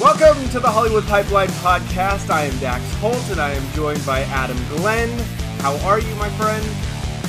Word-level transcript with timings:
Welcome 0.00 0.48
to 0.50 0.60
the 0.60 0.70
Hollywood 0.70 1.04
Pipeline 1.06 1.48
Podcast. 1.48 2.30
I 2.30 2.42
am 2.42 2.56
Dax 2.60 2.94
Holt 3.00 3.30
and 3.32 3.40
I 3.40 3.50
am 3.50 3.72
joined 3.72 4.06
by 4.06 4.20
Adam 4.20 4.56
Glenn. 4.68 5.08
How 5.58 5.74
are 5.78 5.98
you, 5.98 6.14
my 6.14 6.28
friend? 6.30 6.64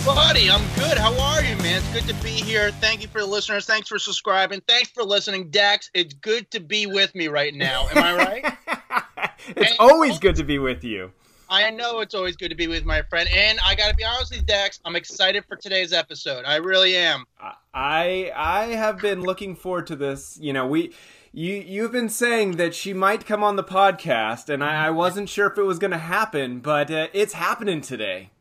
Buddy, 0.06 0.52
I'm 0.52 0.62
good. 0.76 0.96
How 0.96 1.20
are 1.20 1.44
you, 1.44 1.56
man? 1.64 1.82
It's 1.82 1.92
good 1.92 2.16
to 2.16 2.24
be 2.24 2.30
here. 2.30 2.70
Thank 2.74 3.02
you 3.02 3.08
for 3.08 3.22
the 3.22 3.26
listeners. 3.26 3.66
Thanks 3.66 3.88
for 3.88 3.98
subscribing. 3.98 4.62
Thanks 4.68 4.92
for 4.92 5.04
listening. 5.04 5.50
Dax, 5.50 5.90
it's 5.96 6.14
good 6.14 6.52
to 6.52 6.60
be 6.60 6.86
with 6.86 7.16
me 7.16 7.28
right 7.28 7.56
now. 7.56 7.88
Am 7.90 8.04
I 8.04 8.16
right? 8.16 9.32
it's 9.48 9.76
always 9.80 10.20
good 10.20 10.36
to 10.36 10.44
be 10.44 10.60
with 10.60 10.84
you. 10.84 11.12
I 11.50 11.72
know 11.72 12.02
it's 12.02 12.14
always 12.14 12.36
good 12.36 12.50
to 12.50 12.56
be 12.56 12.68
with 12.68 12.86
my 12.86 13.02
friend. 13.02 13.28
And 13.34 13.60
I 13.66 13.74
got 13.74 13.90
to 13.90 13.96
be 13.96 14.04
honest 14.04 14.30
with 14.30 14.42
you, 14.42 14.46
Dax, 14.46 14.80
I'm 14.86 14.96
excited 14.96 15.44
for 15.46 15.56
today's 15.56 15.92
episode. 15.92 16.46
I 16.46 16.58
really 16.58 16.96
am. 16.96 17.26
I 17.74 18.32
I 18.36 18.66
have 18.76 19.00
been 19.00 19.22
looking 19.22 19.56
forward 19.56 19.88
to 19.88 19.96
this. 19.96 20.38
You 20.40 20.54
know, 20.54 20.68
we 20.68 20.94
you 21.32 21.54
you've 21.56 21.92
been 21.92 22.10
saying 22.10 22.58
that 22.58 22.74
she 22.74 22.94
might 22.94 23.26
come 23.26 23.44
on 23.44 23.56
the 23.56 23.64
podcast, 23.64 24.50
and 24.50 24.64
I, 24.64 24.88
I 24.88 24.90
wasn't 24.90 25.30
sure 25.30 25.48
if 25.48 25.58
it 25.58 25.64
was 25.64 25.80
going 25.80 25.92
to 25.92 25.98
happen, 25.98 26.60
but 26.60 26.90
uh, 26.90 27.08
it's 27.14 27.34
happening 27.34 27.82
today. 27.82 28.32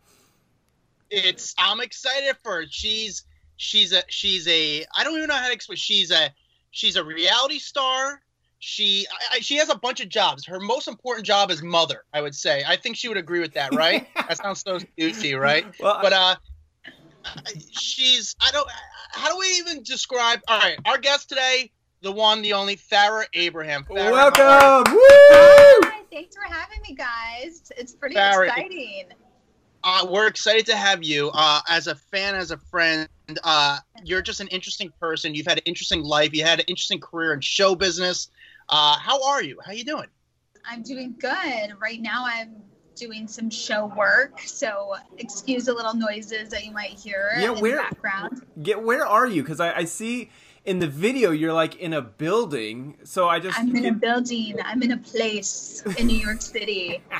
It's 1.10 1.54
I'm 1.58 1.80
excited 1.80 2.36
for 2.42 2.56
her. 2.56 2.64
She's 2.68 3.24
she's 3.56 3.92
a 3.92 4.02
she's 4.08 4.46
a 4.48 4.84
I 4.94 5.04
don't 5.04 5.16
even 5.16 5.28
know 5.28 5.34
how 5.34 5.48
to 5.48 5.52
explain. 5.52 5.76
She's 5.76 6.10
a 6.10 6.30
she's 6.70 6.96
a 6.96 7.04
reality 7.04 7.58
star. 7.58 8.20
She 8.58 9.06
I, 9.32 9.40
she 9.40 9.56
has 9.56 9.68
a 9.68 9.76
bunch 9.76 10.00
of 10.00 10.08
jobs. 10.08 10.46
Her 10.46 10.58
most 10.58 10.88
important 10.88 11.26
job 11.26 11.50
is 11.50 11.62
mother. 11.62 12.04
I 12.12 12.22
would 12.22 12.34
say. 12.34 12.64
I 12.66 12.76
think 12.76 12.96
she 12.96 13.08
would 13.08 13.18
agree 13.18 13.40
with 13.40 13.54
that, 13.54 13.74
right? 13.74 14.08
that 14.16 14.38
sounds 14.38 14.62
so 14.62 14.78
douchey, 14.98 15.38
right? 15.38 15.66
Well, 15.78 15.98
but 16.02 16.12
uh, 16.12 16.36
she's 17.70 18.34
I 18.40 18.50
don't. 18.50 18.68
How 19.12 19.32
do 19.32 19.38
we 19.38 19.46
even 19.58 19.82
describe? 19.82 20.40
All 20.48 20.58
right, 20.58 20.78
our 20.84 20.98
guest 20.98 21.28
today 21.28 21.70
the 22.02 22.12
one, 22.12 22.42
the 22.42 22.52
only 22.52 22.76
Farrah 22.76 23.24
Abraham. 23.34 23.84
Farrah, 23.84 24.10
Welcome! 24.10 24.92
Woo! 24.92 24.98
Hi, 25.00 26.02
thanks 26.10 26.36
for 26.36 26.52
having 26.52 26.80
me, 26.88 26.94
guys. 26.94 27.70
It's 27.76 27.92
pretty 27.94 28.14
Farrah, 28.14 28.48
exciting. 28.48 29.06
Uh, 29.84 30.06
we're 30.10 30.26
excited 30.26 30.66
to 30.66 30.76
have 30.76 31.02
you. 31.02 31.30
Uh, 31.34 31.60
as 31.68 31.86
a 31.86 31.94
fan, 31.94 32.34
as 32.34 32.50
a 32.50 32.56
friend, 32.56 33.08
uh, 33.44 33.78
you're 34.04 34.22
just 34.22 34.40
an 34.40 34.48
interesting 34.48 34.92
person. 35.00 35.34
You've 35.34 35.46
had 35.46 35.58
an 35.58 35.64
interesting 35.64 36.02
life. 36.02 36.34
You 36.34 36.44
had 36.44 36.60
an 36.60 36.66
interesting 36.68 37.00
career 37.00 37.32
in 37.32 37.40
show 37.40 37.74
business. 37.74 38.28
Uh, 38.68 38.96
how 38.98 39.22
are 39.24 39.42
you? 39.42 39.58
How 39.64 39.72
you 39.72 39.84
doing? 39.84 40.06
I'm 40.64 40.82
doing 40.82 41.14
good. 41.18 41.74
Right 41.80 42.00
now, 42.00 42.24
I'm 42.26 42.56
doing 42.96 43.28
some 43.28 43.48
show 43.48 43.86
work, 43.96 44.40
so 44.40 44.94
excuse 45.18 45.66
the 45.66 45.72
little 45.72 45.94
noises 45.94 46.48
that 46.50 46.64
you 46.64 46.72
might 46.72 46.90
hear 46.90 47.30
yeah, 47.38 47.52
in 47.52 47.60
where, 47.60 47.76
the 47.76 47.82
background. 47.82 48.42
Get 48.62 48.82
where 48.82 49.06
are 49.06 49.26
you? 49.26 49.42
Because 49.42 49.60
I, 49.60 49.72
I 49.72 49.84
see 49.84 50.30
in 50.64 50.78
the 50.78 50.86
video 50.86 51.30
you're 51.30 51.52
like 51.52 51.76
in 51.76 51.92
a 51.92 52.02
building. 52.02 52.96
So 53.04 53.28
i 53.28 53.38
just 53.38 53.58
i'm 53.58 53.74
in 53.76 53.86
a 53.86 53.92
building. 53.92 54.56
I'm 54.64 54.82
in 54.82 54.92
a 54.92 54.98
place 54.98 55.82
in 55.98 56.06
new 56.06 56.18
york 56.18 56.42
city. 56.42 57.02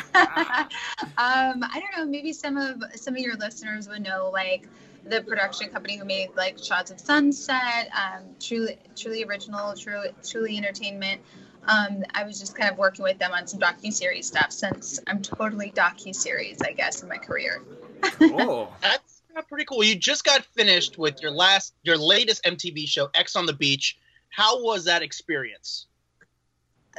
Um 1.16 1.64
i 1.64 1.80
don't 1.80 1.96
know. 1.96 2.06
Maybe 2.10 2.32
some 2.32 2.56
of 2.56 2.82
some 2.96 3.14
of 3.14 3.20
your 3.20 3.36
listeners 3.36 3.88
would 3.88 4.02
know 4.02 4.30
like 4.32 4.68
the 5.04 5.22
production 5.22 5.70
company 5.70 5.96
who 5.96 6.04
made 6.04 6.28
like 6.36 6.58
Shahs 6.58 6.90
of 6.90 7.00
Sunset 7.00 7.90
um 7.94 8.24
truly 8.40 8.76
truly 8.96 9.24
original 9.24 9.74
truly 9.74 10.10
truly 10.22 10.56
entertainment. 10.56 11.20
Um, 11.68 12.02
I 12.14 12.24
was 12.24 12.40
just 12.40 12.56
kind 12.56 12.72
of 12.72 12.78
working 12.78 13.02
with 13.02 13.18
them 13.18 13.32
on 13.32 13.46
some 13.46 13.60
docu 13.60 13.92
series 13.92 14.26
stuff 14.26 14.52
since 14.52 14.98
I'm 15.06 15.20
totally 15.20 15.70
docu 15.70 16.14
series, 16.14 16.62
I 16.62 16.72
guess, 16.72 17.02
in 17.02 17.10
my 17.10 17.18
career. 17.18 17.62
cool. 18.02 18.72
That's 18.80 19.07
pretty 19.46 19.64
cool. 19.64 19.84
You 19.84 19.94
just 19.94 20.24
got 20.24 20.44
finished 20.44 20.98
with 20.98 21.20
your 21.22 21.30
last, 21.30 21.74
your 21.82 21.96
latest 21.96 22.42
MTV 22.44 22.88
show, 22.88 23.08
Ex 23.14 23.36
on 23.36 23.46
the 23.46 23.52
Beach. 23.52 23.98
How 24.30 24.62
was 24.62 24.84
that 24.84 25.02
experience? 25.02 25.86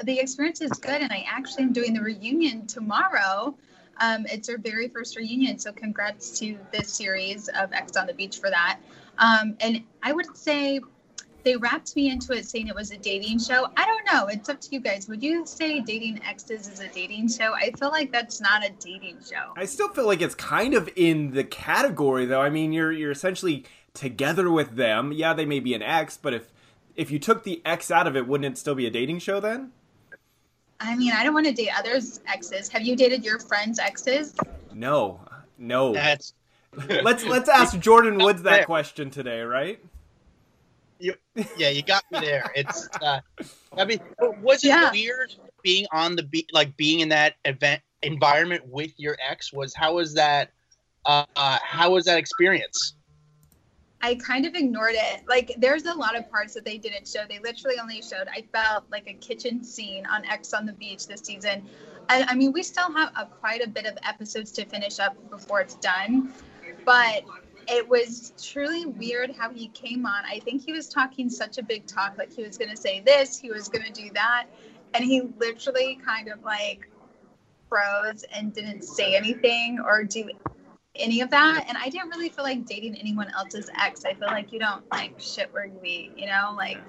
The 0.04 0.20
experience 0.20 0.62
is 0.62 0.72
good, 0.72 1.02
and 1.02 1.12
I 1.12 1.26
actually 1.28 1.64
am 1.64 1.74
doing 1.74 1.94
the 1.94 2.02
reunion 2.02 2.68
tomorrow. 2.68 3.56
Um, 3.98 4.26
it's 4.32 4.48
our 4.48 4.58
very 4.58 4.88
first 4.88 5.18
reunion, 5.18 5.60
so 5.60 5.74
congrats 5.74 6.40
to 6.40 6.58
this 6.72 6.94
series 6.94 7.50
of 7.50 7.74
Ex 7.74 7.98
on 7.98 8.08
the 8.08 8.14
Beach 8.14 8.38
for 8.38 8.50
that. 8.50 8.80
Um, 9.18 9.58
and 9.60 9.84
I 10.02 10.14
would 10.14 10.38
say 10.38 10.80
they 11.44 11.56
wrapped 11.56 11.96
me 11.96 12.10
into 12.10 12.34
it 12.34 12.46
saying 12.46 12.68
it 12.68 12.76
was 12.76 12.92
a 12.92 12.98
dating 12.98 13.40
show. 13.40 13.68
I 13.78 13.86
don't 13.86 14.06
know. 14.12 14.28
It's 14.28 14.50
up 14.50 14.60
to 14.62 14.72
you 14.72 14.80
guys. 14.80 15.08
Would 15.08 15.24
you 15.24 15.46
say 15.46 15.80
dating 15.80 16.22
exes 16.24 16.68
is 16.68 16.80
a 16.80 16.88
dating 16.90 17.30
show? 17.30 17.54
I 17.54 17.72
feel 17.72 17.90
like 17.90 18.12
that's 18.12 18.42
not 18.42 18.66
a 18.66 18.72
dating 18.80 19.18
show. 19.28 19.54
I 19.56 19.66
still 19.66 19.90
feel 19.90 20.06
like 20.06 20.22
it's 20.22 20.36
kind 20.36 20.74
of 20.74 20.90
in 20.96 21.32
the 21.32 21.44
category 21.44 22.26
though. 22.26 22.42
I 22.42 22.50
mean, 22.50 22.74
you're 22.74 22.92
you're 22.92 23.12
essentially 23.12 23.66
together 23.94 24.52
with 24.52 24.76
them. 24.76 25.12
Yeah, 25.12 25.34
they 25.34 25.46
may 25.46 25.60
be 25.60 25.74
an 25.74 25.82
ex, 25.82 26.18
but 26.18 26.34
if 26.34 26.52
if 26.96 27.12
you 27.12 27.20
took 27.20 27.44
the 27.44 27.62
ex 27.66 27.90
out 27.90 28.08
of 28.08 28.16
it, 28.16 28.28
wouldn't 28.28 28.54
it 28.54 28.58
still 28.58 28.76
be 28.76 28.86
a 28.86 28.92
dating 28.92 29.20
show 29.20 29.40
then? 29.40 29.72
I 30.82 30.96
mean, 30.96 31.12
I 31.12 31.24
don't 31.24 31.34
want 31.34 31.46
to 31.46 31.54
date 31.54 31.72
others' 31.78 32.22
exes. 32.28 32.70
Have 32.70 32.84
you 32.84 32.96
dated 32.96 33.24
your 33.26 33.40
friends' 33.40 33.80
exes? 33.80 34.36
No. 34.74 35.20
No. 35.58 35.94
That's 35.94 36.34
let's 36.90 37.26
let's 37.26 37.50
ask 37.50 37.76
Jordyn 37.78 38.24
Woods 38.24 38.44
that 38.44 38.66
question 38.66 39.10
today, 39.10 39.42
right? 39.42 39.80
You, 41.00 41.16
yeah, 41.58 41.70
you 41.70 41.82
got 41.82 42.04
me 42.12 42.20
there. 42.20 42.52
It's, 42.56 42.88
uh, 43.02 43.20
I 43.78 43.86
mean, 43.86 44.00
was 44.42 44.64
it 44.64 44.70
yeah. 44.70 44.92
weird 44.92 45.34
being 45.64 45.88
on 45.92 46.16
the 46.16 46.24
beat, 46.24 46.50
like 46.54 46.76
being 46.78 47.00
in 47.00 47.10
that 47.10 47.36
event 47.46 47.82
environment 48.04 48.64
with 48.68 48.92
your 48.98 49.18
ex? 49.28 49.54
Was 49.54 49.74
how 49.74 49.96
was 49.96 50.14
that? 50.16 50.52
Uh, 51.06 51.26
uh, 51.36 51.58
how 51.64 51.92
was 51.92 52.06
that 52.06 52.18
experience? 52.18 52.96
I 54.02 54.16
kind 54.16 54.46
of 54.46 54.56
ignored 54.56 54.96
it. 54.96 55.24
Like, 55.28 55.54
there's 55.58 55.86
a 55.86 55.94
lot 55.94 56.16
of 56.16 56.30
parts 56.30 56.54
that 56.54 56.64
they 56.64 56.78
didn't 56.78 57.08
show. 57.08 57.26
They 57.28 57.40
literally 57.40 57.78
only 57.82 58.02
showed. 58.02 58.28
I 58.32 58.46
felt 58.54 58.86
like 58.92 59.08
a 59.08 59.14
kitchen 59.14 59.64
scene 59.64 60.06
on 60.06 60.24
Ex 60.26 60.54
on 60.54 60.66
the 60.66 60.74
Beach 60.74 61.06
this 61.08 61.22
season. 61.22 61.68
I, 62.08 62.24
I 62.30 62.36
mean, 62.36 62.54
we 62.54 62.64
still 62.64 62.92
have 62.94 63.12
a, 63.16 63.26
quite 63.26 63.62
a 63.62 63.70
bit 63.70 63.86
of 63.86 63.98
episodes 64.08 64.52
to 64.54 64.66
finish 64.66 65.00
up 65.00 65.16
before 65.30 65.60
it's 65.62 65.76
done, 65.76 66.34
but 66.86 67.24
it 67.70 67.88
was 67.88 68.34
truly 68.42 68.86
weird 68.86 69.36
how 69.38 69.52
he 69.52 69.68
came 69.70 70.06
on. 70.06 70.24
I 70.26 70.40
think 70.40 70.66
he 70.66 70.74
was 70.74 70.90
talking 70.90 71.30
such 71.30 71.58
a 71.58 71.64
big 71.64 71.86
talk, 71.86 72.18
like 72.18 72.34
he 72.34 72.44
was 72.44 72.58
going 72.58 72.72
to 72.72 72.78
say 72.78 73.02
this, 73.02 73.38
he 73.38 73.52
was 73.52 73.70
going 73.70 73.86
to 73.86 73.92
do 73.92 74.10
that. 74.14 74.48
And 74.96 75.06
he 75.06 75.22
literally 75.38 76.00
kind 76.04 76.30
of 76.30 76.44
like 76.44 76.90
froze 77.70 78.26
and 78.34 78.52
didn't 78.54 78.82
say 78.82 79.16
anything 79.16 79.80
or 79.86 80.04
do 80.04 80.30
any 80.96 81.22
of 81.22 81.30
that. 81.30 81.66
And 81.68 81.78
I 81.78 81.90
didn't 81.90 82.10
really 82.10 82.30
feel 82.30 82.44
like 82.44 82.66
dating 82.66 82.96
anyone 82.96 83.32
else's 83.38 83.70
ex. 83.80 84.04
I 84.04 84.16
feel 84.16 84.30
like 84.30 84.52
you 84.52 84.60
don't 84.60 84.84
like 84.92 85.20
shit 85.20 85.54
where 85.54 85.66
you 85.66 85.80
eat, 85.84 86.14
you 86.18 86.26
know? 86.26 86.54
Like, 86.58 86.80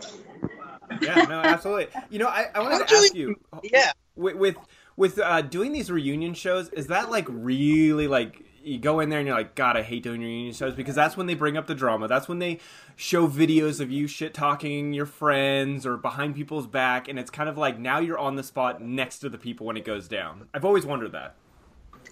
yeah, 1.02 1.22
no, 1.28 1.40
absolutely. 1.40 1.88
You 2.08 2.20
know, 2.20 2.28
I, 2.28 2.46
I 2.54 2.60
wanted 2.60 2.88
to 2.88 2.94
ask 2.94 3.14
you, 3.14 3.38
yeah, 3.62 3.92
with, 4.16 4.36
with, 4.36 4.56
with 4.96 5.18
uh, 5.18 5.42
doing 5.42 5.72
these 5.72 5.90
reunion 5.90 6.32
shows, 6.32 6.70
is 6.70 6.86
that 6.86 7.10
like 7.10 7.26
really 7.28 8.08
like 8.08 8.46
you 8.62 8.78
go 8.78 9.00
in 9.00 9.08
there 9.08 9.18
and 9.18 9.26
you're 9.26 9.36
like, 9.36 9.54
God, 9.54 9.76
I 9.76 9.82
hate 9.82 10.02
doing 10.02 10.20
reunion 10.20 10.52
shows 10.52 10.74
because 10.74 10.94
that's 10.94 11.16
when 11.16 11.26
they 11.26 11.34
bring 11.34 11.56
up 11.56 11.66
the 11.66 11.74
drama. 11.74 12.08
That's 12.08 12.28
when 12.28 12.38
they 12.38 12.58
show 12.96 13.26
videos 13.26 13.80
of 13.80 13.90
you 13.90 14.06
shit 14.06 14.34
talking 14.34 14.92
your 14.92 15.06
friends 15.06 15.86
or 15.86 15.96
behind 15.96 16.34
people's 16.34 16.66
back, 16.66 17.08
and 17.08 17.18
it's 17.18 17.30
kind 17.30 17.48
of 17.48 17.56
like 17.56 17.78
now 17.78 17.98
you're 17.98 18.18
on 18.18 18.36
the 18.36 18.42
spot 18.42 18.82
next 18.82 19.20
to 19.20 19.28
the 19.28 19.38
people 19.38 19.66
when 19.66 19.76
it 19.76 19.84
goes 19.84 20.08
down. 20.08 20.48
I've 20.52 20.64
always 20.64 20.84
wondered 20.84 21.12
that. 21.12 21.34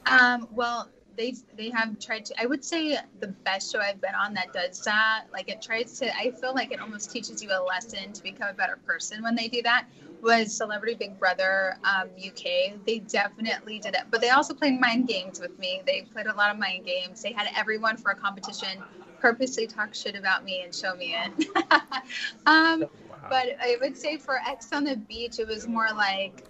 Um, 0.07 0.49
well, 0.53 0.89
they 1.17 1.35
they 1.57 1.71
have 1.71 1.99
tried 1.99 2.25
to. 2.27 2.41
I 2.41 2.47
would 2.47 2.65
say 2.65 2.97
the 3.21 3.29
best 3.29 3.73
show 3.73 3.81
I've 3.81 4.01
been 4.01 4.15
on 4.15 4.35
that 4.35 4.53
does 4.53 4.83
that. 4.85 5.25
Like 5.33 5.51
it 5.51 5.61
tries 5.61 5.99
to. 5.99 6.17
I 6.17 6.31
feel 6.31 6.55
like 6.55 6.73
it 6.73 6.81
almost 6.81 7.11
teaches 7.11 7.43
you 7.43 7.51
a 7.51 7.61
lesson 7.63 8.13
to 8.13 8.23
become 8.23 8.49
a 8.49 8.55
better 8.55 8.79
person 8.87 9.23
when 9.23 9.35
they 9.35 9.49
do 9.49 9.63
that 9.63 9.87
was 10.23 10.55
Celebrity 10.55 10.95
Big 10.95 11.19
Brother 11.19 11.77
um, 11.85 12.09
UK. 12.17 12.85
They 12.87 13.01
definitely 13.01 13.79
did 13.79 13.95
it, 13.95 14.03
but 14.11 14.21
they 14.21 14.31
also 14.31 14.55
played 14.55 14.81
mind 14.81 15.09
games 15.09 15.41
with 15.41 15.59
me. 15.59 15.83
They 15.87 16.03
played 16.13 16.27
a 16.27 16.35
lot 16.35 16.51
of 16.51 16.59
mind 16.59 16.85
games. 16.85 17.23
They 17.23 17.33
had 17.33 17.49
everyone 17.57 17.97
for 17.97 18.11
a 18.11 18.17
competition 18.17 18.83
purposely 19.21 19.67
talk 19.67 19.95
shit 19.95 20.15
about 20.15 20.45
me 20.45 20.63
and 20.63 20.75
show 20.75 20.95
me 20.95 21.15
it. 21.15 21.49
um, 22.47 22.81
wow. 22.81 22.89
But 23.29 23.57
I 23.61 23.77
would 23.81 23.97
say 23.97 24.17
for 24.17 24.41
Ex 24.47 24.73
on 24.73 24.85
the 24.85 24.97
Beach, 24.97 25.39
it 25.39 25.47
was 25.47 25.67
more 25.67 25.89
like, 25.95 26.45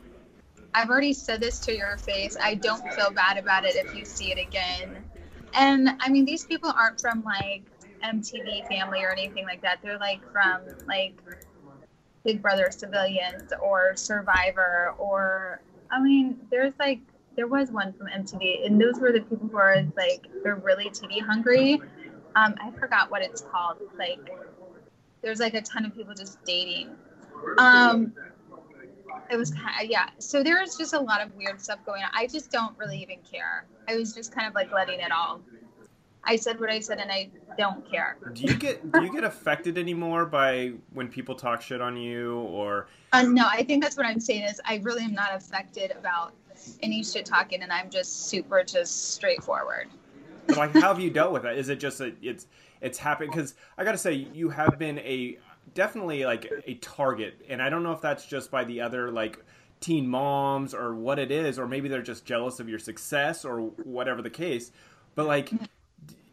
I've 0.74 0.90
already 0.90 1.12
said 1.12 1.40
this 1.40 1.58
to 1.60 1.76
your 1.76 1.96
face. 1.96 2.36
I 2.40 2.54
don't 2.54 2.82
feel 2.92 3.10
bad 3.10 3.38
about 3.38 3.64
it 3.64 3.74
if 3.74 3.94
you 3.94 4.04
see 4.04 4.30
it 4.30 4.38
again. 4.38 5.04
And 5.54 5.90
I 6.00 6.08
mean, 6.10 6.24
these 6.24 6.44
people 6.44 6.70
aren't 6.70 7.00
from 7.00 7.22
like 7.24 7.62
MTV 8.04 8.68
family 8.68 9.02
or 9.02 9.10
anything 9.10 9.44
like 9.44 9.62
that. 9.62 9.78
They're 9.82 9.98
like 9.98 10.20
from 10.30 10.62
like 10.86 11.14
Big 12.28 12.42
Brother 12.42 12.68
Civilians 12.70 13.54
or 13.62 13.96
Survivor 13.96 14.94
or 14.98 15.62
I 15.90 15.98
mean, 15.98 16.38
there's 16.50 16.74
like 16.78 17.00
there 17.36 17.46
was 17.46 17.70
one 17.70 17.94
from 17.94 18.08
MTV, 18.08 18.66
and 18.66 18.78
those 18.78 19.00
were 19.00 19.12
the 19.12 19.22
people 19.22 19.48
who 19.48 19.56
are 19.56 19.82
like 19.96 20.26
they're 20.42 20.56
really 20.56 20.90
TV 20.90 21.22
hungry. 21.22 21.80
Um, 22.36 22.54
I 22.60 22.70
forgot 22.78 23.10
what 23.10 23.22
it's 23.22 23.40
called. 23.40 23.78
Like, 23.96 24.18
there's 25.22 25.40
like 25.40 25.54
a 25.54 25.62
ton 25.62 25.86
of 25.86 25.94
people 25.94 26.12
just 26.12 26.44
dating. 26.44 26.90
Um, 27.56 28.12
it 29.30 29.36
was 29.36 29.50
kind 29.50 29.82
of, 29.82 29.90
yeah. 29.90 30.10
So 30.18 30.42
there 30.42 30.60
was 30.60 30.76
just 30.76 30.92
a 30.92 31.00
lot 31.00 31.22
of 31.22 31.34
weird 31.34 31.62
stuff 31.62 31.78
going 31.86 32.02
on. 32.02 32.10
I 32.12 32.26
just 32.26 32.50
don't 32.50 32.76
really 32.76 32.98
even 32.98 33.20
care. 33.20 33.64
I 33.88 33.96
was 33.96 34.12
just 34.12 34.34
kind 34.34 34.46
of 34.46 34.54
like 34.54 34.70
letting 34.70 35.00
it 35.00 35.10
all. 35.10 35.40
I 36.28 36.36
said 36.36 36.60
what 36.60 36.70
I 36.70 36.78
said, 36.78 36.98
and 36.98 37.10
I 37.10 37.30
don't 37.56 37.90
care. 37.90 38.18
Do 38.34 38.42
you 38.42 38.54
get 38.54 38.92
do 38.92 39.02
you 39.02 39.10
get 39.10 39.24
affected 39.24 39.78
anymore 39.78 40.26
by 40.26 40.72
when 40.92 41.08
people 41.08 41.34
talk 41.34 41.62
shit 41.62 41.80
on 41.80 41.96
you 41.96 42.40
or? 42.40 42.88
Uh, 43.14 43.22
no, 43.22 43.46
I 43.50 43.62
think 43.62 43.82
that's 43.82 43.96
what 43.96 44.04
I'm 44.04 44.20
saying 44.20 44.42
is 44.42 44.60
I 44.66 44.76
really 44.84 45.04
am 45.04 45.14
not 45.14 45.34
affected 45.34 45.92
about 45.92 46.34
any 46.82 47.02
shit 47.02 47.24
talking, 47.24 47.62
and 47.62 47.72
I'm 47.72 47.88
just 47.88 48.26
super 48.26 48.62
just 48.62 49.14
straightforward. 49.14 49.88
But 50.46 50.58
like, 50.58 50.74
how 50.74 50.88
have 50.88 51.00
you 51.00 51.08
dealt 51.08 51.32
with 51.32 51.46
it? 51.46 51.56
Is 51.56 51.70
it 51.70 51.80
just 51.80 52.00
a, 52.02 52.12
it's 52.20 52.46
it's 52.82 52.98
happened? 52.98 53.30
Because 53.30 53.54
I 53.78 53.84
got 53.84 53.92
to 53.92 53.98
say, 53.98 54.12
you 54.12 54.50
have 54.50 54.78
been 54.78 54.98
a 54.98 55.38
definitely 55.72 56.26
like 56.26 56.52
a 56.66 56.74
target, 56.74 57.40
and 57.48 57.62
I 57.62 57.70
don't 57.70 57.82
know 57.82 57.92
if 57.92 58.02
that's 58.02 58.26
just 58.26 58.50
by 58.50 58.64
the 58.64 58.82
other 58.82 59.10
like 59.10 59.42
teen 59.80 60.06
moms 60.06 60.74
or 60.74 60.94
what 60.94 61.18
it 61.18 61.30
is, 61.30 61.58
or 61.58 61.66
maybe 61.66 61.88
they're 61.88 62.02
just 62.02 62.26
jealous 62.26 62.60
of 62.60 62.68
your 62.68 62.78
success 62.78 63.46
or 63.46 63.60
whatever 63.60 64.20
the 64.20 64.28
case. 64.28 64.72
But 65.14 65.26
like, 65.26 65.50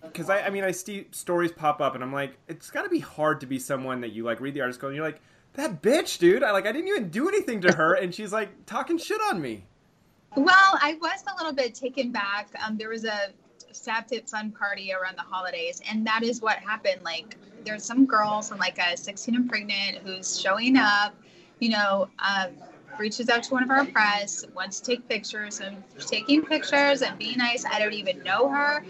because 0.07 0.29
I, 0.29 0.41
I 0.41 0.49
mean, 0.49 0.63
I 0.63 0.71
see 0.71 1.07
stories 1.11 1.51
pop 1.51 1.81
up, 1.81 1.95
and 1.95 2.03
I'm 2.03 2.13
like, 2.13 2.37
it's 2.47 2.69
got 2.69 2.83
to 2.83 2.89
be 2.89 2.99
hard 2.99 3.39
to 3.41 3.45
be 3.45 3.59
someone 3.59 4.01
that 4.01 4.11
you 4.13 4.23
like 4.23 4.41
read 4.41 4.53
the 4.53 4.61
article, 4.61 4.89
and 4.89 4.95
you're 4.95 5.05
like, 5.05 5.21
that 5.53 5.81
bitch, 5.81 6.17
dude. 6.17 6.43
I 6.43 6.51
like, 6.51 6.65
I 6.65 6.71
didn't 6.71 6.87
even 6.89 7.09
do 7.09 7.27
anything 7.27 7.61
to 7.61 7.73
her, 7.73 7.95
and 7.95 8.13
she's 8.13 8.33
like 8.33 8.65
talking 8.65 8.97
shit 8.97 9.19
on 9.29 9.41
me. 9.41 9.63
Well, 10.35 10.79
I 10.81 10.97
was 11.01 11.23
a 11.31 11.35
little 11.37 11.53
bit 11.53 11.73
taken 11.73 12.11
back. 12.11 12.49
Um, 12.65 12.77
there 12.77 12.89
was 12.89 13.05
a 13.05 13.29
Tip 14.07 14.27
fun 14.29 14.51
party 14.51 14.93
around 14.93 15.17
the 15.17 15.21
holidays, 15.21 15.81
and 15.89 16.05
that 16.07 16.23
is 16.23 16.41
what 16.41 16.57
happened. 16.57 17.01
Like, 17.03 17.35
there's 17.65 17.83
some 17.83 18.05
girls 18.05 18.49
from 18.49 18.57
like 18.57 18.79
a 18.79 18.95
16 18.95 19.35
and 19.35 19.49
pregnant 19.49 19.97
who's 19.97 20.39
showing 20.39 20.77
up, 20.77 21.13
you 21.59 21.69
know, 21.69 22.09
um, 22.19 22.51
reaches 22.99 23.29
out 23.29 23.43
to 23.43 23.53
one 23.53 23.63
of 23.63 23.69
our 23.69 23.85
press, 23.85 24.45
wants 24.55 24.79
to 24.79 24.91
take 24.91 25.07
pictures, 25.07 25.59
and 25.59 25.83
taking 25.99 26.43
pictures 26.43 27.01
and 27.01 27.17
being 27.17 27.37
nice. 27.37 27.65
I 27.65 27.79
don't 27.79 27.93
even 27.93 28.23
know 28.23 28.49
her. 28.49 28.83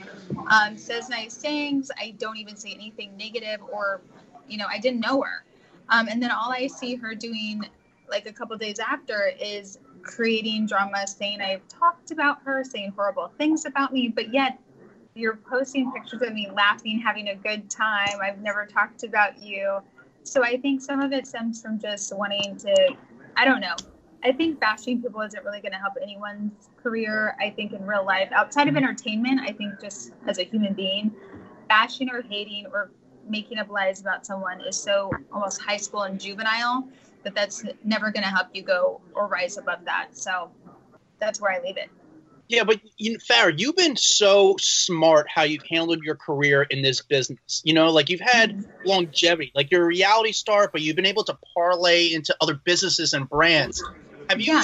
Um, 0.51 0.77
says 0.77 1.09
nice 1.09 1.35
things. 1.35 1.91
I 1.97 2.15
don't 2.17 2.37
even 2.37 2.55
say 2.55 2.73
anything 2.73 3.15
negative, 3.17 3.61
or, 3.71 4.01
you 4.47 4.57
know, 4.57 4.67
I 4.69 4.79
didn't 4.79 4.99
know 4.99 5.21
her. 5.21 5.43
Um, 5.89 6.07
and 6.07 6.21
then 6.21 6.31
all 6.31 6.51
I 6.51 6.67
see 6.67 6.95
her 6.95 7.13
doing, 7.15 7.65
like 8.09 8.25
a 8.25 8.33
couple 8.33 8.57
days 8.57 8.79
after, 8.79 9.31
is 9.39 9.79
creating 10.01 10.67
drama, 10.67 11.07
saying 11.07 11.41
I've 11.41 11.67
talked 11.67 12.11
about 12.11 12.41
her, 12.43 12.63
saying 12.63 12.93
horrible 12.95 13.31
things 13.37 13.65
about 13.65 13.93
me, 13.93 14.07
but 14.07 14.33
yet 14.33 14.59
you're 15.15 15.37
posting 15.37 15.91
pictures 15.91 16.21
of 16.21 16.33
me 16.33 16.49
laughing, 16.53 16.99
having 16.99 17.29
a 17.29 17.35
good 17.35 17.69
time. 17.69 18.19
I've 18.21 18.39
never 18.39 18.65
talked 18.65 19.03
about 19.03 19.41
you. 19.41 19.79
So 20.23 20.43
I 20.43 20.57
think 20.57 20.81
some 20.81 21.01
of 21.01 21.13
it 21.13 21.25
stems 21.27 21.61
from 21.61 21.79
just 21.79 22.15
wanting 22.15 22.57
to, 22.57 22.95
I 23.37 23.45
don't 23.45 23.61
know. 23.61 23.75
I 24.25 24.31
think 24.31 24.59
bashing 24.59 25.03
people 25.03 25.21
isn't 25.21 25.45
really 25.45 25.61
going 25.61 25.73
to 25.73 25.77
help 25.77 25.93
anyone's 26.01 26.69
career. 26.81 27.37
I 27.39 27.51
think 27.51 27.73
in 27.73 27.85
real 27.85 28.03
life, 28.03 28.29
outside 28.31 28.67
of 28.67 28.75
entertainment, 28.75 29.39
I 29.41 29.51
think 29.51 29.79
just 29.79 30.13
as 30.25 30.39
a 30.39 30.43
human 30.43 30.73
being, 30.73 31.13
bashing 31.69 32.09
or 32.09 32.23
hating 32.23 32.65
or 32.73 32.89
making 33.29 33.59
up 33.59 33.69
lies 33.69 34.01
about 34.01 34.25
someone 34.25 34.61
is 34.61 34.75
so 34.75 35.11
almost 35.31 35.61
high 35.61 35.77
school 35.77 36.03
and 36.03 36.19
juvenile 36.19 36.89
that 37.23 37.35
that's 37.35 37.63
never 37.83 38.09
going 38.09 38.23
to 38.23 38.29
help 38.29 38.47
you 38.53 38.63
go 38.63 38.99
or 39.13 39.27
rise 39.27 39.57
above 39.57 39.85
that. 39.85 40.07
So 40.17 40.49
that's 41.19 41.39
where 41.39 41.51
I 41.51 41.59
leave 41.59 41.77
it. 41.77 41.89
Yeah, 42.47 42.63
but 42.63 42.79
you 42.97 43.13
know, 43.13 43.19
Farrah, 43.29 43.57
you've 43.57 43.75
been 43.75 43.95
so 43.95 44.55
smart 44.59 45.27
how 45.29 45.43
you've 45.43 45.65
handled 45.69 46.03
your 46.03 46.15
career 46.15 46.63
in 46.63 46.81
this 46.81 47.01
business. 47.01 47.61
You 47.63 47.73
know, 47.73 47.91
like 47.91 48.09
you've 48.09 48.19
had 48.21 48.57
mm-hmm. 48.57 48.87
longevity, 48.87 49.51
like 49.55 49.71
you're 49.71 49.83
a 49.83 49.87
reality 49.87 50.31
star, 50.31 50.69
but 50.71 50.81
you've 50.81 50.95
been 50.95 51.07
able 51.07 51.23
to 51.25 51.37
parlay 51.55 52.13
into 52.13 52.35
other 52.41 52.53
businesses 52.63 53.13
and 53.13 53.27
brands. 53.29 53.83
Have 54.29 54.41
you 54.41 54.53
yeah. 54.53 54.61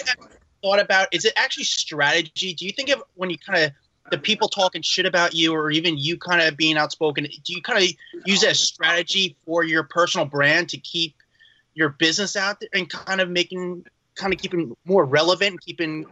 thought 0.62 0.80
about? 0.80 1.08
Is 1.12 1.26
it 1.26 1.34
actually 1.36 1.66
strategy? 1.66 2.54
Do 2.54 2.66
you 2.66 2.72
think 2.72 2.90
of 2.90 3.04
when 3.16 3.30
you 3.30 3.38
kind 3.38 3.66
of 3.66 3.72
the 4.10 4.18
people 4.18 4.50
talking 4.50 4.82
shit 4.82 5.06
about 5.06 5.34
you, 5.34 5.54
or 5.54 5.72
even 5.72 5.98
you 5.98 6.18
kind 6.18 6.42
of 6.42 6.58
being 6.58 6.78
outspoken? 6.78 7.26
Do 7.26 7.54
you 7.54 7.62
kind 7.62 7.84
of 7.84 8.26
use 8.26 8.44
it 8.44 8.50
as 8.52 8.60
strategy 8.60 9.36
for 9.46 9.64
your 9.64 9.84
personal 9.84 10.26
brand 10.26 10.70
to 10.70 10.78
keep 10.78 11.16
your 11.74 11.90
business 11.90 12.36
out 12.36 12.60
there 12.60 12.70
and 12.74 12.90
kind 12.90 13.22
of 13.22 13.30
making, 13.30 13.86
kind 14.16 14.34
of 14.34 14.40
keeping 14.40 14.76
more 14.86 15.06
relevant, 15.06 15.62
keeping 15.62 16.06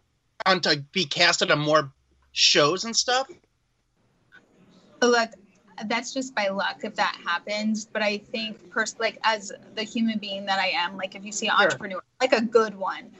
on 0.45 0.61
to 0.61 0.83
be 0.93 1.05
casted 1.05 1.51
on 1.51 1.59
more 1.59 1.91
shows 2.31 2.85
and 2.85 2.95
stuff? 2.95 3.29
Look, 5.01 5.31
that's 5.85 6.13
just 6.13 6.35
by 6.35 6.49
luck 6.49 6.79
if 6.83 6.95
that 6.95 7.17
happens. 7.25 7.85
But 7.85 8.01
I 8.01 8.19
think, 8.19 8.69
pers- 8.69 8.99
like 8.99 9.17
as 9.23 9.51
the 9.75 9.83
human 9.83 10.19
being 10.19 10.45
that 10.45 10.59
I 10.59 10.67
am, 10.67 10.97
like 10.97 11.15
if 11.15 11.25
you 11.25 11.31
see 11.31 11.47
an 11.47 11.55
entrepreneur, 11.57 12.01
like 12.21 12.33
a 12.33 12.41
good 12.41 12.75
one, 12.77 13.11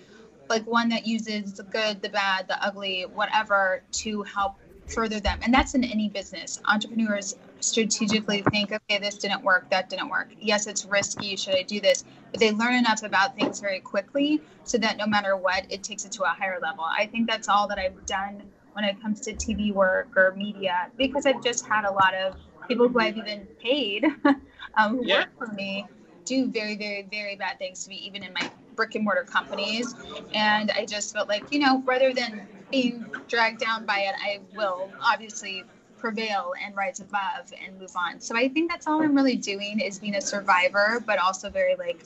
like 0.50 0.66
one 0.66 0.90
that 0.90 1.06
uses 1.06 1.54
the 1.54 1.64
good, 1.64 2.02
the 2.02 2.10
bad, 2.10 2.48
the 2.48 2.64
ugly, 2.64 3.04
whatever, 3.04 3.84
to 3.92 4.24
help 4.24 4.56
further 4.88 5.20
them. 5.20 5.40
And 5.44 5.54
that's 5.54 5.76
in 5.76 5.84
any 5.84 6.10
business. 6.10 6.60
Entrepreneurs 6.66 7.36
strategically 7.60 8.42
think, 8.52 8.72
okay, 8.72 9.00
this 9.00 9.18
didn't 9.18 9.44
work, 9.44 9.70
that 9.70 9.90
didn't 9.90 10.10
work. 10.10 10.30
Yes, 10.40 10.68
it's 10.68 10.86
risky. 10.86 11.36
Should 11.36 11.56
I 11.56 11.64
do 11.64 11.80
this? 11.80 12.04
But 12.32 12.40
they 12.40 12.52
learn 12.52 12.74
enough 12.74 13.04
about 13.04 13.36
things 13.36 13.60
very 13.60 13.80
quickly 13.80 14.42
so 14.64 14.78
that 14.80 14.98
no 14.98 15.06
matter 15.06 15.36
what, 15.36 15.66
it 15.70 15.84
takes 15.84 16.06
it 16.06 16.12
to 16.14 16.24
a 16.24 16.30
higher 16.30 16.60
level. 16.62 16.84
I 16.84 17.06
think 17.06 17.30
that's 17.30 17.48
all 17.48 17.68
that 17.68 17.78
I've 17.78 18.06
done 18.06 18.42
when 18.74 18.86
it 18.86 19.02
comes 19.02 19.22
to 19.22 19.34
TV 19.34 19.74
work 19.74 20.10
or 20.16 20.34
media 20.36 20.88
because 20.98 21.26
I've 21.26 21.44
just 21.44 21.66
had 21.66 21.86
a 21.86 21.92
lot 21.92 22.14
of 22.14 22.36
people 22.68 22.88
who 22.88 23.00
I've 23.00 23.18
even 23.18 23.48
paid 23.62 24.06
um, 24.76 24.98
who 24.98 25.06
yeah. 25.06 25.20
work 25.20 25.38
for 25.38 25.54
me 25.54 25.86
do 26.26 26.48
very, 26.48 26.76
very, 26.78 27.08
very 27.10 27.36
bad 27.36 27.58
things 27.58 27.84
to 27.84 27.90
me, 27.90 27.96
even 27.98 28.24
in 28.24 28.32
my 28.34 28.50
brick 28.80 28.96
and 28.96 29.04
mortar 29.04 29.26
companies. 29.26 29.94
And 30.34 30.72
I 30.72 30.86
just 30.86 31.14
felt 31.14 31.28
like, 31.28 31.52
you 31.52 31.60
know, 31.60 31.84
rather 31.86 32.14
than 32.14 32.48
being 32.72 33.06
dragged 33.28 33.60
down 33.60 33.86
by 33.86 34.00
it, 34.00 34.16
I 34.18 34.40
will 34.56 34.90
obviously 35.02 35.66
prevail 35.98 36.54
and 36.64 36.74
rise 36.78 37.02
above 37.02 37.52
and 37.62 37.78
move 37.78 37.92
on. 37.94 38.22
So 38.22 38.38
I 38.38 38.48
think 38.48 38.72
that's 38.72 38.88
all 38.88 39.02
I'm 39.02 39.14
really 39.14 39.36
doing 39.36 39.82
is 39.82 40.00
being 40.00 40.16
a 40.16 40.22
survivor, 40.22 41.04
but 41.06 41.20
also 41.20 41.50
very 41.50 41.76
like 41.76 42.06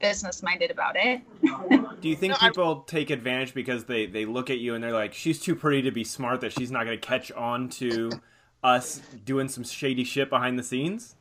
business 0.00 0.42
minded 0.42 0.72
about 0.72 0.96
it. 0.96 1.20
Do 2.00 2.08
you 2.08 2.16
think 2.16 2.32
no, 2.32 2.48
people 2.48 2.80
take 2.80 3.10
advantage 3.10 3.54
because 3.54 3.84
they 3.84 4.06
they 4.06 4.24
look 4.24 4.50
at 4.50 4.58
you 4.58 4.74
and 4.74 4.82
they're 4.82 4.92
like, 4.92 5.14
she's 5.14 5.40
too 5.40 5.54
pretty 5.54 5.82
to 5.82 5.92
be 5.92 6.02
smart 6.02 6.40
that 6.40 6.52
she's 6.52 6.72
not 6.72 6.84
going 6.84 6.98
to 6.98 7.06
catch 7.06 7.30
on 7.30 7.68
to 7.68 8.10
us 8.64 9.00
doing 9.24 9.48
some 9.48 9.62
shady 9.62 10.02
shit 10.02 10.30
behind 10.30 10.58
the 10.58 10.64
scenes? 10.64 11.14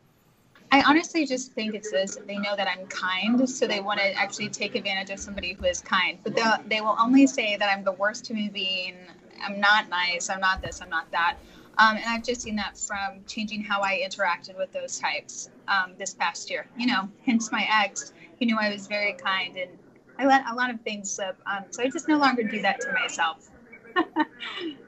I 0.72 0.84
honestly 0.84 1.26
just 1.26 1.54
think 1.54 1.76
it's 1.76 1.92
this. 1.92 2.18
They 2.28 2.38
know 2.38 2.56
that 2.56 2.68
I'm 2.68 2.88
kind, 2.88 3.50
so 3.50 3.68
they 3.68 3.80
want 3.80 4.00
to 4.00 4.14
actually 4.14 4.50
take 4.50 4.76
advantage 4.76 5.10
of 5.10 5.20
somebody 5.20 5.54
who 5.54 5.66
is 5.66 5.82
kind. 5.82 6.20
But 6.24 6.36
they 6.68 6.82
will 6.82 6.98
only 7.00 7.26
say 7.26 7.56
that 7.56 7.70
I'm 7.74 7.84
the 7.84 7.94
worst 7.94 8.28
human 8.28 8.50
being. 8.50 8.96
I'm 9.42 9.60
not 9.60 9.90
nice. 9.90 10.30
I'm 10.30 10.42
not 10.42 10.62
this. 10.62 10.82
I'm 10.82 10.90
not 10.90 11.10
that. 11.12 11.38
Um, 11.78 11.96
and 11.96 12.06
I've 12.08 12.24
just 12.24 12.42
seen 12.42 12.56
that 12.58 12.78
from 12.78 13.24
changing 13.28 13.64
how 13.64 13.82
I 13.82 14.02
interacted 14.06 14.58
with 14.58 14.72
those 14.74 15.00
types 15.00 15.50
um, 15.68 15.94
this 15.98 16.14
past 16.14 16.50
year. 16.50 16.66
You 16.76 16.88
know, 16.88 17.10
hence 17.26 17.52
my 17.52 17.68
ex. 17.84 18.14
He 18.38 18.46
knew 18.46 18.58
I 18.60 18.72
was 18.72 18.88
very 18.88 19.14
kind, 19.14 19.56
and 19.56 19.72
I 20.20 20.26
let 20.26 20.50
a 20.50 20.56
lot 20.56 20.70
of 20.70 20.82
things 20.82 21.12
slip. 21.12 21.38
Um, 21.46 21.66
so 21.70 21.84
I 21.84 21.90
just 21.90 22.08
no 22.08 22.18
longer 22.18 22.44
do 22.44 22.62
that 22.64 22.82
to 22.82 22.92
myself. 22.94 23.50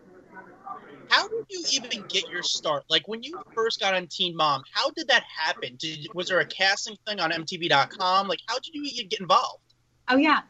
how 1.10 1.28
did 1.28 1.44
you 1.50 1.64
even 1.72 2.06
get 2.08 2.30
your 2.30 2.44
start? 2.44 2.84
Like 2.90 3.08
when 3.08 3.24
you 3.24 3.42
first 3.54 3.80
got 3.80 3.94
on 3.94 4.08
Teen 4.08 4.36
Mom, 4.36 4.64
how 4.72 4.90
did 4.92 5.08
that 5.08 5.24
happen? 5.24 5.76
Did 5.78 6.08
was 6.14 6.28
there 6.28 6.40
a 6.40 6.46
casting 6.46 6.96
thing 7.08 7.20
on 7.20 7.32
MTV.com? 7.32 8.28
Like 8.28 8.40
how 8.48 8.56
did 8.60 8.74
you 8.74 8.84
even 8.84 9.08
get 9.08 9.20
involved? 9.20 9.64
Oh 10.08 10.18
yeah. 10.18 10.42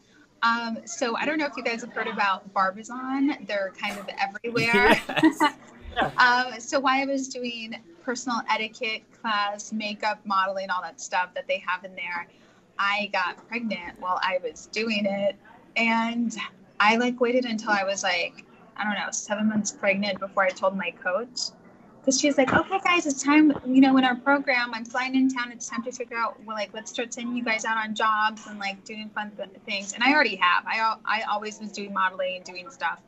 Um, 0.41 0.79
so 0.85 1.17
I 1.17 1.25
don't 1.25 1.37
know 1.37 1.45
if 1.45 1.57
you 1.57 1.63
guys 1.63 1.81
have 1.81 1.91
heard 1.91 2.07
about 2.07 2.53
Barbizon. 2.53 3.45
They're 3.47 3.73
kind 3.79 3.97
of 3.97 4.09
everywhere. 4.17 5.01
Yes. 5.23 5.41
um, 6.17 6.59
so 6.59 6.79
while 6.79 7.01
I 7.01 7.05
was 7.05 7.27
doing 7.27 7.75
personal 8.03 8.41
etiquette 8.49 9.03
class, 9.21 9.73
makeup, 9.73 10.19
modeling, 10.25 10.69
all 10.69 10.81
that 10.81 11.01
stuff 11.01 11.33
that 11.35 11.47
they 11.47 11.61
have 11.67 11.83
in 11.83 11.93
there, 11.95 12.27
I 12.77 13.09
got 13.11 13.45
pregnant 13.47 13.99
while 13.99 14.19
I 14.23 14.39
was 14.41 14.67
doing 14.67 15.05
it, 15.05 15.35
and 15.75 16.35
I 16.79 16.95
like 16.95 17.19
waited 17.19 17.43
until 17.43 17.71
I 17.71 17.83
was 17.83 18.03
like 18.03 18.45
I 18.79 18.83
don't 18.85 18.93
know, 18.93 19.11
seven 19.11 19.49
months 19.49 19.71
pregnant 19.71 20.19
before 20.19 20.43
I 20.43 20.49
told 20.49 20.75
my 20.77 20.91
coach. 20.91 21.51
Because 21.99 22.19
she's 22.19 22.37
like, 22.37 22.53
okay, 22.53 22.79
guys, 22.83 23.05
it's 23.05 23.21
time, 23.21 23.53
you 23.67 23.81
know, 23.81 23.97
in 23.97 24.05
our 24.05 24.15
program, 24.15 24.73
I'm 24.73 24.85
flying 24.85 25.15
in 25.15 25.29
town. 25.29 25.51
It's 25.51 25.67
time 25.67 25.83
to 25.83 25.91
figure 25.91 26.17
out, 26.17 26.41
well, 26.45 26.55
like, 26.55 26.73
let's 26.73 26.89
start 26.89 27.13
sending 27.13 27.35
you 27.35 27.43
guys 27.43 27.65
out 27.65 27.77
on 27.77 27.93
jobs 27.93 28.47
and 28.47 28.57
like 28.57 28.83
doing 28.85 29.09
fun 29.13 29.31
things. 29.65 29.93
And 29.93 30.03
I 30.03 30.13
already 30.13 30.37
have. 30.37 30.63
I, 30.65 30.95
I 31.05 31.23
always 31.29 31.59
was 31.59 31.71
doing 31.73 31.93
modeling 31.93 32.37
and 32.37 32.45
doing 32.45 32.69
stuff. 32.69 32.99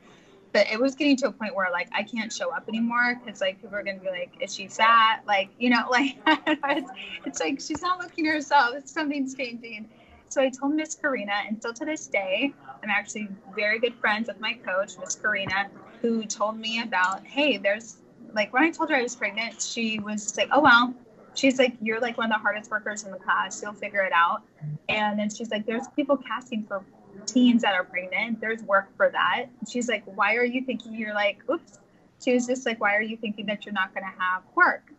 But 0.52 0.70
it 0.70 0.78
was 0.78 0.94
getting 0.94 1.16
to 1.16 1.28
a 1.28 1.32
point 1.32 1.54
where 1.54 1.70
like 1.70 1.88
I 1.92 2.02
can't 2.02 2.30
show 2.30 2.50
up 2.50 2.68
anymore 2.68 3.18
because 3.24 3.40
like 3.40 3.62
people 3.62 3.74
are 3.74 3.82
gonna 3.82 3.98
be 3.98 4.10
like, 4.10 4.32
is 4.40 4.54
she 4.54 4.68
fat? 4.68 5.22
Like, 5.26 5.48
you 5.58 5.70
know, 5.70 5.86
like 5.90 6.18
it's, 6.26 6.90
it's 7.24 7.40
like 7.40 7.60
she's 7.60 7.80
not 7.80 7.98
looking 7.98 8.26
herself. 8.26 8.86
Something's 8.86 9.34
changing. 9.34 9.88
So 10.32 10.40
I 10.40 10.48
told 10.48 10.72
Miss 10.72 10.94
Karina, 10.94 11.34
and 11.46 11.58
still 11.58 11.74
to 11.74 11.84
this 11.84 12.06
day, 12.06 12.54
I'm 12.82 12.88
actually 12.88 13.28
very 13.54 13.78
good 13.78 13.94
friends 13.96 14.28
with 14.28 14.40
my 14.40 14.54
coach, 14.54 14.92
Miss 14.98 15.14
Karina, 15.14 15.68
who 16.00 16.24
told 16.24 16.58
me 16.58 16.80
about, 16.80 17.26
hey, 17.26 17.58
there's 17.58 17.96
like 18.32 18.50
when 18.50 18.62
I 18.62 18.70
told 18.70 18.88
her 18.88 18.96
I 18.96 19.02
was 19.02 19.14
pregnant, 19.14 19.60
she 19.60 19.98
was 19.98 20.22
just 20.22 20.38
like, 20.38 20.48
oh 20.50 20.60
well. 20.60 20.94
She's 21.34 21.58
like, 21.58 21.74
you're 21.82 22.00
like 22.00 22.16
one 22.16 22.32
of 22.32 22.38
the 22.38 22.38
hardest 22.38 22.70
workers 22.70 23.04
in 23.04 23.10
the 23.10 23.18
class. 23.18 23.62
You'll 23.62 23.74
figure 23.74 24.00
it 24.00 24.12
out. 24.14 24.40
And 24.88 25.18
then 25.18 25.28
she's 25.28 25.50
like, 25.50 25.66
there's 25.66 25.86
people 25.88 26.16
casting 26.16 26.64
for 26.64 26.82
teens 27.26 27.60
that 27.60 27.74
are 27.74 27.84
pregnant. 27.84 28.40
There's 28.40 28.62
work 28.62 28.88
for 28.96 29.10
that. 29.10 29.46
She's 29.68 29.86
like, 29.86 30.02
why 30.06 30.36
are 30.36 30.44
you 30.44 30.62
thinking 30.64 30.94
you're 30.94 31.14
like, 31.14 31.42
oops. 31.50 31.78
She 32.24 32.32
was 32.32 32.46
just 32.46 32.64
like, 32.64 32.80
why 32.80 32.96
are 32.96 33.02
you 33.02 33.18
thinking 33.18 33.44
that 33.46 33.66
you're 33.66 33.74
not 33.74 33.92
going 33.92 34.04
to 34.04 34.18
have 34.18 34.44
work? 34.54 34.92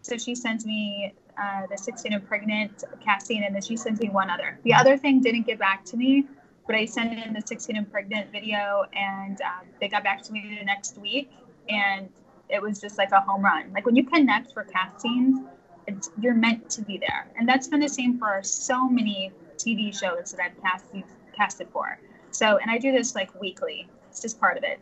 So 0.00 0.16
she 0.16 0.34
sends 0.34 0.64
me 0.64 1.12
uh, 1.40 1.66
the 1.70 1.76
16 1.76 2.12
and 2.12 2.26
pregnant 2.26 2.84
casting, 3.02 3.42
and 3.44 3.54
then 3.54 3.62
she 3.62 3.76
sends 3.76 4.00
me 4.00 4.08
one 4.08 4.30
other. 4.30 4.58
The 4.64 4.74
other 4.74 4.96
thing 4.96 5.20
didn't 5.20 5.46
get 5.46 5.58
back 5.58 5.84
to 5.86 5.96
me, 5.96 6.26
but 6.66 6.76
I 6.76 6.84
sent 6.84 7.18
in 7.18 7.32
the 7.32 7.42
16 7.44 7.76
and 7.76 7.90
pregnant 7.90 8.30
video, 8.30 8.84
and 8.92 9.40
um, 9.42 9.66
they 9.80 9.88
got 9.88 10.04
back 10.04 10.22
to 10.24 10.32
me 10.32 10.56
the 10.58 10.64
next 10.64 10.98
week, 10.98 11.30
and 11.68 12.08
it 12.48 12.60
was 12.60 12.80
just 12.80 12.98
like 12.98 13.12
a 13.12 13.20
home 13.20 13.42
run. 13.42 13.72
Like 13.72 13.86
when 13.86 13.96
you 13.96 14.04
connect 14.04 14.52
for 14.52 14.64
castings, 14.64 15.38
it's, 15.86 16.10
you're 16.20 16.34
meant 16.34 16.68
to 16.70 16.82
be 16.82 16.98
there, 16.98 17.26
and 17.36 17.48
that's 17.48 17.68
been 17.68 17.80
the 17.80 17.88
same 17.88 18.18
for 18.18 18.40
so 18.42 18.88
many 18.88 19.32
TV 19.56 19.98
shows 19.98 20.32
that 20.32 20.40
I've 20.40 20.60
casted 20.62 21.04
casted 21.36 21.68
for. 21.72 21.98
So, 22.30 22.58
and 22.58 22.70
I 22.70 22.78
do 22.78 22.92
this 22.92 23.14
like 23.14 23.40
weekly. 23.40 23.88
It's 24.10 24.20
just 24.20 24.38
part 24.38 24.56
of 24.56 24.64
it. 24.64 24.80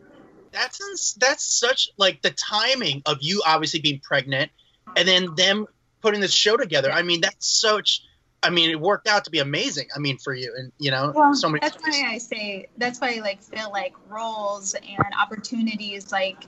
That's 0.51 1.13
that's 1.13 1.45
such 1.45 1.91
like 1.97 2.21
the 2.21 2.31
timing 2.31 3.01
of 3.05 3.17
you 3.21 3.41
obviously 3.45 3.79
being 3.79 3.99
pregnant, 3.99 4.51
and 4.95 5.07
then 5.07 5.33
them 5.35 5.65
putting 6.01 6.21
this 6.21 6.33
show 6.33 6.57
together. 6.57 6.91
I 6.91 7.01
mean, 7.01 7.21
that's 7.21 7.47
such. 7.47 8.03
I 8.43 8.49
mean, 8.49 8.71
it 8.71 8.79
worked 8.79 9.07
out 9.07 9.25
to 9.25 9.31
be 9.31 9.39
amazing. 9.39 9.87
I 9.95 9.99
mean, 9.99 10.17
for 10.17 10.33
you 10.33 10.53
and 10.57 10.71
you 10.79 10.91
know, 10.91 11.13
well, 11.15 11.33
so 11.33 11.47
many. 11.47 11.59
That's 11.61 11.81
why 11.81 12.03
I 12.07 12.17
say. 12.17 12.67
That's 12.77 12.99
why 12.99 13.15
I 13.17 13.19
like 13.21 13.41
feel 13.41 13.71
like 13.71 13.93
roles 14.09 14.73
and 14.73 15.13
opportunities, 15.19 16.11
like 16.11 16.45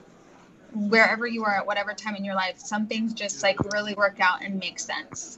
wherever 0.74 1.28
you 1.28 1.44
are 1.44 1.56
at 1.56 1.68
whatever 1.68 1.94
time 1.94 2.16
in 2.16 2.26
your 2.26 2.36
life, 2.36 2.58
some 2.58 2.88
things 2.88 3.14
just 3.14 3.44
like 3.44 3.60
really 3.74 3.94
work 3.94 4.20
out 4.20 4.44
and 4.44 4.60
make 4.60 4.80
sense. 4.80 5.38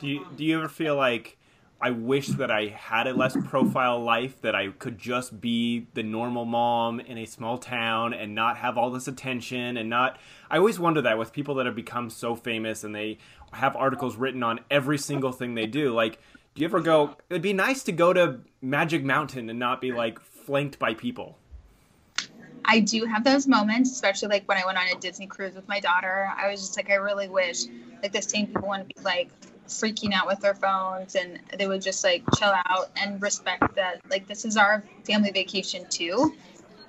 Do 0.00 0.06
you 0.06 0.26
do 0.36 0.44
you 0.44 0.58
ever 0.58 0.68
feel 0.68 0.96
like 0.96 1.36
I 1.80 1.90
wish 1.90 2.28
that 2.28 2.50
I 2.50 2.68
had 2.68 3.06
a 3.06 3.12
less 3.12 3.36
profile 3.48 4.02
life, 4.02 4.40
that 4.40 4.54
I 4.54 4.68
could 4.68 4.98
just 4.98 5.40
be 5.42 5.88
the 5.92 6.02
normal 6.02 6.46
mom 6.46 7.00
in 7.00 7.18
a 7.18 7.26
small 7.26 7.58
town 7.58 8.14
and 8.14 8.34
not 8.34 8.56
have 8.58 8.78
all 8.78 8.90
this 8.90 9.08
attention 9.08 9.76
and 9.76 9.90
not. 9.90 10.18
I 10.50 10.58
always 10.58 10.78
wonder 10.78 11.02
that 11.02 11.18
with 11.18 11.32
people 11.32 11.56
that 11.56 11.66
have 11.66 11.74
become 11.74 12.10
so 12.10 12.34
famous 12.36 12.84
and 12.84 12.94
they 12.94 13.18
have 13.52 13.76
articles 13.76 14.16
written 14.16 14.42
on 14.42 14.60
every 14.70 14.98
single 14.98 15.32
thing 15.32 15.54
they 15.54 15.66
do. 15.66 15.92
Like, 15.92 16.20
do 16.54 16.62
you 16.62 16.66
ever 16.66 16.80
go, 16.80 17.16
it'd 17.28 17.42
be 17.42 17.52
nice 17.52 17.82
to 17.84 17.92
go 17.92 18.12
to 18.12 18.40
Magic 18.62 19.04
Mountain 19.04 19.50
and 19.50 19.58
not 19.58 19.80
be 19.80 19.92
like 19.92 20.20
flanked 20.20 20.78
by 20.78 20.94
people? 20.94 21.38
I 22.64 22.80
do 22.80 23.04
have 23.04 23.22
those 23.22 23.46
moments, 23.46 23.92
especially 23.92 24.28
like 24.28 24.48
when 24.48 24.58
I 24.58 24.66
went 24.66 24.78
on 24.78 24.88
a 24.88 24.98
Disney 24.98 25.26
cruise 25.26 25.54
with 25.54 25.68
my 25.68 25.78
daughter. 25.80 26.28
I 26.36 26.50
was 26.50 26.60
just 26.60 26.76
like, 26.76 26.90
I 26.90 26.94
really 26.94 27.28
wish 27.28 27.66
like 28.02 28.12
the 28.12 28.22
same 28.22 28.46
people 28.46 28.68
wouldn't 28.68 28.94
be 28.94 29.00
like 29.02 29.30
freaking 29.68 30.12
out 30.12 30.26
with 30.26 30.40
their 30.40 30.54
phones 30.54 31.16
and 31.16 31.40
they 31.58 31.66
would 31.66 31.82
just 31.82 32.04
like 32.04 32.22
chill 32.38 32.52
out 32.66 32.90
and 32.96 33.20
respect 33.20 33.74
that 33.74 34.00
like 34.08 34.26
this 34.26 34.44
is 34.44 34.56
our 34.56 34.82
family 35.04 35.30
vacation 35.32 35.84
too 35.88 36.34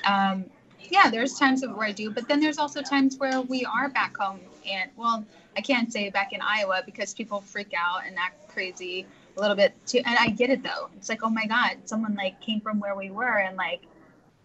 um, 0.05 0.45
yeah 0.89 1.10
there's 1.10 1.34
times 1.34 1.65
where 1.65 1.88
i 1.88 1.91
do 1.91 2.10
but 2.10 2.27
then 2.27 2.39
there's 2.39 2.57
also 2.57 2.81
times 2.81 3.17
where 3.17 3.41
we 3.41 3.65
are 3.65 3.89
back 3.89 4.15
home 4.17 4.39
and 4.69 4.89
well 4.96 5.25
i 5.55 5.62
can't 5.62 5.91
say 5.91 6.10
back 6.10 6.34
in 6.34 6.41
iowa 6.41 6.81
because 6.86 7.13
people 7.13 7.41
freak 7.41 7.74
out 7.77 8.01
and 8.05 8.17
act 8.17 8.48
crazy 8.48 9.05
a 9.36 9.41
little 9.41 9.55
bit 9.55 9.74
too 9.86 10.01
and 10.05 10.17
i 10.19 10.29
get 10.29 10.50
it 10.50 10.63
though 10.63 10.89
it's 10.96 11.10
like 11.10 11.24
oh 11.24 11.29
my 11.29 11.46
god 11.46 11.77
someone 11.86 12.15
like 12.15 12.39
came 12.41 12.60
from 12.62 12.79
where 12.79 12.96
we 12.96 13.10
were 13.10 13.38
and 13.38 13.57
like 13.57 13.81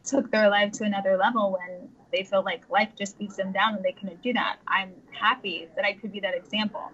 took 0.05 0.31
their 0.31 0.49
life 0.51 0.73
to 0.73 0.85
another 0.85 1.17
level 1.17 1.53
when 1.53 1.89
they 2.11 2.25
feel 2.25 2.43
like 2.43 2.69
life 2.69 2.91
just 2.99 3.19
beats 3.19 3.37
them 3.37 3.53
down 3.53 3.75
and 3.75 3.85
they 3.85 3.93
couldn't 3.93 4.21
do 4.23 4.33
that 4.33 4.57
i'm 4.67 4.93
happy 5.13 5.69
that 5.77 5.85
i 5.85 5.93
could 5.93 6.13
be 6.13 6.21
that 6.21 6.35
example 6.35 6.91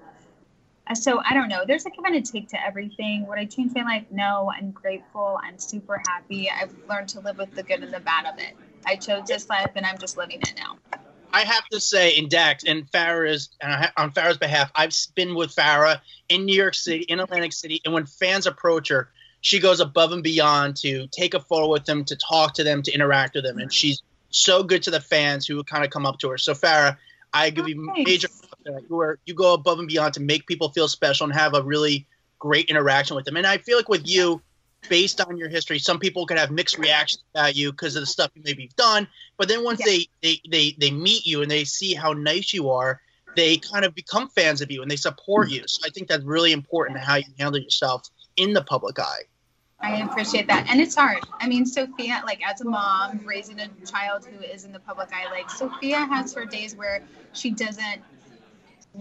uh, 0.88 0.95
so 0.95 1.21
I 1.25 1.35
don't 1.35 1.49
know. 1.49 1.64
There's 1.66 1.85
a 1.87 1.90
give 1.90 2.04
and 2.04 2.14
a 2.14 2.23
take 2.23 2.49
to 2.49 2.64
everything. 2.64 3.26
Would 3.26 3.38
I 3.38 3.45
change 3.45 3.73
my 3.75 3.83
life? 3.83 4.04
No. 4.11 4.50
I'm 4.57 4.71
grateful. 4.71 5.38
I'm 5.42 5.59
super 5.59 6.00
happy. 6.09 6.50
I've 6.50 6.73
learned 6.88 7.09
to 7.11 7.21
live 7.21 7.38
with 7.38 7.54
the 7.54 7.62
good 7.62 7.83
and 7.83 7.92
the 7.92 8.00
bad 8.00 8.26
of 8.26 8.38
it. 8.38 8.54
I 8.87 8.97
chose 8.97 9.26
this 9.26 9.49
life, 9.49 9.70
and 9.75 9.85
I'm 9.85 9.99
just 9.99 10.16
living 10.16 10.40
it 10.40 10.54
now. 10.56 10.78
I 11.32 11.42
have 11.42 11.66
to 11.68 11.80
say, 11.80 12.11
in 12.11 12.28
Dax 12.28 12.64
and 12.64 12.90
Farrah's 12.90 13.50
uh, 13.62 13.88
on 13.97 14.12
Farrah's 14.12 14.38
behalf, 14.38 14.70
I've 14.75 14.92
been 15.14 15.35
with 15.35 15.54
Farrah 15.54 16.00
in 16.28 16.47
New 16.47 16.56
York 16.56 16.75
City, 16.75 17.02
in 17.02 17.20
Atlantic 17.20 17.52
City, 17.52 17.80
and 17.85 17.92
when 17.92 18.06
fans 18.06 18.47
approach 18.47 18.88
her, 18.88 19.11
she 19.40 19.61
goes 19.61 19.80
above 19.80 20.12
and 20.12 20.23
beyond 20.23 20.76
to 20.76 21.06
take 21.08 21.35
a 21.35 21.40
photo 21.40 21.70
with 21.70 21.85
them, 21.85 22.04
to 22.06 22.16
talk 22.16 22.54
to 22.54 22.64
them, 22.64 22.82
to 22.82 22.92
interact 22.92 23.35
with 23.35 23.44
them, 23.44 23.58
and 23.58 23.73
she's 23.73 24.02
so 24.30 24.62
good 24.62 24.82
to 24.82 24.90
the 24.90 25.00
fans 25.00 25.47
who 25.47 25.62
kind 25.64 25.85
of 25.85 25.90
come 25.90 26.06
up 26.06 26.18
to 26.18 26.30
her. 26.30 26.38
So 26.38 26.54
Farrah, 26.54 26.97
I 27.32 27.50
give 27.50 27.68
you 27.68 27.92
major 27.94 28.28
where 28.88 29.18
you 29.26 29.35
go 29.35 29.54
above 29.54 29.78
and 29.78 29.88
beyond 29.88 30.14
to 30.14 30.20
make 30.20 30.47
people 30.47 30.70
feel 30.70 30.88
special 30.88 31.25
and 31.25 31.32
have 31.35 31.54
a 31.54 31.62
really 31.62 32.06
great 32.38 32.66
interaction 32.70 33.16
with 33.16 33.25
them. 33.25 33.37
And 33.37 33.47
I 33.47 33.58
feel 33.58 33.76
like 33.76 33.88
with 33.88 34.06
you, 34.06 34.40
based 34.88 35.20
on 35.20 35.37
your 35.37 35.49
history, 35.49 35.78
some 35.78 35.99
people 35.99 36.26
could 36.26 36.38
have 36.38 36.50
mixed 36.50 36.78
reactions 36.78 37.23
about 37.35 37.56
you 37.56 37.73
because 37.73 37.97
of 37.97 38.02
the 38.02 38.06
stuff 38.06 38.30
you 38.35 38.42
maybe 38.44 38.64
have 38.64 38.76
done. 38.76 39.08
But 39.37 39.49
then 39.49 39.64
once 39.64 39.80
yeah. 39.80 39.87
they, 39.87 40.06
they 40.23 40.40
they 40.50 40.76
they 40.78 40.90
meet 40.90 41.26
you 41.26 41.42
and 41.42 41.50
they 41.50 41.64
see 41.64 41.94
how 41.94 42.12
nice 42.12 42.52
you 42.52 42.70
are, 42.70 43.00
they 43.37 43.56
kind 43.56 43.85
of 43.85 43.94
become 43.94 44.28
fans 44.28 44.61
of 44.61 44.70
you 44.70 44.82
and 44.82 44.90
they 44.90 44.97
support 44.97 45.49
mm. 45.49 45.52
you. 45.52 45.64
So 45.66 45.87
I 45.87 45.90
think 45.90 46.08
that's 46.08 46.25
really 46.25 46.52
important 46.52 46.99
how 46.99 47.16
you 47.16 47.25
handle 47.38 47.61
yourself 47.61 48.02
in 48.37 48.52
the 48.52 48.62
public 48.62 48.99
eye. 48.99 49.23
I 49.80 50.00
appreciate 50.02 50.49
that. 50.49 50.66
And 50.68 50.80
it's 50.80 50.97
hard. 50.97 51.25
I 51.40 51.47
mean, 51.47 51.64
Sophia, 51.64 52.20
like 52.26 52.40
as 52.44 52.61
a 52.61 52.64
mom 52.64 53.20
raising 53.25 53.61
a 53.61 53.68
child 53.87 54.26
who 54.26 54.42
is 54.42 54.64
in 54.64 54.73
the 54.73 54.80
public 54.80 55.11
eye, 55.12 55.30
like 55.30 55.49
Sophia 55.50 55.99
has 55.99 56.35
her 56.35 56.44
days 56.44 56.75
where 56.75 57.04
she 57.32 57.50
doesn't 57.52 58.02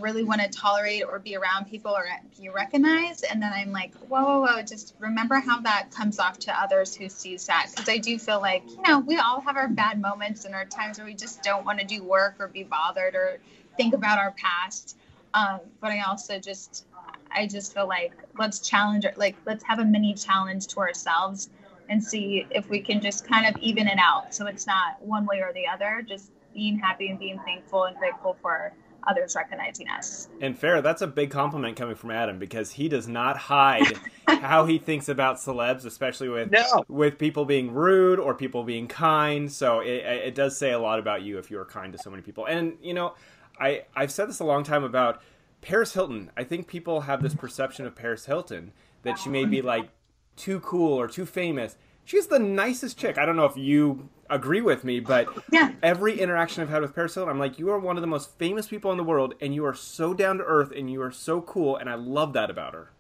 really 0.01 0.23
want 0.23 0.41
to 0.41 0.49
tolerate 0.49 1.03
or 1.03 1.19
be 1.19 1.35
around 1.35 1.65
people 1.65 1.91
or 1.91 2.05
be 2.39 2.49
recognized. 2.49 3.25
And 3.29 3.41
then 3.41 3.51
I'm 3.53 3.71
like, 3.71 3.93
whoa, 3.95 4.23
whoa, 4.23 4.41
whoa, 4.41 4.61
just 4.61 4.95
remember 4.99 5.35
how 5.35 5.59
that 5.61 5.91
comes 5.91 6.19
off 6.19 6.39
to 6.39 6.61
others 6.61 6.95
who 6.95 7.09
sees 7.09 7.45
that. 7.47 7.67
Because 7.71 7.89
I 7.89 7.97
do 7.97 8.17
feel 8.17 8.39
like, 8.41 8.63
you 8.69 8.81
know, 8.87 8.99
we 8.99 9.17
all 9.17 9.41
have 9.41 9.57
our 9.57 9.67
bad 9.67 10.01
moments 10.01 10.45
and 10.45 10.55
our 10.55 10.65
times 10.65 10.97
where 10.97 11.05
we 11.05 11.13
just 11.13 11.43
don't 11.43 11.65
want 11.65 11.79
to 11.79 11.85
do 11.85 12.03
work 12.03 12.35
or 12.39 12.47
be 12.47 12.63
bothered 12.63 13.15
or 13.15 13.39
think 13.75 13.93
about 13.93 14.17
our 14.17 14.31
past. 14.31 14.97
Um, 15.33 15.59
but 15.81 15.91
I 15.91 16.01
also 16.01 16.39
just, 16.39 16.85
I 17.31 17.47
just 17.47 17.73
feel 17.73 17.87
like 17.87 18.13
let's 18.37 18.59
challenge 18.59 19.05
like 19.17 19.35
let's 19.45 19.63
have 19.65 19.79
a 19.79 19.85
mini 19.85 20.13
challenge 20.13 20.67
to 20.67 20.79
ourselves 20.79 21.49
and 21.89 22.03
see 22.03 22.45
if 22.51 22.69
we 22.69 22.79
can 22.79 23.01
just 23.01 23.27
kind 23.27 23.45
of 23.45 23.61
even 23.61 23.87
it 23.87 23.99
out. 23.99 24.33
So 24.33 24.47
it's 24.47 24.67
not 24.67 25.01
one 25.01 25.25
way 25.25 25.41
or 25.41 25.53
the 25.53 25.67
other, 25.67 26.03
just 26.07 26.31
being 26.53 26.77
happy 26.79 27.09
and 27.09 27.19
being 27.19 27.39
thankful 27.45 27.83
and 27.85 27.95
grateful 27.97 28.35
for 28.41 28.73
others 29.05 29.35
recognizing 29.35 29.89
us. 29.89 30.29
And 30.41 30.57
fair, 30.57 30.81
that's 30.81 31.01
a 31.01 31.07
big 31.07 31.31
compliment 31.31 31.75
coming 31.75 31.95
from 31.95 32.11
Adam 32.11 32.39
because 32.39 32.71
he 32.71 32.89
does 32.89 33.07
not 33.07 33.37
hide 33.37 33.93
how 34.27 34.65
he 34.65 34.77
thinks 34.77 35.09
about 35.09 35.37
celebs, 35.37 35.85
especially 35.85 36.29
with 36.29 36.51
no. 36.51 36.83
with 36.87 37.17
people 37.17 37.45
being 37.45 37.71
rude 37.73 38.19
or 38.19 38.33
people 38.33 38.63
being 38.63 38.87
kind. 38.87 39.51
So 39.51 39.79
it, 39.79 40.03
it 40.05 40.35
does 40.35 40.57
say 40.57 40.71
a 40.71 40.79
lot 40.79 40.99
about 40.99 41.21
you 41.21 41.37
if 41.37 41.51
you 41.51 41.59
are 41.59 41.65
kind 41.65 41.93
to 41.93 41.99
so 41.99 42.09
many 42.09 42.21
people. 42.21 42.45
And 42.45 42.77
you 42.81 42.93
know, 42.93 43.15
I 43.59 43.83
I've 43.95 44.11
said 44.11 44.29
this 44.29 44.39
a 44.39 44.45
long 44.45 44.63
time 44.63 44.83
about 44.83 45.21
Paris 45.61 45.93
Hilton. 45.93 46.31
I 46.37 46.43
think 46.43 46.67
people 46.67 47.01
have 47.01 47.21
this 47.21 47.33
perception 47.33 47.85
of 47.85 47.95
Paris 47.95 48.25
Hilton 48.25 48.71
that 49.03 49.19
she 49.19 49.29
may 49.29 49.45
be 49.45 49.61
like 49.61 49.89
too 50.35 50.59
cool 50.61 50.93
or 50.93 51.07
too 51.07 51.25
famous. 51.25 51.77
She's 52.07 52.27
the 52.27 52.39
nicest 52.39 52.97
chick. 52.97 53.17
I 53.17 53.25
don't 53.25 53.35
know 53.35 53.43
if 53.43 53.57
you 53.57 54.07
agree 54.29 54.61
with 54.61 54.85
me, 54.85 55.01
but 55.01 55.27
yeah. 55.51 55.73
every 55.83 56.17
interaction 56.17 56.63
I've 56.63 56.69
had 56.69 56.81
with 56.81 56.95
Paris 56.95 57.15
Hilton, 57.15 57.29
I'm 57.29 57.37
like, 57.37 57.59
you 57.59 57.69
are 57.69 57.77
one 57.77 57.97
of 57.97 58.01
the 58.01 58.07
most 58.07 58.39
famous 58.39 58.65
people 58.65 58.91
in 58.91 58.97
the 58.97 59.03
world, 59.03 59.33
and 59.41 59.53
you 59.53 59.65
are 59.65 59.73
so 59.73 60.13
down 60.13 60.37
to 60.37 60.45
earth, 60.45 60.71
and 60.73 60.89
you 60.89 61.01
are 61.01 61.11
so 61.11 61.41
cool, 61.41 61.75
and 61.75 61.89
I 61.89 61.95
love 61.95 62.31
that 62.31 62.49
about 62.49 62.73
her. 62.73 62.91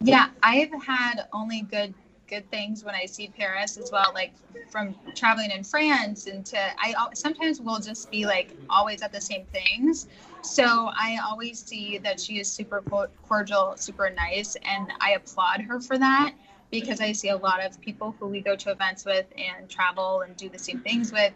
Yeah, 0.00 0.30
I've 0.42 0.72
had 0.82 1.26
only 1.34 1.60
good 1.60 1.92
good 2.26 2.50
things 2.50 2.82
when 2.82 2.94
I 2.94 3.04
see 3.04 3.28
Paris 3.28 3.76
as 3.76 3.92
well, 3.92 4.10
like 4.14 4.32
from 4.70 4.96
traveling 5.14 5.50
in 5.50 5.62
France 5.62 6.26
and 6.26 6.44
to 6.46 6.58
I 6.58 6.94
sometimes 7.14 7.60
will 7.60 7.78
just 7.78 8.10
be 8.10 8.26
like 8.26 8.50
always 8.68 9.02
at 9.02 9.12
the 9.12 9.20
same 9.20 9.44
things. 9.52 10.08
So 10.40 10.64
I 10.64 11.20
always 11.24 11.62
see 11.62 11.98
that 11.98 12.18
she 12.18 12.40
is 12.40 12.50
super 12.50 12.82
cordial, 13.28 13.74
super 13.76 14.10
nice, 14.10 14.56
and 14.64 14.90
I 15.00 15.12
applaud 15.12 15.60
her 15.60 15.80
for 15.80 15.98
that 15.98 16.34
because 16.70 17.00
I 17.00 17.12
see 17.12 17.28
a 17.28 17.36
lot 17.36 17.64
of 17.64 17.80
people 17.80 18.14
who 18.18 18.26
we 18.26 18.40
go 18.40 18.56
to 18.56 18.70
events 18.70 19.04
with 19.04 19.26
and 19.36 19.68
travel 19.68 20.22
and 20.22 20.36
do 20.36 20.48
the 20.48 20.58
same 20.58 20.80
things 20.80 21.12
with. 21.12 21.32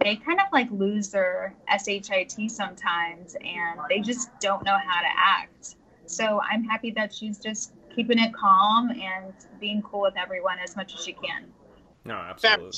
They 0.00 0.16
kind 0.16 0.40
of 0.40 0.46
like 0.52 0.70
lose 0.70 1.08
their 1.08 1.54
SHIT 1.68 2.50
sometimes 2.50 3.36
and 3.40 3.80
they 3.88 4.00
just 4.00 4.30
don't 4.40 4.64
know 4.64 4.76
how 4.76 5.00
to 5.00 5.08
act. 5.16 5.76
So 6.06 6.40
I'm 6.40 6.64
happy 6.64 6.90
that 6.92 7.12
she's 7.12 7.38
just 7.38 7.72
keeping 7.94 8.18
it 8.18 8.32
calm 8.32 8.90
and 8.90 9.34
being 9.60 9.82
cool 9.82 10.02
with 10.02 10.16
everyone 10.16 10.58
as 10.62 10.76
much 10.76 10.94
as 10.94 11.02
she 11.02 11.12
can. 11.14 11.46
No, 12.04 12.14
absolutely. 12.14 12.70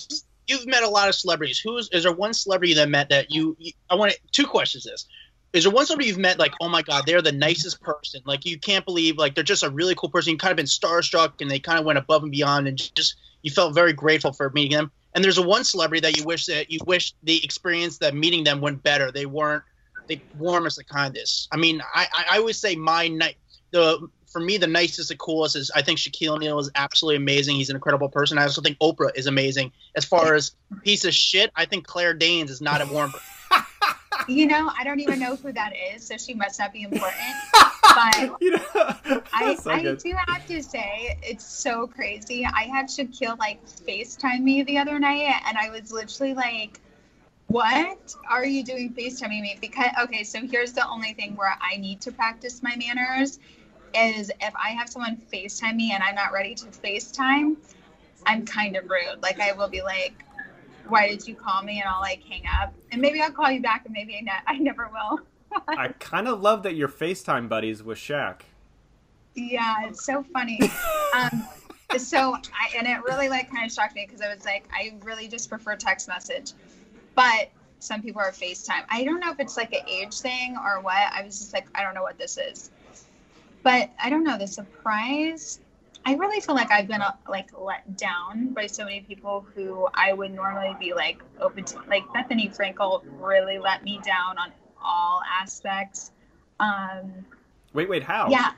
You've 0.47 0.67
met 0.67 0.83
a 0.83 0.89
lot 0.89 1.09
of 1.09 1.15
celebrities. 1.15 1.61
Who 1.61 1.77
is, 1.77 1.89
is 1.93 2.05
there 2.05 2.13
one 2.13 2.33
celebrity 2.33 2.75
that 2.75 2.89
met 2.89 3.11
that 3.11 3.31
you, 3.31 3.55
you 3.59 3.73
I 3.91 3.95
want 3.95 4.15
two 4.33 4.47
questions 4.47 4.85
this. 4.85 5.07
Is 5.53 5.65
there 5.65 5.73
one 5.73 5.87
somebody 5.87 6.09
you've 6.09 6.19
met 6.19 6.39
like, 6.39 6.55
oh 6.61 6.69
my 6.69 6.83
god, 6.83 7.05
they're 7.07 7.23
the 7.23 7.33
nicest 7.33 7.81
person. 7.81 8.21
Like 8.25 8.47
you 8.47 8.59
can't 8.59 8.85
believe 8.85 9.19
like 9.19 9.35
they're 9.35 9.45
just 9.45 9.63
a 9.63 9.71
really 9.71 9.95
cool 9.95 10.11
person. 10.11 10.33
You 10.33 10.39
kind 10.39 10.53
of 10.53 10.57
been 10.57 10.67
starstruck 10.67 11.41
and 11.41 11.51
they 11.51 11.59
kind 11.59 11.79
of 11.79 11.85
went 11.85 11.99
above 11.99 12.23
and 12.23 12.31
beyond 12.31 12.69
and 12.69 12.79
just 12.95 13.17
you 13.43 13.51
felt 13.51 13.75
very 13.75 13.93
grateful 13.93 14.33
for 14.33 14.51
meeting 14.51 14.77
them. 14.77 14.93
And 15.15 15.25
there's 15.25 15.39
a 15.39 15.43
one 15.43 15.65
celebrity 15.65 16.01
that 16.03 16.17
you 16.17 16.25
wish 16.25 16.47
that 16.47 16.71
you 16.71 16.79
wish 16.87 17.15
the 17.23 17.43
experience 17.43 17.99
that 17.99 18.15
meeting 18.15 18.45
them 18.45 18.61
went 18.61 18.83
better. 18.83 19.11
They 19.11 19.27
weren't 19.27 19.65
the 20.07 20.21
warmest, 20.39 20.77
the 20.77 20.85
kindest. 20.85 21.49
I 21.51 21.57
mean, 21.57 21.83
I 21.95 22.07
I, 22.31 22.39
always 22.39 22.59
say 22.59 22.77
my 22.77 23.09
night 23.09 23.37
the 23.73 24.09
for 24.31 24.41
me 24.41 24.57
the 24.57 24.69
nicest, 24.69 25.09
the 25.09 25.17
coolest 25.17 25.57
is 25.57 25.73
I 25.75 25.83
think 25.83 25.99
Shaquille 25.99 26.37
O'Neal 26.37 26.61
is 26.61 26.71
absolutely 26.77 27.17
amazing. 27.17 27.57
He's 27.57 27.71
an 27.71 27.77
incredible 27.77 28.09
person. 28.09 28.39
I 28.39 28.45
also 28.45 28.63
think 28.63 28.79
Oprah 28.79 29.11
is 29.17 29.27
amazing. 29.27 29.73
As 29.97 30.05
far 30.05 30.35
as 30.35 30.53
piece 30.85 31.05
of 31.05 31.13
shit, 31.13 31.51
I 31.57 31.65
think 31.65 31.89
Claire 31.89 32.15
Danes 32.15 32.53
is 32.53 32.61
not 32.61 32.81
a 32.81 32.87
warm. 32.87 33.13
You 34.29 34.47
know, 34.47 34.71
I 34.79 34.85
don't 34.85 35.01
even 35.01 35.19
know 35.19 35.37
who 35.37 35.53
that 35.53 35.73
is, 35.95 36.07
so 36.07 36.17
she 36.17 36.35
must 36.35 36.59
not 36.59 36.73
be 36.73 36.83
important. 36.83 37.35
But 37.83 38.37
You 38.41 38.53
know, 38.53 39.23
I, 39.33 39.55
so 39.57 39.71
I 39.71 39.83
do 39.95 40.15
have 40.27 40.47
to 40.47 40.63
say, 40.63 41.19
it's 41.23 41.45
so 41.45 41.87
crazy. 41.87 42.45
I 42.45 42.65
had 42.65 42.87
Shaquille 42.87 43.39
like 43.39 43.65
FaceTime 43.67 44.43
me 44.43 44.63
the 44.63 44.79
other 44.79 44.99
night, 44.99 45.43
and 45.47 45.59
I 45.59 45.71
was 45.71 45.93
literally 45.93 46.35
like, 46.35 46.81
What 47.49 48.15
are 48.29 48.45
you 48.45 48.63
doing 48.63 48.93
FaceTiming 48.95 49.43
me? 49.43 49.59
Because, 49.61 49.91
okay, 50.03 50.25
so 50.25 50.47
here's 50.47 50.73
the 50.73 50.89
only 50.89 51.15
thing 51.15 51.37
where 51.37 51.57
I 51.61 51.77
need 51.77 52.01
to 52.03 52.13
practice 52.13 52.63
my 52.63 52.77
manners 52.77 53.39
is 53.95 54.31
if 54.41 54.55
I 54.55 54.71
have 54.71 54.89
someone 54.89 55.21
FaceTime 55.33 55.77
me 55.77 55.93
and 55.93 56.03
I'm 56.03 56.15
not 56.15 56.33
ready 56.33 56.55
to 56.55 56.67
FaceTime, 56.67 57.57
I'm 58.27 58.45
kind 58.45 58.77
of 58.77 58.85
rude. 58.85 59.23
Like, 59.23 59.41
I 59.41 59.53
will 59.53 59.69
be 59.69 59.83
like, 59.83 60.25
Why 60.91 61.09
did 61.09 61.27
you 61.27 61.35
call 61.35 61.63
me? 61.63 61.81
And 61.81 61.89
I'll 61.89 62.01
like 62.01 62.23
hang 62.25 62.43
up. 62.61 62.75
And 62.93 63.01
maybe 63.01 63.21
I'll 63.21 63.31
call 63.31 63.51
you 63.51 63.63
back, 63.63 63.85
and 63.85 63.93
maybe 63.93 64.17
I, 64.17 64.21
ne- 64.21 64.45
I 64.47 64.59
never 64.59 64.89
will. 64.93 65.21
I 65.69 65.89
kind 65.99 66.29
of 66.29 66.41
love 66.41 66.63
that 66.65 66.75
you're 66.75 66.89
FaceTime 66.89 67.49
buddies 67.49 67.83
with 67.83 67.99
Shaq. 67.99 68.43
Yeah, 69.35 69.87
it's 69.87 70.05
so 70.05 70.25
funny. 70.33 70.61
um, 71.15 71.47
so 71.97 72.35
I 72.35 72.77
and 72.77 72.87
it 72.87 73.03
really 73.05 73.29
like 73.29 73.51
kind 73.51 73.65
of 73.65 73.73
shocked 73.73 73.95
me 73.95 74.05
because 74.07 74.21
I 74.21 74.35
was 74.35 74.45
like, 74.45 74.69
I 74.73 74.95
really 75.03 75.29
just 75.29 75.49
prefer 75.49 75.77
text 75.77 76.09
message, 76.09 76.53
but 77.15 77.51
some 77.79 78.03
people 78.03 78.21
are 78.21 78.31
FaceTime. 78.31 78.85
I 78.89 79.05
don't 79.05 79.21
know 79.21 79.31
if 79.31 79.41
it's 79.41 79.57
like 79.57 79.73
an 79.73 79.89
age 79.89 80.21
thing 80.21 80.57
or 80.57 80.81
what. 80.81 81.13
I 81.13 81.23
was 81.25 81.39
just 81.39 81.53
like, 81.53 81.67
I 81.75 81.83
don't 81.83 81.95
know 81.95 82.03
what 82.03 82.19
this 82.19 82.39
is, 82.39 82.71
but 83.63 83.91
I 84.03 84.11
don't 84.11 84.25
know 84.25 84.39
the 84.39 84.47
surprise. 84.47 85.61
I 86.05 86.15
really 86.15 86.41
feel 86.41 86.55
like 86.55 86.71
I've 86.71 86.89
been 86.89 87.03
uh, 87.03 87.13
like 87.29 87.49
let 87.59 87.97
down 87.97 88.55
by 88.55 88.67
so 88.67 88.85
many 88.85 89.01
people 89.03 89.47
who 89.55 89.87
I 89.95 90.13
would 90.13 90.33
normally 90.33 90.75
be 90.81 90.95
like 90.95 91.23
open 91.41 91.65
to. 91.65 91.79
Like 91.89 92.07
Bethenny 92.09 92.55
Frankel 92.55 93.03
really 93.19 93.59
let 93.59 93.85
me 93.85 94.01
down 94.03 94.39
on 94.39 94.51
all 94.83 95.21
aspects. 95.41 96.13
Um, 96.59 97.13
Wait, 97.73 97.89
wait, 97.89 98.03
how? 98.03 98.29
yeah. 98.31 98.53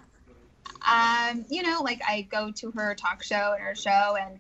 Um, 0.88 1.44
you 1.48 1.62
know, 1.62 1.80
like 1.82 2.00
I 2.06 2.22
go 2.22 2.50
to 2.52 2.70
her 2.72 2.94
talk 2.94 3.22
show 3.22 3.54
and 3.54 3.62
her 3.62 3.74
show 3.74 4.16
and 4.20 4.38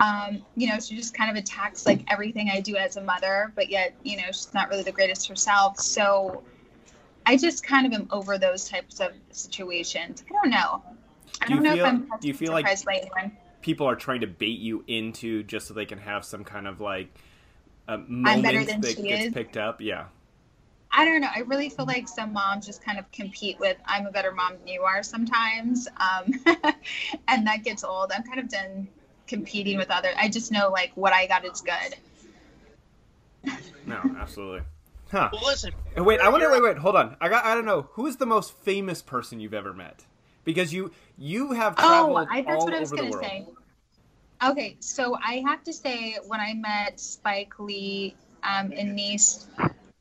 um, 0.00 0.44
you 0.56 0.68
know, 0.68 0.78
she 0.80 0.96
just 0.96 1.14
kind 1.14 1.30
of 1.30 1.36
attacks 1.36 1.86
like 1.86 2.00
everything 2.08 2.50
I 2.50 2.60
do 2.60 2.76
as 2.76 2.96
a 2.96 3.00
mother, 3.00 3.52
but 3.54 3.70
yet, 3.70 3.94
you 4.02 4.16
know, 4.16 4.26
she's 4.26 4.52
not 4.52 4.68
really 4.68 4.82
the 4.82 4.92
greatest 4.92 5.28
herself. 5.28 5.78
So 5.78 6.42
I 7.26 7.36
just 7.36 7.64
kind 7.64 7.86
of 7.86 7.92
am 7.92 8.08
over 8.10 8.36
those 8.36 8.68
types 8.68 9.00
of 9.00 9.12
situations. 9.30 10.24
I 10.28 10.32
don't 10.32 10.50
know. 10.50 10.82
I 11.44 11.48
Do 11.48 11.54
you 11.54 11.60
don't 11.62 11.76
know 11.76 12.06
feel- 12.08 12.18
do 12.20 12.28
you 12.28 12.34
feel 12.34 12.52
like- 12.52 12.66
surprised 12.66 12.84
by 12.86 12.94
anyone. 12.96 13.36
People 13.60 13.86
are 13.88 13.96
trying 13.96 14.20
to 14.20 14.26
bait 14.26 14.58
you 14.58 14.84
into 14.86 15.42
just 15.42 15.66
so 15.68 15.74
they 15.74 15.86
can 15.86 15.98
have 15.98 16.24
some 16.24 16.44
kind 16.44 16.66
of 16.66 16.80
like 16.82 17.08
a 17.88 17.96
better 17.96 18.10
moment 18.10 18.66
than 18.66 18.80
that 18.82 18.96
she 18.96 19.02
gets 19.02 19.26
is. 19.26 19.32
picked 19.32 19.56
up. 19.56 19.80
Yeah. 19.80 20.06
I 20.90 21.04
don't 21.06 21.20
know. 21.22 21.28
I 21.34 21.40
really 21.40 21.70
feel 21.70 21.86
like 21.86 22.06
some 22.06 22.32
moms 22.34 22.66
just 22.66 22.84
kind 22.84 22.98
of 22.98 23.10
compete 23.10 23.58
with 23.58 23.76
I'm 23.86 24.06
a 24.06 24.10
better 24.12 24.32
mom 24.32 24.52
than 24.58 24.68
you 24.68 24.82
are 24.82 25.02
sometimes. 25.02 25.88
Um, 25.96 26.32
and 27.28 27.46
that 27.46 27.64
gets 27.64 27.82
old. 27.84 28.12
I'm 28.14 28.22
kind 28.22 28.38
of 28.38 28.48
done 28.48 28.86
competing 29.26 29.78
with 29.78 29.90
others. 29.90 30.14
I 30.18 30.28
just 30.28 30.52
know 30.52 30.68
like 30.70 30.92
what 30.94 31.12
I 31.14 31.26
got 31.26 31.44
is 31.46 31.62
good. 31.62 31.96
No, 33.86 34.00
absolutely. 34.18 34.60
Huh. 35.10 35.30
Well, 35.32 35.42
listen, 35.44 35.72
wait, 35.96 36.20
I 36.20 36.28
wonder. 36.28 36.50
Wait, 36.50 36.62
wait, 36.62 36.78
hold 36.78 36.96
on. 36.96 37.16
I 37.20 37.28
got. 37.28 37.44
I 37.44 37.54
don't 37.54 37.64
know. 37.66 37.88
Who 37.92 38.06
is 38.06 38.16
the 38.16 38.26
most 38.26 38.52
famous 38.58 39.00
person 39.02 39.40
you've 39.40 39.54
ever 39.54 39.72
met? 39.72 40.04
Because 40.44 40.72
you 40.72 40.92
you 41.18 41.52
have 41.52 41.76
traveled 41.76 42.18
Oh, 42.28 42.28
I, 42.30 42.42
that's 42.42 42.56
all 42.56 42.64
what 42.66 42.74
I 42.74 42.80
was 42.80 42.90
going 42.90 43.10
to 43.10 43.18
say. 43.18 43.46
Okay, 44.44 44.76
so 44.80 45.16
I 45.16 45.42
have 45.46 45.64
to 45.64 45.72
say, 45.72 46.18
when 46.26 46.40
I 46.40 46.52
met 46.54 47.00
Spike 47.00 47.58
Lee 47.58 48.14
um, 48.42 48.72
in 48.72 48.94
Nice, 48.94 49.46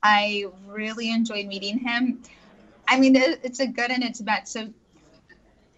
I 0.02 0.46
really 0.68 1.12
enjoyed 1.12 1.46
meeting 1.46 1.80
him. 1.80 2.22
I 2.88 3.00
mean, 3.00 3.16
it- 3.16 3.40
it's 3.44 3.60
a 3.60 3.68
good 3.68 3.92
and 3.92 4.04
it's 4.04 4.20
a 4.20 4.24
bad. 4.24 4.48
So, 4.48 4.68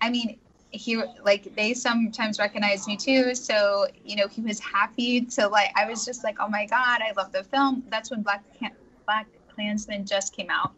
I 0.02 0.10
mean, 0.10 0.38
he 0.72 1.02
like 1.24 1.56
they 1.56 1.74
sometimes 1.74 2.40
recognize 2.40 2.88
me 2.88 2.98
too. 2.98 3.34
So 3.36 3.88
you 4.04 4.16
know, 4.18 4.28
he 4.28 4.42
was 4.42 4.60
happy 4.60 5.22
to 5.22 5.48
like. 5.48 5.72
I 5.76 5.86
was 5.90 6.06
just 6.06 6.24
like, 6.24 6.38
oh 6.40 6.50
my 6.50 6.66
god, 6.66 7.02
I 7.02 7.14
love 7.16 7.32
the 7.32 7.44
film. 7.44 7.84
That's 7.90 8.12
when 8.12 8.22
Black 8.24 8.44
Can- 8.60 8.76
Black 9.06 9.28
Klansman 9.54 10.06
just 10.06 10.36
came 10.36 10.50
out. 10.50 10.74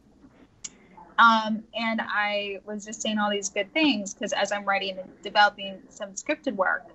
Um, 1.20 1.64
and 1.74 2.02
I 2.04 2.60
was 2.66 2.86
just 2.86 3.02
saying 3.02 3.18
all 3.20 3.32
these 3.32 3.50
good 3.50 3.74
things 3.74 4.14
because 4.14 4.34
as 4.34 4.52
I'm 4.52 4.66
writing 4.66 5.00
and 5.00 5.22
developing 5.24 5.82
some 5.90 6.12
scripted 6.14 6.56
work, 6.56 6.86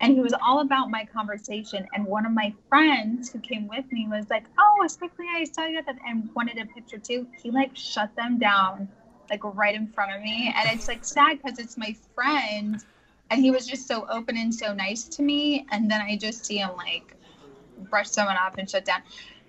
and 0.00 0.14
he 0.14 0.20
was 0.20 0.34
all 0.42 0.60
about 0.60 0.90
my 0.90 1.04
conversation. 1.06 1.86
And 1.94 2.06
one 2.06 2.26
of 2.26 2.32
my 2.32 2.54
friends 2.68 3.30
who 3.30 3.38
came 3.40 3.68
with 3.68 3.90
me 3.92 4.08
was 4.08 4.30
like, 4.30 4.44
"Oh, 4.58 4.86
quickly, 4.98 5.26
I 5.34 5.44
saw 5.44 5.66
you 5.66 5.78
at 5.78 5.86
that," 5.86 5.96
and 6.06 6.28
wanted 6.34 6.58
a 6.58 6.66
picture 6.66 6.98
too. 6.98 7.26
He 7.42 7.50
like 7.50 7.76
shut 7.76 8.14
them 8.16 8.38
down, 8.38 8.88
like 9.30 9.44
right 9.44 9.74
in 9.74 9.88
front 9.88 10.12
of 10.14 10.22
me, 10.22 10.52
and 10.56 10.68
it's 10.70 10.88
like 10.88 11.04
sad 11.04 11.38
because 11.42 11.58
it's 11.58 11.76
my 11.78 11.94
friend, 12.14 12.82
and 13.30 13.40
he 13.42 13.50
was 13.50 13.66
just 13.66 13.86
so 13.88 14.06
open 14.10 14.36
and 14.36 14.54
so 14.54 14.74
nice 14.74 15.08
to 15.08 15.22
me. 15.22 15.66
And 15.70 15.90
then 15.90 16.00
I 16.00 16.16
just 16.16 16.46
see 16.46 16.58
him 16.58 16.70
like 16.76 17.14
brush 17.90 18.10
someone 18.10 18.36
off 18.36 18.58
and 18.58 18.68
shut 18.70 18.84
down. 18.84 19.02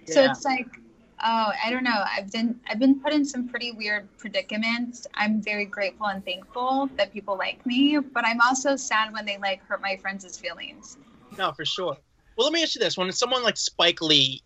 So 0.06 0.24
it's 0.24 0.46
like 0.46 0.81
Oh, 1.24 1.52
I 1.64 1.70
don't 1.70 1.84
know. 1.84 2.04
I've 2.18 2.32
been 2.32 2.60
I've 2.68 2.80
been 2.80 3.00
put 3.00 3.14
in 3.14 3.24
some 3.26 3.48
pretty 3.48 3.72
weird 3.72 4.08
predicaments. 4.18 5.06
I'm 5.14 5.42
very 5.42 5.66
grateful 5.66 6.08
and 6.08 6.24
thankful 6.26 6.90
that 6.98 7.14
people 7.14 7.38
like 7.38 7.64
me, 7.66 8.00
but 8.00 8.26
I'm 8.26 8.42
also 8.42 8.76
sad 8.76 9.14
when 9.14 9.26
they 9.26 9.38
like 9.38 9.62
hurt 9.64 9.82
my 9.82 9.98
friends' 9.98 10.38
feelings. 10.38 10.98
no, 11.38 11.52
for 11.54 11.66
sure. 11.66 11.98
Well, 12.38 12.46
let 12.46 12.54
me 12.54 12.64
ask 12.64 12.76
you 12.76 12.82
this: 12.82 12.98
When 12.98 13.12
someone 13.12 13.44
like 13.44 13.58
Spike 13.58 14.02
Lee 14.02 14.42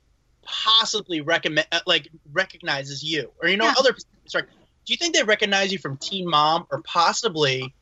possibly 0.46 1.22
recommend, 1.22 1.68
uh, 1.72 1.80
like 1.88 2.10
recognizes 2.32 3.04
you, 3.04 3.32
or 3.42 3.50
you 3.50 3.58
know, 3.58 3.66
Yeah. 3.66 3.74
other 3.78 3.96
sorry, 4.28 4.46
do 4.86 4.94
you 4.94 4.98
think 4.98 5.16
they 5.16 5.24
recognize 5.24 5.72
you 5.72 5.80
from 5.80 5.98
Teen 5.98 6.30
Mom, 6.30 6.66
or 6.72 6.82
possibly 6.84 7.74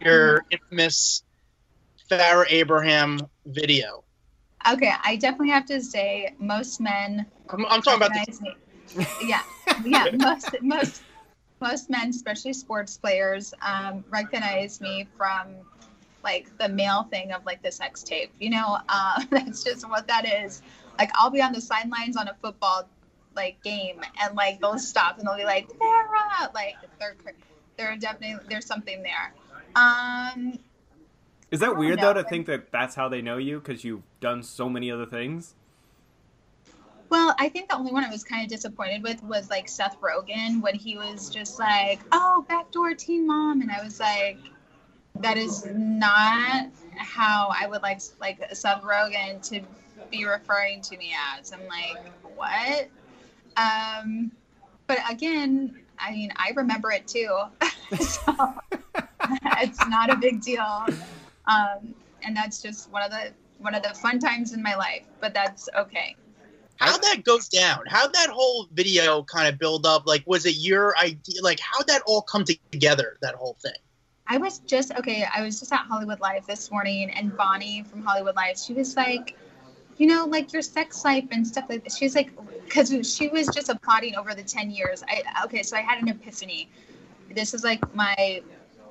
your 0.00 0.42
infamous 0.50 1.22
Farrah 2.10 2.46
Abraham 2.50 3.20
video? 3.46 4.05
Okay, 4.70 4.92
I 5.04 5.16
definitely 5.16 5.50
have 5.50 5.66
to 5.66 5.80
say 5.80 6.34
most 6.38 6.80
men 6.80 7.26
I'm, 7.50 7.66
I'm 7.66 7.82
talking 7.82 8.04
about 8.04 8.12
the 8.12 8.18
recognize 8.18 8.40
me. 8.40 9.28
Yeah, 9.28 9.42
yeah. 9.84 10.10
Most 10.16 10.54
most 10.62 11.02
most 11.60 11.90
men, 11.90 12.10
especially 12.10 12.52
sports 12.52 12.98
players, 12.98 13.54
um, 13.62 14.04
recognize 14.10 14.80
me 14.80 15.08
from 15.16 15.54
like 16.22 16.46
the 16.58 16.68
male 16.68 17.04
thing 17.04 17.32
of 17.32 17.44
like 17.46 17.62
the 17.62 17.72
sex 17.72 18.02
tape. 18.02 18.32
You 18.40 18.50
know, 18.50 18.78
uh, 18.88 19.24
that's 19.30 19.64
just 19.64 19.88
what 19.88 20.06
that 20.08 20.26
is. 20.26 20.62
Like 20.98 21.10
I'll 21.14 21.30
be 21.30 21.42
on 21.42 21.52
the 21.52 21.60
sidelines 21.60 22.16
on 22.16 22.28
a 22.28 22.34
football 22.42 22.88
like 23.34 23.62
game, 23.62 24.00
and 24.22 24.34
like 24.34 24.60
they'll 24.60 24.78
stop 24.78 25.18
and 25.18 25.26
they'll 25.26 25.36
be 25.36 25.44
like, 25.44 25.68
"Sarah!" 25.78 26.50
Like 26.54 26.76
they're 26.98 27.16
they're 27.76 27.96
definitely 27.96 28.38
there's 28.48 28.66
something 28.66 29.02
there. 29.02 29.34
Um, 29.76 30.58
Is 31.56 31.60
that 31.60 31.78
weird 31.78 31.96
no. 31.96 32.12
though 32.12 32.20
to 32.20 32.28
think 32.28 32.44
that 32.48 32.70
that's 32.70 32.94
how 32.94 33.08
they 33.08 33.22
know 33.22 33.38
you 33.38 33.60
because 33.60 33.82
you've 33.82 34.02
done 34.20 34.42
so 34.42 34.68
many 34.68 34.90
other 34.90 35.06
things? 35.06 35.54
Well, 37.08 37.34
I 37.38 37.48
think 37.48 37.70
the 37.70 37.76
only 37.76 37.92
one 37.92 38.04
I 38.04 38.10
was 38.10 38.22
kind 38.24 38.42
of 38.42 38.50
disappointed 38.50 39.02
with 39.02 39.22
was 39.22 39.48
like 39.48 39.66
Seth 39.66 39.98
Rogen 40.02 40.60
when 40.60 40.74
he 40.74 40.98
was 40.98 41.30
just 41.30 41.58
like, 41.58 42.00
"Oh, 42.12 42.44
backdoor 42.46 42.92
teen 42.92 43.26
mom," 43.26 43.62
and 43.62 43.70
I 43.70 43.82
was 43.82 43.98
like, 43.98 44.36
"That 45.20 45.38
is 45.38 45.64
not 45.64 46.68
how 46.98 47.50
I 47.58 47.66
would 47.66 47.80
like 47.80 48.02
like 48.20 48.38
Seth 48.54 48.82
Rogen 48.82 49.40
to 49.48 49.62
be 50.10 50.26
referring 50.26 50.82
to 50.82 50.98
me 50.98 51.14
as." 51.38 51.54
I'm 51.54 51.66
like, 51.68 51.96
"What?" 52.34 52.90
Um, 53.56 54.30
but 54.86 54.98
again, 55.10 55.74
I 55.98 56.10
mean, 56.12 56.34
I 56.36 56.52
remember 56.54 56.90
it 56.92 57.06
too, 57.06 57.34
so 57.98 58.52
it's 59.62 59.86
not 59.86 60.10
a 60.10 60.16
big 60.16 60.42
deal. 60.42 60.86
Um, 61.46 61.94
and 62.22 62.36
that's 62.36 62.60
just 62.60 62.90
one 62.90 63.02
of 63.02 63.10
the 63.10 63.32
one 63.58 63.74
of 63.74 63.82
the 63.82 63.90
fun 63.90 64.18
times 64.18 64.52
in 64.52 64.62
my 64.62 64.74
life. 64.74 65.04
But 65.20 65.34
that's 65.34 65.68
okay. 65.76 66.16
How'd 66.78 67.02
that 67.02 67.24
go 67.24 67.38
down? 67.50 67.84
How'd 67.86 68.12
that 68.12 68.28
whole 68.28 68.68
video 68.72 69.22
kind 69.22 69.48
of 69.48 69.58
build 69.58 69.86
up? 69.86 70.06
Like, 70.06 70.22
was 70.26 70.44
it 70.44 70.56
your 70.56 70.96
idea? 70.98 71.40
Like, 71.42 71.58
how'd 71.60 71.86
that 71.86 72.02
all 72.06 72.22
come 72.22 72.44
together? 72.44 73.16
That 73.22 73.34
whole 73.34 73.56
thing. 73.60 73.72
I 74.26 74.38
was 74.38 74.58
just 74.60 74.92
okay. 74.92 75.26
I 75.34 75.42
was 75.42 75.58
just 75.60 75.72
at 75.72 75.80
Hollywood 75.80 76.20
Life 76.20 76.46
this 76.46 76.70
morning, 76.70 77.10
and 77.10 77.34
Bonnie 77.36 77.82
from 77.84 78.02
Hollywood 78.02 78.36
Life, 78.36 78.58
she 78.58 78.74
was 78.74 78.96
like, 78.96 79.36
you 79.96 80.06
know, 80.06 80.26
like 80.26 80.52
your 80.52 80.62
sex 80.62 81.04
life 81.04 81.26
and 81.30 81.46
stuff 81.46 81.66
like 81.68 81.84
that. 81.84 81.92
She 81.92 82.04
was 82.04 82.14
like, 82.14 82.30
because 82.64 82.90
she 83.16 83.28
was 83.28 83.46
just 83.48 83.68
applauding 83.68 84.16
over 84.16 84.34
the 84.34 84.42
10 84.42 84.70
years. 84.70 85.02
I 85.08 85.22
okay, 85.44 85.62
so 85.62 85.76
I 85.76 85.80
had 85.80 86.02
an 86.02 86.08
epiphany. 86.08 86.68
This 87.34 87.54
is 87.54 87.64
like 87.64 87.94
my 87.94 88.42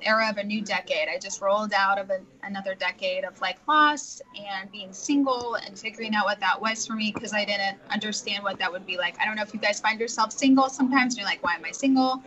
era 0.02 0.28
of 0.30 0.36
a 0.38 0.44
new 0.44 0.62
decade. 0.62 1.08
I 1.08 1.18
just 1.18 1.40
rolled 1.40 1.72
out 1.72 1.98
of 1.98 2.10
another 2.42 2.74
decade 2.74 3.24
of 3.24 3.40
like 3.40 3.58
loss 3.66 4.20
and 4.38 4.70
being 4.70 4.92
single 4.92 5.54
and 5.54 5.78
figuring 5.78 6.14
out 6.14 6.24
what 6.24 6.40
that 6.40 6.60
was 6.60 6.86
for 6.86 6.94
me 6.94 7.12
because 7.12 7.32
I 7.32 7.44
didn't 7.44 7.78
understand 7.90 8.44
what 8.44 8.58
that 8.58 8.70
would 8.72 8.86
be 8.86 8.96
like. 8.98 9.18
I 9.20 9.24
don't 9.24 9.36
know 9.36 9.42
if 9.42 9.54
you 9.54 9.60
guys 9.60 9.80
find 9.80 9.98
yourself 10.00 10.32
single 10.32 10.68
sometimes 10.68 11.14
and 11.14 11.18
you're 11.18 11.26
like, 11.28 11.42
why 11.44 11.54
am 11.54 11.64
I 11.64 11.72
single? 11.72 12.22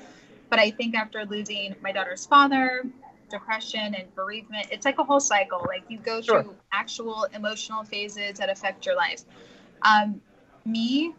But 0.49 0.60
I 0.60 0.71
think 0.71 0.95
after 0.95 1.25
losing 1.25 1.75
my 1.82 1.91
daughter's 1.91 2.25
father, 2.25 2.84
depression 3.29 3.93
and 3.95 4.13
bereavement, 4.15 4.67
it's 4.71 4.86
like 4.86 4.97
a 4.99 5.03
whole 5.03 5.19
cycle. 5.19 5.63
Like 5.67 5.84
you 5.89 5.99
go 5.99 6.21
Sure. 6.21 6.43
through 6.43 6.55
actual 6.71 7.25
emotional 7.34 7.84
phases 7.84 8.38
that 8.39 8.49
affect 8.49 8.86
your 8.86 8.95
life. 8.95 9.23
Um, 9.82 10.21
me, 10.65 11.13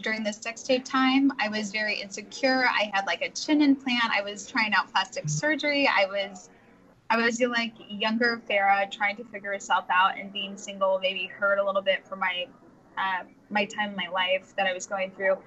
during 0.00 0.22
the 0.24 0.32
sex 0.32 0.62
tape 0.62 0.84
time, 0.84 1.32
I 1.40 1.48
was 1.48 1.70
very 1.70 2.00
insecure. 2.00 2.66
I 2.66 2.90
had 2.92 3.06
like 3.06 3.22
a 3.22 3.30
chin 3.30 3.62
implant. 3.62 4.10
I 4.12 4.22
was 4.22 4.46
trying 4.46 4.74
out 4.74 4.90
plastic 4.92 5.28
surgery. 5.28 5.88
I 5.88 6.06
was, 6.06 6.50
I 7.10 7.16
was 7.16 7.40
like 7.40 7.74
younger 7.88 8.42
Farrah 8.48 8.90
trying 8.90 9.16
to 9.16 9.24
figure 9.24 9.52
herself 9.52 9.84
out 9.90 10.18
and 10.18 10.32
being 10.32 10.56
single 10.56 10.98
maybe 11.00 11.26
hurt 11.26 11.58
a 11.58 11.64
little 11.64 11.82
bit 11.82 12.06
for 12.06 12.16
my, 12.16 12.46
uh, 12.98 13.24
my 13.50 13.64
time 13.64 13.90
in 13.90 13.96
my 13.96 14.08
life 14.12 14.54
that 14.56 14.66
I 14.66 14.72
was 14.72 14.86
going 14.86 15.12
through. 15.12 15.38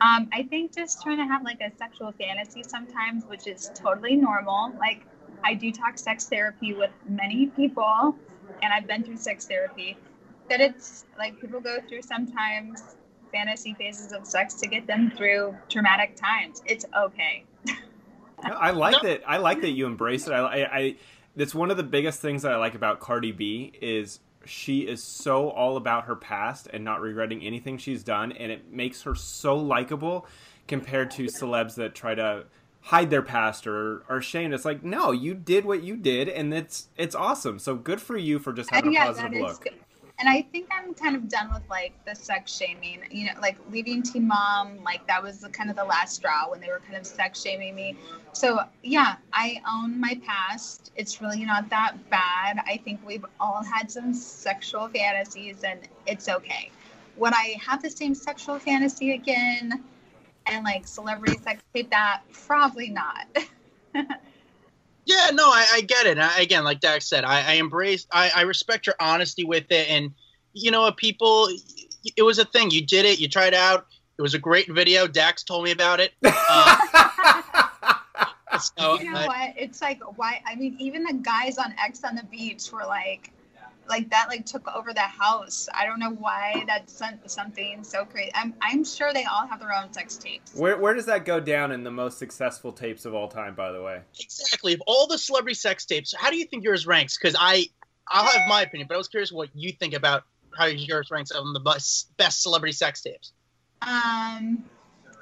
Um, 0.00 0.28
I 0.32 0.42
think 0.42 0.74
just 0.74 1.02
trying 1.02 1.18
to 1.18 1.24
have 1.24 1.44
like 1.44 1.60
a 1.60 1.74
sexual 1.78 2.12
fantasy 2.12 2.62
sometimes, 2.62 3.24
which 3.24 3.46
is 3.46 3.70
totally 3.74 4.16
normal. 4.16 4.72
Like 4.78 5.02
I 5.42 5.54
do 5.54 5.72
talk 5.72 5.98
sex 5.98 6.28
therapy 6.28 6.74
with 6.74 6.90
many 7.08 7.46
people, 7.46 8.14
and 8.62 8.72
I've 8.72 8.86
been 8.86 9.02
through 9.02 9.16
sex 9.16 9.46
therapy. 9.46 9.96
That 10.50 10.60
it's 10.60 11.06
like 11.16 11.40
people 11.40 11.60
go 11.60 11.78
through 11.88 12.02
sometimes 12.02 12.96
fantasy 13.34 13.74
phases 13.74 14.12
of 14.12 14.26
sex 14.26 14.54
to 14.54 14.68
get 14.68 14.86
them 14.86 15.10
through 15.16 15.56
traumatic 15.68 16.16
times. 16.16 16.62
It's 16.66 16.84
okay. 16.96 17.44
I 18.42 18.70
like 18.70 19.00
that. 19.02 19.22
I 19.26 19.38
like 19.38 19.60
that 19.62 19.70
you 19.70 19.86
embrace 19.86 20.26
it. 20.26 20.32
I, 20.32 20.40
I, 20.62 20.78
I 20.78 20.96
that's 21.36 21.54
one 21.54 21.70
of 21.70 21.76
the 21.76 21.82
biggest 21.82 22.20
things 22.20 22.42
that 22.42 22.52
I 22.52 22.56
like 22.56 22.74
about 22.74 23.00
Cardi 23.00 23.32
B 23.32 23.72
is 23.80 24.20
she 24.44 24.80
is 24.80 25.02
so 25.02 25.48
all 25.50 25.76
about 25.76 26.04
her 26.04 26.14
past 26.16 26.68
and 26.72 26.84
not 26.84 27.00
regretting 27.00 27.42
anything 27.42 27.78
she's 27.78 28.04
done, 28.04 28.32
and 28.32 28.52
it 28.52 28.70
makes 28.72 29.02
her 29.02 29.14
so 29.14 29.56
likable 29.56 30.26
compared 30.68 31.10
to 31.12 31.24
celebs 31.24 31.74
that 31.76 31.94
try 31.94 32.14
to 32.14 32.44
hide 32.82 33.08
their 33.10 33.22
past 33.22 33.66
or 33.66 34.04
are 34.08 34.18
ashamed. 34.18 34.52
It's 34.52 34.64
like, 34.66 34.84
no, 34.84 35.10
you 35.10 35.34
did 35.34 35.64
what 35.64 35.82
you 35.82 35.96
did, 35.96 36.28
and 36.28 36.52
it's 36.52 36.88
it's 36.96 37.14
awesome. 37.14 37.58
So 37.58 37.74
good 37.74 38.00
for 38.00 38.16
you 38.16 38.38
for 38.38 38.52
just 38.52 38.70
having 38.70 38.88
And 38.88 38.94
a 38.94 38.98
yeah, 38.98 39.06
positive 39.06 39.32
look. 39.40 39.60
good. 39.62 39.74
And 40.18 40.28
I 40.28 40.42
think 40.42 40.68
I'm 40.70 40.94
kind 40.94 41.16
of 41.16 41.28
done 41.28 41.52
with 41.52 41.68
like 41.68 41.92
the 42.06 42.14
sex 42.14 42.54
shaming. 42.54 43.02
You 43.10 43.26
know, 43.26 43.32
like 43.40 43.56
leaving 43.70 44.02
Teen 44.02 44.28
Mom, 44.28 44.78
like 44.84 45.06
that 45.08 45.22
was 45.22 45.40
the, 45.40 45.48
kind 45.48 45.70
of 45.70 45.76
the 45.76 45.84
last 45.84 46.16
straw 46.16 46.48
when 46.48 46.60
they 46.60 46.68
were 46.68 46.80
kind 46.80 46.96
of 46.96 47.06
sex 47.06 47.42
shaming 47.42 47.74
me. 47.74 47.96
So 48.32 48.60
yeah, 48.82 49.16
I 49.32 49.60
own 49.68 50.00
my 50.00 50.20
past. 50.24 50.92
It's 50.96 51.20
really 51.20 51.44
not 51.44 51.68
that 51.70 51.96
bad. 52.10 52.60
I 52.66 52.80
think 52.84 53.00
we've 53.04 53.24
all 53.40 53.62
had 53.62 53.90
some 53.90 54.14
sexual 54.14 54.88
fantasies, 54.88 55.64
and 55.64 55.80
it's 56.06 56.28
okay. 56.28 56.70
Would 57.16 57.32
I 57.34 57.56
have 57.64 57.82
the 57.82 57.90
same 57.90 58.14
sexual 58.14 58.58
fantasy 58.58 59.12
again? 59.12 59.84
And 60.46 60.64
like 60.64 60.86
celebrity 60.86 61.38
sex 61.42 61.62
tape 61.74 61.90
that? 61.90 62.22
Probably 62.32 62.90
not. 62.90 63.26
Yeah, 65.06 65.30
no, 65.32 65.48
I, 65.48 65.66
I 65.74 65.80
get 65.82 66.06
it. 66.06 66.18
I, 66.18 66.40
again, 66.40 66.64
like 66.64 66.80
Dax 66.80 67.06
said, 67.06 67.24
I, 67.24 67.52
I 67.52 67.52
embrace, 67.54 68.06
I, 68.10 68.30
I 68.34 68.42
respect 68.42 68.86
your 68.86 68.96
honesty 68.98 69.44
with 69.44 69.70
it, 69.70 69.88
and 69.90 70.12
you 70.54 70.70
know 70.70 70.82
what, 70.82 70.96
people, 70.96 71.48
it 72.16 72.22
was 72.22 72.38
a 72.38 72.44
thing. 72.44 72.70
You 72.70 72.84
did 72.84 73.04
it. 73.04 73.20
You 73.20 73.28
tried 73.28 73.48
it 73.48 73.54
out. 73.54 73.86
It 74.18 74.22
was 74.22 74.34
a 74.34 74.38
great 74.38 74.70
video. 74.70 75.06
Dax 75.06 75.42
told 75.42 75.64
me 75.64 75.72
about 75.72 76.00
it. 76.00 76.12
Uh, 76.24 76.76
so, 78.78 79.00
you 79.00 79.10
know 79.10 79.18
uh, 79.18 79.26
what? 79.26 79.54
It's 79.56 79.82
like 79.82 80.00
why? 80.16 80.40
I 80.46 80.54
mean, 80.54 80.76
even 80.78 81.02
the 81.02 81.14
guys 81.14 81.58
on 81.58 81.74
Ex 81.84 82.04
on 82.04 82.14
the 82.14 82.22
beach 82.24 82.70
were 82.72 82.84
like, 82.86 83.30
like 83.88 84.10
that, 84.10 84.26
like 84.28 84.46
took 84.46 84.66
over 84.74 84.92
the 84.92 85.00
house. 85.00 85.68
I 85.74 85.86
don't 85.86 85.98
know 85.98 86.10
why 86.10 86.64
that 86.66 86.88
sent 86.88 87.30
something 87.30 87.84
so 87.84 88.04
crazy. 88.04 88.30
I'm 88.34 88.54
I'm 88.60 88.84
sure 88.84 89.12
they 89.12 89.24
all 89.24 89.46
have 89.46 89.60
their 89.60 89.72
own 89.72 89.92
sex 89.92 90.16
tapes. 90.16 90.54
Where 90.54 90.78
where 90.78 90.94
does 90.94 91.06
that 91.06 91.24
go 91.24 91.40
down 91.40 91.72
in 91.72 91.84
the 91.84 91.90
most 91.90 92.18
successful 92.18 92.72
tapes 92.72 93.04
of 93.04 93.14
all 93.14 93.28
time? 93.28 93.54
By 93.54 93.72
the 93.72 93.82
way, 93.82 94.00
exactly. 94.20 94.74
Of 94.74 94.82
all 94.86 95.06
the 95.06 95.18
celebrity 95.18 95.54
sex 95.54 95.84
tapes, 95.84 96.14
how 96.16 96.30
do 96.30 96.36
you 96.36 96.44
think 96.44 96.64
yours 96.64 96.86
ranks? 96.86 97.18
Because 97.18 97.36
I, 97.38 97.66
I'll 98.08 98.24
have 98.24 98.48
my 98.48 98.62
opinion, 98.62 98.88
but 98.88 98.94
I 98.94 98.98
was 98.98 99.08
curious 99.08 99.32
what 99.32 99.50
you 99.54 99.72
think 99.72 99.94
about 99.94 100.24
how 100.56 100.66
yours 100.66 101.10
ranks 101.10 101.30
on 101.30 101.52
the 101.52 101.60
best, 101.60 102.16
best 102.16 102.42
celebrity 102.42 102.72
sex 102.72 103.02
tapes. 103.02 103.32
Um, 103.82 104.64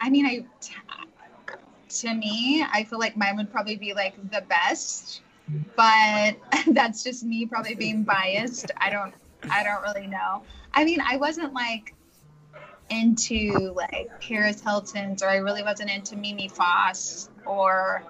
I 0.01 0.11
mean, 0.11 0.27
I 0.27 0.45
to 1.89 2.15
me, 2.15 2.65
I 2.73 2.85
feel 2.85 2.99
like 2.99 3.17
mine 3.17 3.37
would 3.37 3.53
probably 3.53 3.77
be 3.77 3.93
like 3.93 4.15
the 4.31 4.43
best, 4.43 5.21
but 5.77 6.37
that's 6.69 7.03
just 7.03 7.25
me 7.25 7.47
probably 7.47 7.75
being 7.75 8.05
biased. 8.05 8.71
I 8.77 8.91
don't 8.91 9.15
I 9.51 9.63
don't 9.65 9.83
really 9.83 10.07
know. 10.07 10.43
I 10.73 10.85
mean, 10.85 11.01
I 11.01 11.17
wasn't 11.17 11.53
like 11.53 11.95
into 12.91 13.73
like 13.75 14.11
Paris 14.21 14.61
Hilton's 14.61 15.23
or 15.23 15.29
I 15.29 15.37
really 15.37 15.63
wasn't 15.63 15.91
into 15.91 16.17
Mimi 16.17 16.49
Faust 16.49 17.31
or 17.47 18.05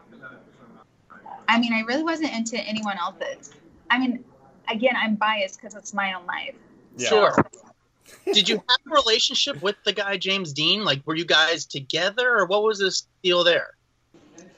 I 1.48 1.58
mean, 1.58 1.72
I 1.72 1.80
really 1.80 2.02
wasn't 2.02 2.32
into 2.32 2.58
anyone 2.58 2.96
else's. 2.98 3.52
I 3.90 3.98
mean, 3.98 4.24
again, 4.68 4.94
I'm 4.96 5.16
biased 5.16 5.60
because 5.60 5.74
it's 5.74 5.92
my 5.92 6.14
own 6.14 6.26
life. 6.26 6.54
Yeah. 6.96 7.08
Sure. 7.08 7.36
Did 8.32 8.48
you 8.48 8.56
have 8.56 8.78
a 8.86 8.94
relationship 8.94 9.62
with 9.62 9.76
the 9.84 9.92
guy 9.92 10.16
James 10.16 10.52
Dean? 10.52 10.84
Like, 10.84 11.02
were 11.06 11.14
you 11.14 11.24
guys 11.24 11.66
together, 11.66 12.36
or 12.36 12.46
what 12.46 12.62
was 12.62 12.78
this 12.78 13.06
deal 13.22 13.42
there? 13.42 13.70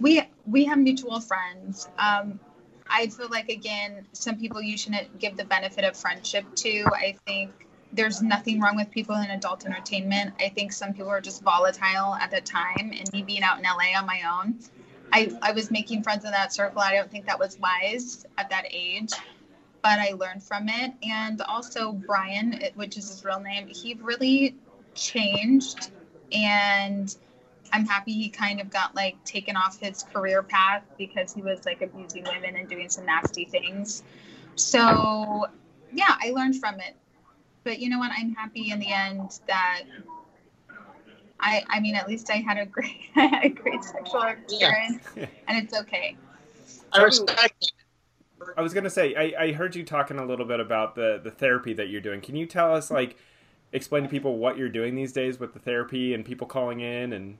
we 0.00 0.22
we 0.46 0.64
have 0.64 0.78
mutual 0.78 1.20
friends 1.20 1.88
um 1.98 2.38
i 2.94 3.08
feel 3.08 3.28
like 3.28 3.48
again 3.50 4.06
some 4.12 4.36
people 4.36 4.62
you 4.62 4.78
shouldn't 4.78 5.18
give 5.18 5.36
the 5.36 5.44
benefit 5.44 5.84
of 5.84 5.96
friendship 5.96 6.44
to. 6.54 6.84
I 6.94 7.16
think 7.26 7.50
there's 7.92 8.22
nothing 8.22 8.60
wrong 8.60 8.76
with 8.76 8.90
people 8.90 9.14
in 9.16 9.30
adult 9.30 9.66
entertainment. 9.66 10.34
I 10.40 10.48
think 10.48 10.72
some 10.72 10.92
people 10.92 11.10
are 11.10 11.20
just 11.20 11.42
volatile 11.42 12.14
at 12.14 12.30
the 12.30 12.40
time 12.40 12.92
and 12.98 13.12
me 13.12 13.22
being 13.22 13.42
out 13.42 13.58
in 13.58 13.64
la 13.64 13.98
on 13.98 14.06
my 14.06 14.22
own 14.38 14.58
i 15.12 15.30
i 15.42 15.52
was 15.52 15.70
making 15.70 16.02
friends 16.02 16.24
in 16.24 16.30
that 16.30 16.52
circle. 16.52 16.80
I 16.80 16.94
don't 16.94 17.10
think 17.10 17.26
that 17.26 17.38
was 17.38 17.58
wise 17.58 18.24
at 18.38 18.48
that 18.50 18.64
age 18.70 19.12
but 19.82 19.98
i 19.98 20.12
learned 20.12 20.42
from 20.42 20.68
it. 20.68 20.92
And 21.02 21.40
also 21.42 21.92
brian 21.92 22.60
which 22.74 22.96
is 22.96 23.08
his 23.08 23.24
real 23.24 23.40
name 23.40 23.66
he 23.66 23.94
really 23.94 24.56
changed 24.94 25.90
and 26.32 27.14
I'm 27.74 27.86
happy 27.86 28.12
he 28.12 28.28
kind 28.28 28.60
of 28.60 28.70
got 28.70 28.94
like 28.94 29.22
taken 29.24 29.56
off 29.56 29.80
his 29.80 30.04
career 30.04 30.44
path 30.44 30.84
because 30.96 31.34
he 31.34 31.42
was 31.42 31.66
like 31.66 31.82
abusing 31.82 32.22
women 32.22 32.54
and 32.54 32.68
doing 32.68 32.88
some 32.88 33.04
nasty 33.04 33.46
things. 33.46 34.04
So, 34.54 35.46
yeah, 35.92 36.14
I 36.22 36.30
learned 36.30 36.60
from 36.60 36.76
it. 36.76 36.94
But 37.64 37.80
you 37.80 37.90
know 37.90 37.98
what? 37.98 38.12
I'm 38.16 38.32
happy 38.32 38.70
in 38.70 38.78
the 38.78 38.92
end 38.92 39.40
that 39.48 39.82
I 41.40 41.64
I 41.68 41.80
mean 41.80 41.96
at 41.96 42.06
least 42.06 42.30
I 42.30 42.36
had 42.36 42.58
a 42.58 42.66
great 42.76 43.10
a 43.16 43.48
great 43.48 43.82
sexual 43.82 44.22
experience 44.22 45.02
and 45.16 45.58
it's 45.58 45.76
okay. 45.76 46.16
I 46.92 47.02
respect 47.02 47.56
it. 47.60 47.72
I 48.56 48.62
was 48.62 48.72
gonna 48.72 48.90
say 48.90 49.16
I, 49.16 49.46
I 49.46 49.52
heard 49.52 49.74
you 49.74 49.82
talking 49.82 50.20
a 50.20 50.24
little 50.24 50.46
bit 50.46 50.60
about 50.60 50.94
the 50.94 51.20
the 51.22 51.32
therapy 51.32 51.72
that 51.74 51.88
you're 51.88 52.00
doing. 52.00 52.20
Can 52.20 52.36
you 52.36 52.46
tell 52.46 52.72
us 52.72 52.92
like 52.92 53.16
explain 53.72 54.04
to 54.04 54.08
people 54.08 54.38
what 54.38 54.56
you're 54.56 54.68
doing 54.68 54.94
these 54.94 55.12
days 55.12 55.40
with 55.40 55.54
the 55.54 55.58
therapy 55.58 56.14
and 56.14 56.24
people 56.24 56.46
calling 56.46 56.78
in 56.78 57.12
and 57.12 57.38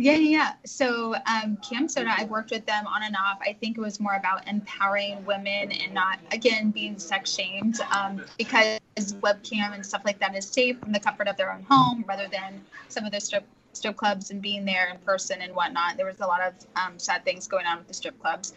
Yeah, 0.00 0.14
yeah. 0.14 0.52
So 0.64 1.16
um, 1.26 1.56
CamSoda, 1.56 2.14
I've 2.16 2.30
worked 2.30 2.52
with 2.52 2.64
them 2.66 2.86
on 2.86 3.02
and 3.02 3.16
off. 3.16 3.38
I 3.42 3.52
think 3.52 3.76
it 3.76 3.80
was 3.80 3.98
more 3.98 4.14
about 4.14 4.46
empowering 4.46 5.24
women 5.24 5.72
and 5.72 5.92
not, 5.92 6.20
again, 6.30 6.70
being 6.70 7.00
sex 7.00 7.34
shamed 7.34 7.80
um, 7.92 8.24
because 8.38 8.78
webcam 8.96 9.74
and 9.74 9.84
stuff 9.84 10.02
like 10.04 10.20
that 10.20 10.36
is 10.36 10.46
safe 10.46 10.78
from 10.78 10.92
the 10.92 11.00
comfort 11.00 11.26
of 11.26 11.36
their 11.36 11.52
own 11.52 11.64
home 11.68 12.04
rather 12.06 12.28
than 12.28 12.64
some 12.88 13.04
of 13.04 13.10
the 13.10 13.20
strip 13.20 13.44
strip 13.72 13.96
clubs 13.96 14.30
and 14.30 14.40
being 14.40 14.64
there 14.64 14.88
in 14.88 14.98
person 14.98 15.42
and 15.42 15.52
whatnot. 15.52 15.96
There 15.96 16.06
was 16.06 16.20
a 16.20 16.26
lot 16.26 16.42
of 16.42 16.54
um, 16.76 16.98
sad 16.98 17.24
things 17.24 17.48
going 17.48 17.66
on 17.66 17.78
with 17.78 17.88
the 17.88 17.94
strip 17.94 18.20
clubs. 18.20 18.54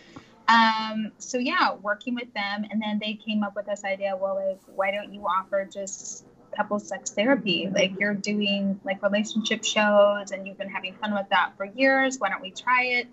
Um, 0.47 1.11
so 1.17 1.39
yeah, 1.39 1.73
working 1.73 2.13
with 2.13 2.31
them, 2.35 2.65
and 2.69 2.79
then 2.79 2.99
they 2.99 3.13
came 3.13 3.43
up 3.43 3.55
with 3.55 3.65
this 3.65 3.83
idea. 3.83 4.15
Well, 4.15 4.35
like, 4.35 4.59
why 4.75 4.91
don't 4.91 5.11
you 5.13 5.21
offer 5.21 5.67
just 5.71 6.25
couples 6.55 6.87
sex 6.87 7.11
therapy? 7.11 7.69
Like, 7.73 7.99
you're 7.99 8.13
doing 8.13 8.79
like 8.83 9.01
relationship 9.01 9.63
shows, 9.63 10.31
and 10.31 10.47
you've 10.47 10.57
been 10.57 10.69
having 10.69 10.93
fun 10.95 11.13
with 11.13 11.29
that 11.29 11.53
for 11.57 11.65
years. 11.65 12.19
Why 12.19 12.29
don't 12.29 12.41
we 12.41 12.51
try 12.51 12.83
it? 12.83 13.07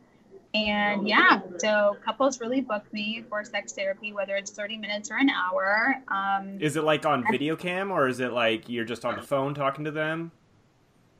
And 0.54 1.06
yeah, 1.06 1.40
so 1.58 1.96
couples 2.04 2.40
really 2.40 2.62
book 2.62 2.90
me 2.92 3.22
for 3.28 3.44
sex 3.44 3.72
therapy, 3.72 4.12
whether 4.14 4.34
it's 4.34 4.50
30 4.50 4.78
minutes 4.78 5.10
or 5.10 5.16
an 5.16 5.28
hour. 5.28 5.96
Um, 6.08 6.58
is 6.58 6.76
it 6.76 6.84
like 6.84 7.04
on 7.04 7.24
video 7.30 7.54
cam 7.54 7.90
or 7.90 8.08
is 8.08 8.20
it 8.20 8.32
like 8.32 8.68
you're 8.68 8.86
just 8.86 9.04
on 9.04 9.16
the 9.16 9.22
phone 9.22 9.54
talking 9.54 9.84
to 9.84 9.90
them? 9.90 10.32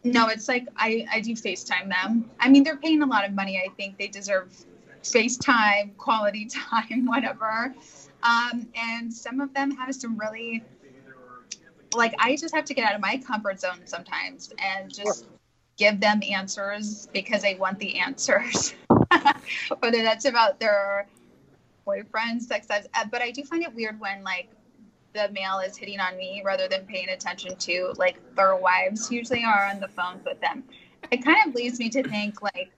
No, 0.03 0.29
it's 0.29 0.49
like 0.49 0.67
I, 0.77 1.07
I 1.13 1.21
do 1.21 1.33
FaceTime 1.35 1.89
them. 1.89 2.31
I 2.41 2.49
mean, 2.49 2.65
they're 2.65 2.77
paying 2.77 3.03
a 3.03 3.07
lot 3.07 3.27
of 3.27 3.33
money. 3.33 3.63
I 3.63 3.69
think 3.77 3.99
they 3.99 4.09
deserve 4.09 4.51
FaceTime, 5.03 5.97
quality 5.99 6.47
time, 6.71 7.05
whatever. 7.07 7.75
Um, 8.23 8.67
and 8.75 9.13
some 9.13 9.41
of 9.41 9.53
them 9.53 9.71
have 9.73 9.95
some 9.95 10.17
really 10.17 10.65
like 11.95 12.15
I 12.19 12.37
just 12.37 12.55
have 12.55 12.65
to 12.67 12.75
get 12.75 12.89
out 12.89 12.95
of 12.95 13.01
my 13.01 13.21
comfort 13.27 13.61
zone 13.61 13.81
sometimes 13.85 14.53
and 14.59 14.93
just 14.93 15.27
give 15.77 16.01
them 16.01 16.21
answers 16.29 17.09
because 17.13 17.43
they 17.43 17.55
want 17.55 17.79
the 17.79 17.99
answers. 18.01 18.75
Whether 19.79 20.03
that's 20.03 20.27
about 20.27 20.61
their 20.61 21.07
boyfriend, 21.85 22.43
sex 22.43 22.69
lives, 22.69 22.87
uh, 22.95 23.05
but 23.11 23.23
I 23.23 23.31
do 23.31 23.43
find 23.45 23.63
it 23.63 23.75
weird 23.75 23.99
when 23.99 24.23
like 24.23 24.49
the 25.15 25.31
male 25.33 25.59
is 25.61 25.77
hitting 25.77 26.01
on 26.01 26.17
me 26.17 26.43
rather 26.45 26.69
than 26.69 26.85
paying 26.85 27.09
attention 27.09 27.57
to 27.57 27.95
like 27.97 28.19
their 28.37 28.57
wives 28.57 29.11
usually 29.11 29.43
are 29.43 29.67
on 29.67 29.81
the 29.81 29.89
phones 29.89 30.25
with 30.25 30.41
them. 30.41 30.65
It 31.11 31.25
kind 31.25 31.39
of 31.47 31.55
leads 31.55 31.79
me 31.79 31.89
to 31.91 32.03
think 32.03 32.43
like 32.43 32.71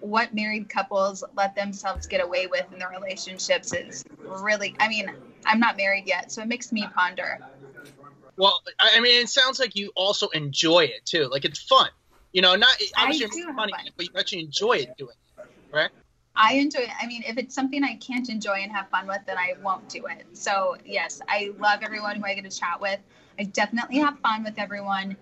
what 0.00 0.34
married 0.34 0.68
couples 0.68 1.24
let 1.36 1.54
themselves 1.54 2.06
get 2.06 2.22
away 2.22 2.46
with 2.46 2.70
in 2.72 2.78
their 2.78 2.90
relationships 2.90 3.72
is 3.72 4.04
really 4.18 4.74
I 4.80 4.88
mean, 4.88 5.10
I'm 5.44 5.60
not 5.60 5.76
married 5.76 6.04
yet, 6.06 6.32
so 6.32 6.42
it 6.42 6.48
makes 6.48 6.72
me 6.72 6.86
ponder. 6.94 7.38
Well, 8.36 8.60
I 8.78 9.00
mean, 9.00 9.22
it 9.22 9.28
sounds 9.28 9.58
like 9.58 9.76
you 9.76 9.92
also 9.96 10.28
enjoy 10.28 10.84
it 10.84 11.04
too. 11.06 11.28
Like 11.30 11.44
it's 11.44 11.60
fun. 11.60 11.88
You 12.32 12.42
know, 12.42 12.54
not 12.54 12.70
obviously 12.98 13.28
do 13.40 13.46
have 13.46 13.56
money, 13.56 13.72
fun. 13.72 13.86
but 13.96 14.06
you 14.06 14.12
actually 14.18 14.40
enjoy 14.40 14.74
it 14.74 14.90
doing 14.98 15.14
it, 15.38 15.44
right? 15.72 15.90
I 16.36 16.54
enjoy 16.54 16.80
it. 16.80 16.90
I 17.00 17.06
mean, 17.06 17.22
if 17.26 17.38
it's 17.38 17.54
something 17.54 17.82
I 17.82 17.94
can't 17.96 18.28
enjoy 18.28 18.56
and 18.56 18.70
have 18.70 18.90
fun 18.90 19.06
with, 19.06 19.20
then 19.26 19.38
I 19.38 19.54
won't 19.62 19.88
do 19.88 20.04
it. 20.06 20.26
So, 20.34 20.76
yes, 20.84 21.22
I 21.28 21.52
love 21.58 21.80
everyone 21.82 22.16
who 22.16 22.26
I 22.26 22.34
get 22.34 22.48
to 22.48 22.54
chat 22.54 22.78
with. 22.78 23.00
I 23.38 23.44
definitely 23.44 23.98
have 23.98 24.18
fun 24.18 24.44
with 24.44 24.58
everyone. 24.58 25.16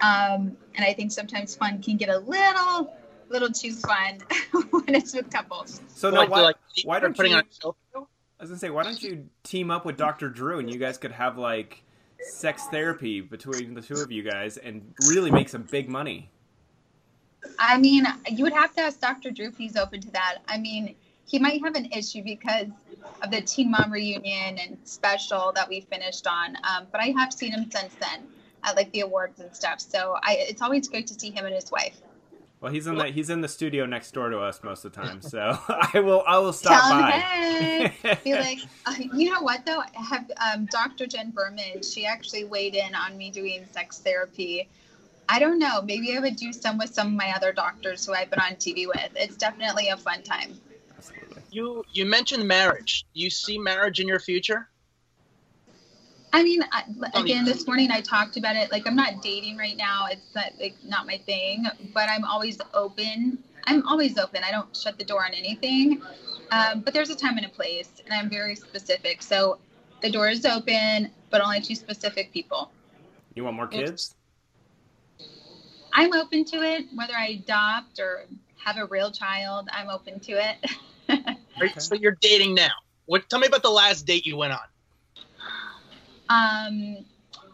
Um, 0.00 0.56
and 0.74 0.84
I 0.84 0.94
think 0.94 1.12
sometimes 1.12 1.54
fun 1.54 1.82
can 1.82 1.98
get 1.98 2.08
a 2.08 2.18
little, 2.18 2.96
little 3.28 3.50
too 3.50 3.74
fun 3.74 4.20
when 4.70 4.94
it's 4.94 5.12
with 5.12 5.30
couples. 5.30 5.82
So 5.88 6.08
Like, 6.08 6.30
no, 6.30 6.34
why, 6.34 6.40
like, 6.40 6.56
why 6.84 6.98
don't 6.98 7.14
putting 7.14 7.32
you? 7.32 7.38
on 7.38 7.44
a 7.44 7.54
show? 7.60 7.76
I 7.94 8.42
was 8.42 8.50
gonna 8.50 8.58
say, 8.58 8.70
why 8.70 8.84
don't 8.84 9.02
you 9.02 9.28
team 9.42 9.70
up 9.70 9.84
with 9.84 9.96
Dr. 9.98 10.28
Drew 10.30 10.58
and 10.58 10.70
you 10.70 10.78
guys 10.78 10.98
could 10.98 11.12
have 11.12 11.38
like 11.38 11.83
sex 12.24 12.66
therapy 12.70 13.20
between 13.20 13.74
the 13.74 13.80
two 13.80 13.94
of 13.94 14.10
you 14.10 14.22
guys 14.22 14.56
and 14.56 14.94
really 15.08 15.30
make 15.30 15.48
some 15.48 15.62
big 15.62 15.88
money. 15.88 16.30
I 17.58 17.78
mean, 17.78 18.06
you 18.30 18.44
would 18.44 18.52
have 18.52 18.74
to 18.74 18.82
ask 18.82 19.00
Dr. 19.00 19.30
Drew 19.30 19.48
if 19.48 19.56
he's 19.56 19.76
open 19.76 20.00
to 20.00 20.10
that. 20.12 20.38
I 20.48 20.58
mean, 20.58 20.94
he 21.26 21.38
might 21.38 21.62
have 21.62 21.74
an 21.74 21.86
issue 21.92 22.22
because 22.22 22.68
of 23.22 23.30
the 23.30 23.40
Teen 23.40 23.70
Mom 23.70 23.92
reunion 23.92 24.58
and 24.58 24.78
special 24.84 25.52
that 25.54 25.68
we 25.68 25.80
finished 25.80 26.26
on. 26.26 26.56
Um, 26.56 26.86
but 26.90 27.00
I 27.00 27.14
have 27.16 27.32
seen 27.32 27.52
him 27.52 27.70
since 27.70 27.94
then 27.94 28.26
at 28.62 28.76
like 28.76 28.90
the 28.92 29.00
awards 29.00 29.40
and 29.40 29.54
stuff. 29.54 29.80
So 29.80 30.16
I, 30.22 30.36
it's 30.40 30.62
always 30.62 30.88
great 30.88 31.06
to 31.08 31.14
see 31.14 31.30
him 31.30 31.44
and 31.44 31.54
his 31.54 31.70
wife. 31.70 32.00
Well, 32.64 32.72
he's 32.72 32.86
in 32.86 32.94
the 32.94 33.08
he's 33.08 33.28
in 33.28 33.42
the 33.42 33.48
studio 33.48 33.84
next 33.84 34.12
door 34.12 34.30
to 34.30 34.38
us 34.38 34.62
most 34.64 34.86
of 34.86 34.94
the 34.94 35.02
time, 35.02 35.20
so 35.20 35.58
I 35.68 36.00
will 36.00 36.24
I 36.26 36.38
will 36.38 36.54
stop 36.54 36.82
Tell 36.82 36.98
him, 36.98 37.90
hey. 37.90 38.18
Be 38.24 38.32
like, 38.32 38.58
uh, 38.86 38.94
you 39.12 39.30
know 39.30 39.42
what 39.42 39.66
though? 39.66 39.82
Have 39.92 40.30
um, 40.42 40.64
Dr. 40.70 41.06
Jenn 41.06 41.30
Berman. 41.30 41.82
She 41.82 42.06
actually 42.06 42.44
weighed 42.44 42.74
in 42.74 42.94
on 42.94 43.18
me 43.18 43.30
doing 43.30 43.66
sex 43.70 43.98
therapy. 43.98 44.70
I 45.28 45.40
don't 45.40 45.58
know. 45.58 45.82
Maybe 45.82 46.16
I 46.16 46.20
would 46.20 46.36
do 46.36 46.54
some 46.54 46.78
with 46.78 46.94
some 46.94 47.08
of 47.08 47.12
my 47.12 47.34
other 47.36 47.52
doctors 47.52 48.06
who 48.06 48.14
I've 48.14 48.30
been 48.30 48.40
on 48.40 48.52
TV 48.52 48.86
with. 48.86 49.10
It's 49.14 49.36
definitely 49.36 49.90
a 49.90 49.98
fun 49.98 50.22
time. 50.22 50.58
Absolutely. 50.96 51.42
You 51.50 51.84
you 51.92 52.06
mentioned 52.06 52.48
marriage. 52.48 53.04
Do 53.14 53.20
you 53.20 53.28
see 53.28 53.58
marriage 53.58 54.00
in 54.00 54.08
your 54.08 54.20
future? 54.20 54.70
I 56.34 56.42
mean, 56.42 56.64
I, 56.72 56.82
Oh, 57.14 57.22
again, 57.22 57.44
this 57.44 57.64
morning 57.64 57.92
I 57.92 58.00
talked 58.00 58.36
about 58.36 58.56
it. 58.56 58.72
Like, 58.72 58.88
I'm 58.88 58.96
not 58.96 59.22
dating 59.22 59.56
right 59.56 59.76
now. 59.76 60.06
It's 60.10 60.34
not 60.34 60.50
like 60.60 60.74
not 60.82 61.06
my 61.06 61.16
thing. 61.18 61.64
But 61.92 62.08
I'm 62.08 62.24
always 62.24 62.58
open. 62.74 63.38
I'm 63.66 63.86
always 63.86 64.18
open. 64.18 64.42
I 64.42 64.50
don't 64.50 64.76
shut 64.76 64.98
the 64.98 65.04
door 65.04 65.24
on 65.24 65.32
anything. 65.32 66.02
Um, 66.50 66.80
but 66.80 66.92
there's 66.92 67.10
a 67.10 67.14
time 67.14 67.36
and 67.36 67.46
a 67.46 67.48
place, 67.48 67.88
and 68.04 68.12
I'm 68.12 68.28
very 68.28 68.56
specific. 68.56 69.22
So 69.22 69.58
the 70.02 70.10
door 70.10 70.28
is 70.28 70.44
open, 70.44 71.12
but 71.30 71.40
only 71.40 71.60
to 71.60 71.76
specific 71.76 72.32
people. 72.32 72.72
You 73.36 73.44
want 73.44 73.54
more 73.54 73.68
kids? 73.68 74.16
I'm 75.92 76.12
open 76.14 76.44
to 76.46 76.56
it, 76.62 76.86
whether 76.96 77.14
I 77.14 77.26
adopt 77.28 78.00
or 78.00 78.24
have 78.64 78.76
a 78.76 78.86
real 78.86 79.12
child. 79.12 79.68
I'm 79.72 79.88
open 79.88 80.18
to 80.20 80.32
it. 80.32 80.56
Are 81.60 81.66
you- 81.66 81.72
So 81.78 81.94
you're 81.94 82.18
dating 82.20 82.56
now. 82.56 82.72
What? 83.06 83.30
Tell 83.30 83.38
me 83.38 83.46
about 83.46 83.62
the 83.62 83.70
last 83.70 84.04
date 84.04 84.26
you 84.26 84.36
went 84.36 84.52
on. 84.52 84.58
Um, 86.28 87.04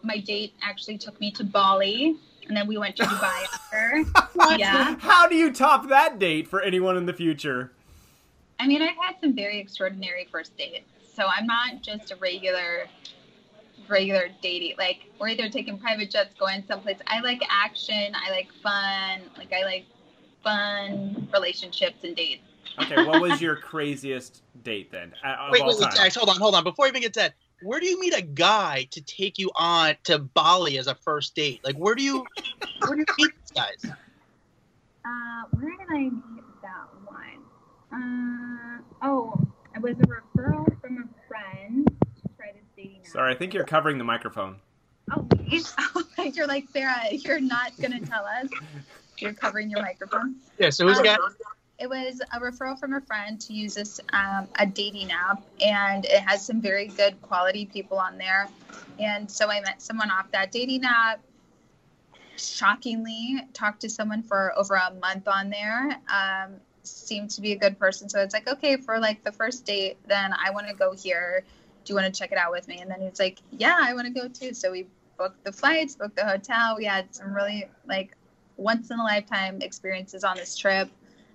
my 0.03 0.17
date 0.17 0.53
actually 0.61 0.97
took 0.97 1.19
me 1.19 1.31
to 1.31 1.43
Bali, 1.43 2.15
and 2.47 2.55
then 2.57 2.67
we 2.67 2.77
went 2.77 2.95
to 2.97 3.03
Dubai 3.03 3.43
after. 3.53 4.03
Yeah. 4.57 4.95
How 4.99 5.27
do 5.27 5.35
you 5.35 5.51
top 5.53 5.89
that 5.89 6.19
date 6.19 6.47
for 6.47 6.61
anyone 6.61 6.97
in 6.97 7.05
the 7.05 7.13
future? 7.13 7.71
I 8.59 8.67
mean, 8.67 8.81
I've 8.81 8.95
had 8.97 9.15
some 9.21 9.33
very 9.35 9.59
extraordinary 9.59 10.27
first 10.31 10.55
dates, 10.57 10.85
so 11.15 11.25
I'm 11.25 11.47
not 11.47 11.81
just 11.81 12.11
a 12.11 12.15
regular, 12.17 12.87
regular 13.87 14.29
dating. 14.41 14.75
Like 14.77 15.05
we're 15.19 15.29
either 15.29 15.49
taking 15.49 15.77
private 15.79 16.11
jets, 16.11 16.33
going 16.39 16.63
someplace. 16.67 16.97
I 17.07 17.21
like 17.21 17.41
action. 17.49 18.13
I 18.15 18.29
like 18.31 18.49
fun. 18.61 19.21
Like 19.37 19.51
I 19.53 19.63
like 19.63 19.85
fun 20.43 21.27
relationships 21.33 22.03
and 22.03 22.15
dates. 22.15 22.43
Okay, 22.81 23.03
what 23.03 23.21
was 23.21 23.41
your 23.45 23.55
craziest 23.55 24.41
date 24.63 24.91
then? 24.91 25.13
uh, 25.23 25.27
Of 25.47 25.51
Wait, 25.51 25.61
all 25.61 25.67
wait, 25.69 25.77
wait, 25.79 25.83
time? 25.85 25.93
guys, 25.95 26.15
hold 26.15 26.29
on, 26.29 26.37
hold 26.37 26.55
on. 26.55 26.63
Before 26.63 26.85
you 26.85 26.89
even 26.91 27.01
get 27.01 27.13
to 27.15 27.19
that, 27.21 27.33
where 27.61 27.79
do 27.79 27.85
you 27.85 27.99
meet 27.99 28.17
a 28.17 28.21
guy 28.21 28.87
to 28.91 29.01
take 29.01 29.37
you 29.37 29.51
on 29.55 29.95
to 30.05 30.19
Bali 30.19 30.77
as 30.77 30.87
a 30.87 30.95
first 30.95 31.35
date? 31.35 31.61
Like, 31.63 31.75
where 31.75 31.95
do 31.95 32.03
you, 32.03 32.25
where 32.79 32.95
do 32.95 33.05
you 33.07 33.15
meet 33.17 33.31
these 33.41 33.51
guys? 33.55 33.91
Uh, 35.05 35.43
where 35.51 35.71
did 35.77 35.87
I 35.89 35.99
meet 36.09 36.43
that 36.61 36.87
one? 37.05 37.21
Uh, 37.93 39.05
oh, 39.07 39.33
it 39.75 39.81
was 39.81 39.95
a 39.99 40.07
referral 40.07 40.79
from 40.81 40.97
a 41.09 41.27
friend 41.27 41.87
to 41.87 42.29
try 42.37 42.51
this 42.53 42.63
dating. 42.75 43.01
Sorry, 43.03 43.33
I 43.33 43.37
think 43.37 43.53
you're 43.53 43.63
covering 43.63 43.97
the 43.97 44.03
microphone. 44.03 44.57
Oh, 45.15 45.27
wait. 45.51 45.73
you're 46.35 46.47
like 46.47 46.67
Sarah. 46.71 47.07
You're 47.11 47.41
not 47.41 47.73
gonna 47.81 47.99
tell 47.99 48.25
us. 48.25 48.47
You're 49.17 49.33
covering 49.33 49.69
your 49.69 49.81
microphone. 49.81 50.35
Yeah. 50.57 50.69
So 50.69 50.87
who's 50.87 50.99
Um, 50.99 51.03
got? 51.03 51.19
It 51.81 51.89
was 51.89 52.21
a 52.31 52.39
referral 52.39 52.79
from 52.79 52.93
a 52.93 53.01
friend 53.01 53.41
to 53.41 53.53
use 53.53 53.73
this 53.73 53.99
um, 54.13 54.47
a 54.59 54.67
dating 54.67 55.11
app, 55.11 55.41
and 55.59 56.05
it 56.05 56.19
has 56.19 56.45
some 56.45 56.61
very 56.61 56.85
good 56.85 57.19
quality 57.23 57.65
people 57.65 57.97
on 57.97 58.19
there. 58.19 58.47
And 58.99 59.29
so 59.29 59.49
I 59.49 59.61
met 59.61 59.81
someone 59.81 60.11
off 60.11 60.29
that 60.31 60.51
dating 60.51 60.83
app. 60.85 61.21
Shockingly, 62.37 63.41
talked 63.53 63.81
to 63.81 63.89
someone 63.89 64.21
for 64.21 64.53
over 64.55 64.75
a 64.75 64.93
month 65.01 65.27
on 65.27 65.49
there. 65.49 65.99
Um, 66.07 66.57
seemed 66.83 67.31
to 67.31 67.41
be 67.41 67.53
a 67.53 67.57
good 67.57 67.79
person, 67.79 68.09
so 68.09 68.19
it's 68.19 68.35
like, 68.35 68.47
okay, 68.47 68.77
for 68.77 68.99
like 68.99 69.23
the 69.23 69.31
first 69.31 69.65
date, 69.65 69.97
then 70.07 70.33
I 70.33 70.51
want 70.51 70.67
to 70.67 70.75
go 70.75 70.93
here. 70.93 71.43
Do 71.83 71.93
you 71.93 71.95
want 71.99 72.13
to 72.13 72.17
check 72.17 72.31
it 72.31 72.37
out 72.37 72.51
with 72.51 72.67
me? 72.67 72.77
And 72.77 72.91
then 72.91 73.01
he's 73.01 73.19
like, 73.19 73.39
yeah, 73.57 73.77
I 73.79 73.95
want 73.95 74.05
to 74.05 74.13
go 74.13 74.27
too. 74.27 74.53
So 74.53 74.71
we 74.71 74.85
booked 75.17 75.43
the 75.43 75.51
flights, 75.51 75.95
booked 75.95 76.15
the 76.15 76.25
hotel. 76.25 76.75
We 76.77 76.85
had 76.85 77.13
some 77.15 77.33
really 77.33 77.65
like 77.87 78.15
once 78.57 78.91
in 78.91 78.99
a 78.99 79.03
lifetime 79.03 79.63
experiences 79.63 80.23
on 80.23 80.37
this 80.37 80.55
trip 80.55 80.87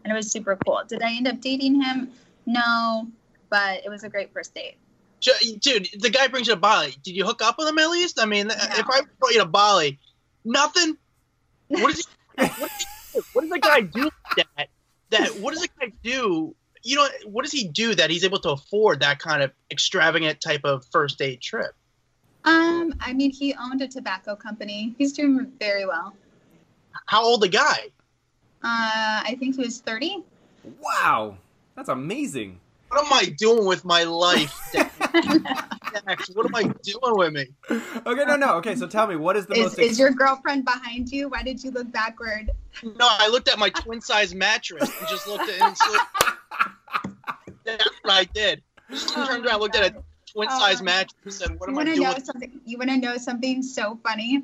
and 0.07 0.13
it 0.13 0.15
was 0.15 0.31
super 0.31 0.57
cool. 0.65 0.81
Did 0.87 1.03
I 1.03 1.17
end 1.17 1.27
up 1.27 1.41
dating 1.41 1.83
him? 1.83 2.13
No, 2.47 3.09
but 3.51 3.85
it 3.85 3.89
was 3.89 4.05
a 4.05 4.09
great 4.09 4.33
first 4.33 4.55
date. 4.55 4.77
Dude, 5.21 5.89
the 5.99 6.11
guy 6.11 6.29
brings 6.29 6.47
you 6.47 6.55
to 6.55 6.61
Bali. 6.61 6.95
Did 7.03 7.17
you 7.17 7.25
hook 7.25 7.43
up 7.43 7.59
with 7.59 7.67
him 7.67 7.77
at 7.77 7.91
least? 7.91 8.21
I 8.21 8.27
mean, 8.27 8.47
if 8.49 8.87
I 8.89 9.01
brought 9.19 9.33
you 9.33 9.41
to 9.41 9.47
Bali, 9.47 9.99
nothing. 10.45 10.97
What 11.67 11.91
is 11.91 12.07
he, 12.39 12.45
what, 12.45 12.71
does 12.71 12.87
he, 13.13 13.21
what 13.33 13.43
does 13.43 13.51
the 13.51 13.59
guy 13.59 13.81
do 13.81 14.09
that? 14.37 14.69
That 15.11 15.41
what 15.41 15.55
does 15.55 15.63
the 15.63 15.69
guy 15.81 15.93
do? 16.05 16.55
You 16.85 16.97
know, 16.97 17.09
what 17.25 17.43
does 17.43 17.53
he 17.53 17.67
do 17.67 17.97
that 17.97 18.09
he's 18.09 18.23
able 18.23 18.39
to 18.41 18.51
afford 18.51 19.01
that 19.01 19.19
kind 19.19 19.43
of 19.43 19.51
extravagant 19.73 20.41
type 20.41 20.61
of 20.63 20.85
first 20.93 21.19
date 21.19 21.41
trip? 21.41 21.73
Um, 22.45 22.95
I 23.01 23.13
mean, 23.13 23.33
he 23.33 23.55
owned 23.55 23.83
a 23.83 23.89
tobacco 23.89 24.37
company. 24.37 24.95
He's 24.99 25.13
doing 25.13 25.51
very 25.59 25.85
well. 25.85 26.15
How 27.07 27.25
old 27.25 27.41
the 27.41 27.49
guy? 27.49 27.91
Uh, 28.63 29.23
I 29.25 29.37
think 29.39 29.57
he 29.57 29.63
was 29.63 29.81
30. 29.81 30.25
Wow, 30.81 31.39
that's 31.77 31.89
amazing. 31.89 32.59
What 32.89 33.05
am 33.07 33.13
I 33.13 33.27
doing 33.39 33.65
with 33.67 33.85
my 33.85 34.03
life? 34.05 34.75
What 36.35 36.47
am 36.47 36.55
I 36.55 36.63
doing 36.83 37.17
with 37.17 37.33
me? 37.33 37.47
Okay, 37.71 38.25
no, 38.25 38.37
no. 38.37 38.55
Okay, 38.57 38.77
so 38.77 38.87
tell 38.87 39.07
me, 39.07 39.17
what 39.17 39.37
is 39.37 39.47
the 39.47 39.55
Is, 39.55 39.63
most? 39.65 39.79
is 39.79 39.99
your 39.99 40.11
girlfriend 40.11 40.65
behind 40.65 41.11
you? 41.11 41.29
Why 41.29 41.43
did 41.43 41.63
you 41.65 41.71
look 41.71 41.91
backward? 41.91 42.51
No, 42.83 42.93
I 43.09 43.29
looked 43.29 43.49
at 43.49 43.59
my 43.59 43.71
twin 43.71 44.01
size 44.01 44.35
mattress 44.35 44.91
and 44.99 45.09
just 45.09 45.27
looked 45.27 45.49
at 45.49 45.55
it 45.57 45.61
and 45.63 45.77
slept. 45.79 46.05
That's 47.65 47.85
what 48.03 48.15
I 48.15 48.25
did. 48.25 48.63
Just 48.91 49.15
turned 49.15 49.47
around, 49.47 49.61
looked 49.61 49.77
at 49.77 49.93
a 49.97 50.03
twin 50.31 50.51
size 50.51 50.81
Oh. 50.81 50.85
mattress 50.85 51.15
and 51.25 51.33
said, 51.33 51.51
What 51.59 51.69
You 51.69 51.73
am 51.73 51.79
I 51.79 51.85
want 51.85 51.89
to 51.89 51.95
doing? 51.95 52.09
know 52.09 52.19
something? 52.25 52.61
You 52.65 52.79
want 52.79 52.91
to 52.91 52.97
know 52.99 53.17
something 53.17 53.63
so 53.63 53.99
funny? 54.03 54.43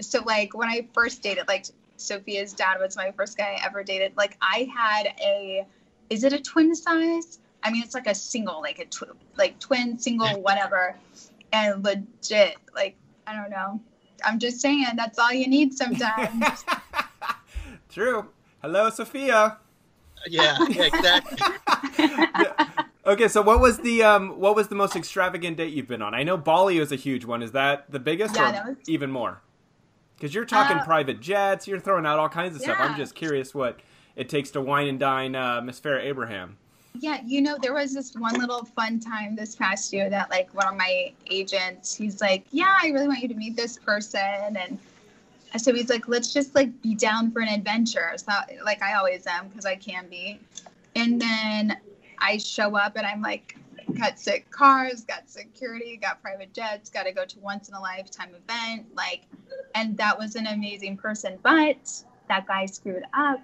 So, 0.00 0.22
like, 0.24 0.54
when 0.56 0.68
I 0.68 0.86
first 0.92 1.22
dated, 1.22 1.46
like, 1.48 1.66
Sophia's 1.98 2.52
dad 2.52 2.78
was 2.80 2.96
my 2.96 3.10
first 3.12 3.36
guy 3.36 3.58
I 3.60 3.66
ever 3.66 3.82
dated. 3.84 4.12
Like, 4.16 4.36
I 4.40 4.68
had 4.74 5.08
a, 5.22 5.66
is 6.10 6.24
it 6.24 6.32
a 6.32 6.40
twin 6.40 6.74
size? 6.74 7.40
I 7.62 7.70
mean, 7.70 7.82
it's 7.82 7.94
like 7.94 8.06
a 8.06 8.14
single, 8.14 8.60
like 8.60 8.78
a 8.78 8.84
tw- 8.86 9.16
like 9.36 9.58
twin, 9.58 9.98
single, 9.98 10.40
whatever, 10.42 10.96
and 11.52 11.84
legit. 11.84 12.56
Like, 12.74 12.96
I 13.26 13.34
don't 13.34 13.50
know. 13.50 13.80
I'm 14.24 14.38
just 14.38 14.60
saying 14.60 14.86
that's 14.96 15.18
all 15.18 15.32
you 15.32 15.46
need 15.48 15.74
sometimes. 15.74 16.64
True. 17.90 18.28
Hello, 18.62 18.90
Sophia. 18.90 19.58
Yeah, 20.26 20.56
yeah, 20.68 20.84
exactly. 20.86 21.38
Yeah. 21.98 22.68
Okay, 23.06 23.26
so 23.28 23.40
what 23.40 23.58
was 23.58 23.78
the 23.78 24.02
um 24.02 24.38
what 24.38 24.54
was 24.54 24.68
the 24.68 24.74
most 24.74 24.94
extravagant 24.94 25.56
date 25.56 25.72
you've 25.72 25.86
been 25.88 26.02
on? 26.02 26.12
I 26.14 26.24
know 26.24 26.36
Bali 26.36 26.78
was 26.78 26.92
a 26.92 26.96
huge 26.96 27.24
one. 27.24 27.42
Is 27.42 27.52
that 27.52 27.90
the 27.90 27.98
biggest 27.98 28.34
Yeah, 28.36 28.48
or 28.50 28.52
that 28.52 28.66
was- 28.66 28.76
even 28.86 29.10
more? 29.10 29.40
Because 30.18 30.34
you're 30.34 30.44
talking 30.44 30.78
Uh, 30.78 30.84
private 30.84 31.20
jets, 31.20 31.68
you're 31.68 31.78
throwing 31.78 32.04
out 32.04 32.18
all 32.18 32.28
kinds 32.28 32.56
of 32.56 32.62
stuff. 32.62 32.78
I'm 32.80 32.96
just 32.96 33.14
curious 33.14 33.54
what 33.54 33.78
it 34.16 34.28
takes 34.28 34.50
to 34.50 34.60
wine 34.60 34.88
and 34.88 34.98
dine 34.98 35.36
uh, 35.36 35.60
Miss 35.60 35.80
Farrah 35.80 36.02
Abraham. 36.02 36.56
Yeah, 36.98 37.20
you 37.24 37.40
know, 37.40 37.56
there 37.62 37.74
was 37.74 37.94
this 37.94 38.14
one 38.16 38.34
little 38.34 38.64
fun 38.64 38.98
time 38.98 39.36
this 39.36 39.54
past 39.54 39.92
year 39.92 40.10
that 40.10 40.28
like 40.30 40.52
one 40.54 40.66
of 40.66 40.74
my 40.76 41.12
agents, 41.30 41.94
he's 41.94 42.20
like, 42.20 42.44
Yeah, 42.50 42.74
I 42.82 42.88
really 42.88 43.06
want 43.06 43.20
you 43.20 43.28
to 43.28 43.34
meet 43.34 43.54
this 43.54 43.78
person 43.78 44.56
and 44.56 44.78
so 45.56 45.72
he's 45.72 45.88
like, 45.88 46.08
let's 46.08 46.32
just 46.32 46.54
like 46.54 46.82
be 46.82 46.94
down 46.94 47.30
for 47.30 47.40
an 47.40 47.48
adventure. 47.48 48.12
So 48.16 48.32
like 48.64 48.82
I 48.82 48.94
always 48.94 49.26
am 49.26 49.48
because 49.48 49.64
I 49.64 49.76
can 49.76 50.08
be. 50.08 50.40
And 50.94 51.20
then 51.20 51.78
I 52.18 52.38
show 52.38 52.76
up 52.76 52.96
and 52.96 53.06
I'm 53.06 53.22
like, 53.22 53.56
got 53.94 54.18
sick 54.18 54.50
cars, 54.50 55.04
got 55.04 55.28
security, 55.28 55.96
got 55.96 56.22
private 56.22 56.52
jets, 56.52 56.90
got 56.90 57.04
to 57.04 57.12
go 57.12 57.24
to 57.24 57.38
once 57.40 57.68
in 57.68 57.74
a 57.74 57.80
lifetime 57.80 58.30
event. 58.34 58.86
Like, 58.94 59.22
and 59.74 59.96
that 59.98 60.18
was 60.18 60.36
an 60.36 60.46
amazing 60.46 60.96
person. 60.96 61.38
But 61.42 62.02
that 62.28 62.46
guy 62.46 62.66
screwed 62.66 63.04
up 63.14 63.40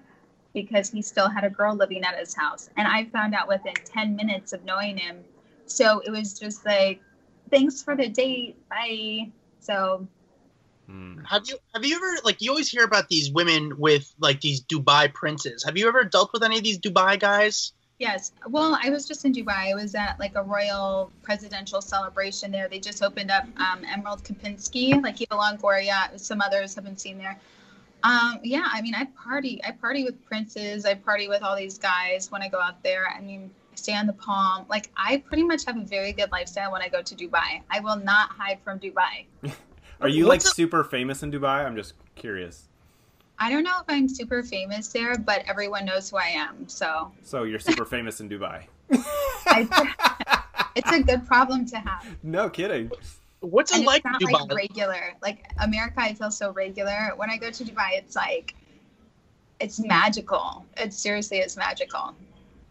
because 0.53 0.89
he 0.89 1.01
still 1.01 1.29
had 1.29 1.43
a 1.43 1.49
girl 1.49 1.75
living 1.75 2.03
at 2.03 2.17
his 2.17 2.33
house. 2.33 2.69
And 2.77 2.87
I 2.87 3.05
found 3.05 3.33
out 3.33 3.47
within 3.47 3.73
10 3.73 4.15
minutes 4.15 4.53
of 4.53 4.63
knowing 4.63 4.97
him. 4.97 5.23
So 5.65 6.01
it 6.05 6.11
was 6.11 6.39
just 6.39 6.65
like, 6.65 7.01
thanks 7.49 7.81
for 7.83 7.95
the 7.95 8.07
date. 8.07 8.57
Bye. 8.69 9.31
So 9.59 10.07
Hmm. 10.87 11.23
Have 11.27 11.47
you 11.47 11.57
have 11.73 11.83
you 11.83 11.95
ever 11.95 12.21
like 12.23 12.41
you 12.41 12.51
always 12.51 12.69
hear 12.69 12.83
about 12.83 13.09
these 13.09 13.31
women 13.31 13.79
with 13.79 14.13
like 14.19 14.41
these 14.41 14.63
Dubai 14.63 15.11
princes? 15.11 15.63
Have 15.63 15.77
you 15.77 15.87
ever 15.87 16.03
dealt 16.03 16.31
with 16.31 16.43
any 16.43 16.57
of 16.57 16.63
these 16.63 16.79
Dubai 16.79 17.19
guys? 17.19 17.73
Yes. 17.97 18.33
Well, 18.49 18.77
I 18.81 18.89
was 18.89 19.07
just 19.07 19.23
in 19.23 19.33
Dubai. 19.33 19.71
I 19.71 19.73
was 19.73 19.95
at 19.95 20.19
like 20.19 20.35
a 20.35 20.43
royal 20.43 21.11
presidential 21.23 21.81
celebration 21.81 22.51
there. 22.51 22.67
They 22.67 22.79
just 22.79 23.01
opened 23.01 23.31
up 23.31 23.45
um, 23.57 23.85
Emerald 23.85 24.21
Kempinski, 24.23 25.01
like 25.01 25.21
Eva 25.21 25.35
Longoria. 25.35 26.19
Some 26.19 26.41
others 26.41 26.75
have 26.75 26.83
been 26.83 26.97
seen 26.97 27.17
there. 27.17 27.39
Um, 28.03 28.39
yeah, 28.43 28.67
I 28.71 28.81
mean, 28.81 28.93
I 28.95 29.05
party. 29.05 29.61
I 29.63 29.71
party 29.71 30.03
with 30.03 30.23
princes. 30.25 30.85
I 30.85 30.95
party 30.95 31.29
with 31.29 31.41
all 31.41 31.55
these 31.55 31.77
guys 31.77 32.29
when 32.31 32.41
I 32.41 32.49
go 32.49 32.59
out 32.59 32.83
there. 32.83 33.07
I 33.07 33.21
mean, 33.21 33.49
I 33.71 33.75
stay 33.75 33.95
on 33.95 34.07
the 34.07 34.13
palm. 34.13 34.65
Like, 34.69 34.91
I 34.97 35.17
pretty 35.17 35.43
much 35.43 35.65
have 35.65 35.77
a 35.77 35.83
very 35.83 36.11
good 36.11 36.31
lifestyle 36.33 36.73
when 36.73 36.81
I 36.81 36.89
go 36.89 37.01
to 37.01 37.15
Dubai. 37.15 37.61
I 37.71 37.79
will 37.79 37.95
not 37.95 38.29
hide 38.29 38.59
from 38.63 38.77
Dubai. 38.77 39.25
Are 40.01 40.09
you 40.09 40.27
like 40.27 40.41
a- 40.41 40.47
super 40.47 40.83
famous 40.83 41.23
in 41.23 41.31
Dubai? 41.31 41.65
I'm 41.65 41.77
just 41.77 41.93
curious. 42.15 42.67
I 43.37 43.49
don't 43.49 43.63
know 43.63 43.77
if 43.79 43.85
I'm 43.87 44.07
super 44.07 44.43
famous 44.43 44.87
there, 44.89 45.17
but 45.17 45.43
everyone 45.47 45.85
knows 45.85 46.09
who 46.09 46.17
I 46.17 46.27
am. 46.27 46.67
So 46.69 47.11
So 47.21 47.43
you're 47.43 47.59
super 47.59 47.85
famous 47.85 48.21
in 48.21 48.29
Dubai. 48.29 48.63
I, 49.47 50.43
it's 50.75 50.91
a 50.91 51.03
good 51.03 51.25
problem 51.27 51.65
to 51.67 51.77
have. 51.77 52.05
No 52.23 52.49
kidding. 52.49 52.91
What's 53.41 53.71
it 53.71 53.77
and 53.77 53.85
like 53.85 54.03
it's 54.05 54.05
in 54.05 54.11
not 54.13 54.21
Dubai? 54.21 54.49
like 54.49 54.53
regular. 54.55 55.13
Like 55.21 55.45
America, 55.59 55.95
I 55.97 56.13
feel 56.13 56.31
so 56.31 56.51
regular. 56.51 57.11
When 57.17 57.29
I 57.29 57.37
go 57.37 57.51
to 57.51 57.63
Dubai, 57.63 57.89
it's 57.93 58.15
like 58.15 58.55
it's 59.59 59.79
magical. 59.79 60.65
It 60.77 60.93
seriously 60.93 61.39
is 61.39 61.57
magical. 61.57 62.15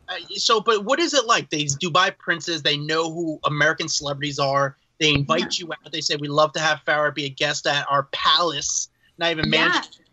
Uh, 0.08 0.14
so, 0.36 0.60
but 0.60 0.84
what 0.84 0.98
is 0.98 1.14
it 1.14 1.26
like? 1.26 1.48
These 1.50 1.78
Dubai 1.78 2.16
princes, 2.18 2.62
they 2.62 2.76
know 2.76 3.12
who 3.12 3.38
American 3.44 3.88
celebrities 3.88 4.38
are. 4.38 4.76
They 5.00 5.12
invite 5.14 5.58
you 5.58 5.72
out. 5.72 5.92
They 5.92 6.00
say, 6.00 6.16
"We'd 6.16 6.30
love 6.30 6.52
to 6.52 6.60
have 6.60 6.80
Farrah 6.86 7.14
be 7.14 7.24
a 7.24 7.28
guest 7.30 7.66
at 7.66 7.86
our 7.90 8.04
palace." 8.12 8.88
Not 9.18 9.30
even 9.30 9.50
Yeah. 9.50 9.68
mansion 9.68 10.03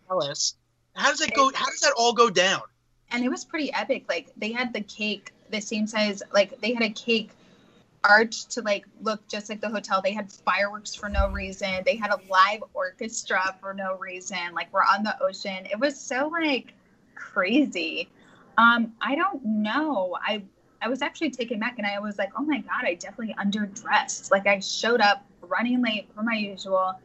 How 0.95 1.09
does 1.09 1.19
that 1.19 1.33
go? 1.33 1.51
How 1.53 1.65
does 1.67 1.79
that 1.81 1.93
all 1.97 2.13
go 2.13 2.29
down? 2.29 2.61
And 3.11 3.23
it 3.23 3.29
was 3.29 3.45
pretty 3.45 3.73
epic. 3.73 4.05
Like 4.09 4.31
they 4.37 4.51
had 4.51 4.73
the 4.73 4.81
cake 4.81 5.31
the 5.49 5.61
same 5.61 5.87
size. 5.87 6.21
Like 6.33 6.59
they 6.61 6.73
had 6.73 6.83
a 6.83 6.89
cake 6.89 7.31
arch 8.03 8.45
to 8.47 8.61
like 8.61 8.85
look 9.01 9.25
just 9.27 9.49
like 9.49 9.61
the 9.61 9.69
hotel. 9.69 10.01
They 10.01 10.13
had 10.13 10.31
fireworks 10.31 10.95
for 10.95 11.09
no 11.09 11.29
reason. 11.29 11.69
They 11.85 11.95
had 11.95 12.11
a 12.11 12.19
live 12.29 12.63
orchestra 12.73 13.55
for 13.61 13.73
no 13.73 13.97
reason. 13.97 14.53
Like 14.53 14.71
we're 14.73 14.81
on 14.81 15.03
the 15.03 15.21
ocean. 15.21 15.65
It 15.65 15.79
was 15.79 15.99
so 15.99 16.27
like 16.27 16.73
crazy. 17.15 18.09
Um, 18.57 18.93
I 19.01 19.15
don't 19.15 19.43
know. 19.45 20.17
I 20.21 20.43
I 20.81 20.89
was 20.89 21.01
actually 21.01 21.31
taken 21.31 21.59
back 21.59 21.77
and 21.77 21.85
I 21.85 21.99
was 21.99 22.17
like, 22.17 22.31
oh 22.37 22.43
my 22.43 22.59
god, 22.59 22.83
I 22.83 22.95
definitely 22.95 23.35
underdressed. 23.35 24.31
Like 24.31 24.47
I 24.47 24.59
showed 24.59 24.99
up 24.99 25.25
running 25.41 25.81
late 25.81 26.09
for 26.15 26.23
my 26.23 26.33
usual, 26.33 26.99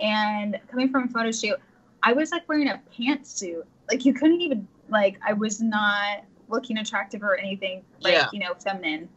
and 0.00 0.58
coming 0.68 0.90
from 0.90 1.04
a 1.04 1.08
photo 1.08 1.30
shoot, 1.30 1.58
I 2.02 2.12
was 2.12 2.30
like 2.30 2.48
wearing 2.48 2.68
a 2.68 2.80
pantsuit. 2.98 3.64
Like 3.90 4.04
you 4.04 4.14
couldn't 4.14 4.40
even 4.40 4.66
like 4.88 5.18
I 5.26 5.32
was 5.32 5.60
not 5.60 6.24
looking 6.48 6.78
attractive 6.78 7.22
or 7.22 7.36
anything 7.36 7.82
like 8.00 8.14
Yeah. 8.14 8.28
you 8.32 8.40
know 8.40 8.54
feminine. 8.54 9.08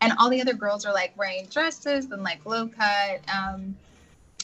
And 0.00 0.12
all 0.18 0.28
the 0.28 0.40
other 0.40 0.52
girls 0.54 0.84
are 0.84 0.92
like 0.92 1.16
wearing 1.16 1.46
dresses 1.46 2.10
and 2.10 2.22
like 2.22 2.44
low 2.44 2.68
cut. 2.68 3.20
Um, 3.34 3.76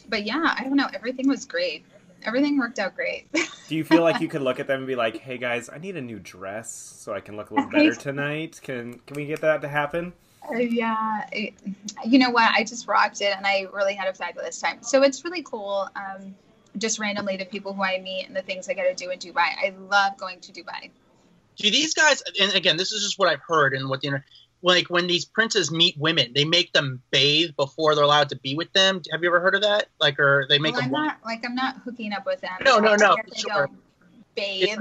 but 0.09 0.25
yeah, 0.25 0.55
I 0.59 0.65
don't 0.65 0.77
know. 0.77 0.89
Everything 0.95 1.29
was 1.29 1.45
great. 1.45 1.85
Everything 2.23 2.59
worked 2.59 2.79
out 2.79 2.95
great. 2.95 3.29
Do 3.69 3.77
you 3.77 3.85
feel 3.85 4.03
like 4.03 4.21
you 4.21 4.29
could 4.29 4.43
look 4.43 4.59
at 4.61 4.67
them 4.67 4.79
and 4.81 4.87
be 4.87 4.97
like, 4.97 5.19
"Hey 5.19 5.39
guys, 5.39 5.69
I 5.69 5.79
need 5.79 5.97
a 5.97 6.01
new 6.01 6.19
dress 6.19 6.71
so 6.71 7.15
I 7.15 7.21
can 7.21 7.37
look 7.37 7.51
a 7.51 7.55
little 7.55 7.71
better 7.71 7.95
tonight. 8.09 8.61
Can 8.63 8.99
can 9.07 9.17
we 9.17 9.27
get 9.27 9.41
that 9.43 9.61
to 9.63 9.69
happen?" 9.69 10.13
Uh, 10.51 10.57
yeah, 10.57 11.27
it- 11.33 11.55
you 12.07 12.19
know 12.19 12.31
what? 12.31 12.51
I 12.55 12.65
just 12.65 12.87
rocked 12.89 13.21
it, 13.21 13.35
and 13.37 13.47
I 13.47 13.67
really 13.73 13.95
had 13.95 14.09
a 14.09 14.15
fabulous 14.15 14.59
time. 14.61 14.83
So 14.83 15.03
it's 15.03 15.25
really 15.25 15.43
cool. 15.43 15.89
Um, 15.97 16.35
just 16.79 16.99
randomly 16.99 17.37
the 17.37 17.45
people 17.45 17.73
who 17.73 17.83
I 17.83 18.01
meet 18.01 18.27
and 18.27 18.37
the 18.37 18.43
things 18.43 18.69
I 18.69 18.75
get 18.75 18.97
to 18.97 19.05
do 19.05 19.11
in 19.11 19.19
Dubai. 19.19 19.49
I 19.63 19.75
love 19.89 20.17
going 20.19 20.41
to 20.41 20.53
Dubai. 20.53 20.91
Do 21.57 21.71
these 21.71 21.95
guys? 21.95 22.23
And 22.41 22.55
again, 22.55 22.77
this 22.77 22.93
is 22.93 23.03
just 23.03 23.19
what 23.19 23.29
I've 23.29 23.43
heard 23.47 23.75
and 23.75 23.89
what 23.89 24.01
the 24.01 24.09
inter- 24.09 24.25
like 24.63 24.89
when 24.89 25.07
these 25.07 25.25
princes 25.25 25.71
meet 25.71 25.97
women, 25.99 26.33
they 26.35 26.45
make 26.45 26.73
them 26.73 27.03
bathe 27.11 27.51
before 27.57 27.95
they're 27.95 28.05
allowed 28.05 28.29
to 28.31 28.37
be 28.37 28.55
with 28.55 28.73
them. 28.73 29.01
Have 29.11 29.23
you 29.23 29.29
ever 29.29 29.41
heard 29.41 29.55
of 29.55 29.63
that? 29.63 29.87
Like, 29.99 30.19
or 30.19 30.47
they 30.49 30.59
make 30.59 30.75
well, 30.75 30.83
them. 30.83 30.95
I'm 30.95 31.07
not 31.07 31.19
like 31.25 31.45
I'm 31.45 31.55
not 31.55 31.77
hooking 31.77 32.13
up 32.13 32.27
with 32.27 32.41
them. 32.41 32.53
No, 32.65 32.79
no, 32.79 32.95
no, 32.97 33.13
I 33.13 33.23
they 33.23 33.41
sure. 33.41 33.67
go 33.67 33.73
bathe, 34.35 34.79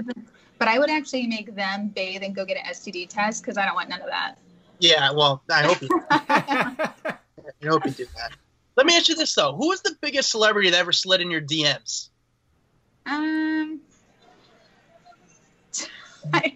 but 0.58 0.67
I 0.67 0.80
would 0.80 0.89
actually 0.89 1.28
make 1.28 1.56
them 1.56 1.89
bathe 1.89 2.23
and 2.23 2.36
go 2.36 2.45
get 2.45 2.58
an 2.58 2.65
STD 2.73 3.08
test 3.08 3.41
because 3.41 3.58
I 3.58 3.65
don't 3.65 3.75
want 3.75 3.89
none 3.89 4.02
of 4.02 4.08
that. 4.08 4.36
Yeah, 4.80 5.12
well, 5.12 5.43
I 5.49 5.63
hope 5.63 5.82
you. 5.82 5.89
I 6.10 7.67
hope 7.67 7.86
you 7.86 7.91
do 7.91 8.06
that. 8.15 8.32
Let 8.80 8.86
me 8.86 8.96
ask 8.96 9.10
you 9.10 9.15
this 9.15 9.36
though: 9.36 9.54
Who 9.58 9.74
is 9.74 9.82
the 9.82 9.94
biggest 10.00 10.32
celebrity 10.32 10.70
that 10.70 10.80
ever 10.80 10.94
slid 10.94 11.20
in 11.20 11.30
your 11.30 11.42
DMs? 11.42 12.08
Um, 13.06 13.82
I, 16.34 16.56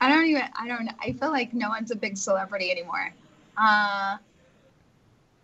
I 0.00 0.08
don't 0.08 0.26
even. 0.26 0.44
I 0.54 0.68
don't. 0.68 0.88
I 1.00 1.14
feel 1.14 1.32
like 1.32 1.52
no 1.52 1.68
one's 1.68 1.90
a 1.90 1.96
big 1.96 2.16
celebrity 2.16 2.70
anymore. 2.70 3.12
Uh, 3.56 4.18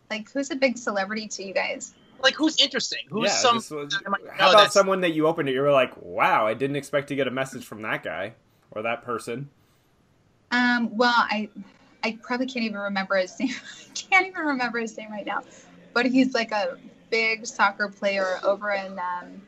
like 0.09 0.31
who's 0.31 0.53
a 0.53 0.55
big 0.55 0.79
celebrity 0.79 1.27
to 1.27 1.43
you 1.43 1.53
guys? 1.53 1.95
Like, 2.23 2.37
who's 2.37 2.61
interesting? 2.63 3.01
Who's 3.09 3.31
yeah, 3.31 3.35
some? 3.35 3.57
was- 3.57 3.73
I 3.73 4.09
might 4.09 4.25
know 4.25 4.31
how 4.35 4.51
about 4.51 4.59
that's- 4.59 4.73
someone 4.73 5.01
that 5.01 5.15
you 5.15 5.27
opened 5.27 5.49
it? 5.49 5.53
You 5.57 5.63
were 5.63 5.73
like, 5.73 6.01
"Wow, 6.01 6.47
I 6.47 6.55
didn't 6.55 6.77
expect 6.77 7.09
to 7.09 7.17
get 7.17 7.27
a 7.27 7.33
message 7.33 7.65
from 7.65 7.83
that 7.83 8.05
guy 8.05 8.35
or 8.71 8.83
that 8.83 9.03
person." 9.03 9.51
Um, 10.53 10.97
well, 10.97 11.13
I, 11.17 11.49
I 12.05 12.17
probably 12.23 12.47
can't 12.47 12.65
even 12.67 12.79
remember 12.79 13.17
his 13.17 13.37
name. 13.41 13.51
I 13.51 13.95
can't 13.95 14.29
even 14.29 14.43
remember 14.43 14.79
his 14.79 14.97
name 14.97 15.11
right 15.11 15.27
now, 15.27 15.43
but 15.95 16.07
he's 16.07 16.35
like 16.35 16.53
a 16.53 16.77
big 17.11 17.47
soccer 17.47 17.89
player 17.89 18.39
over 18.43 18.73
in 18.73 18.99
um, 18.99 19.41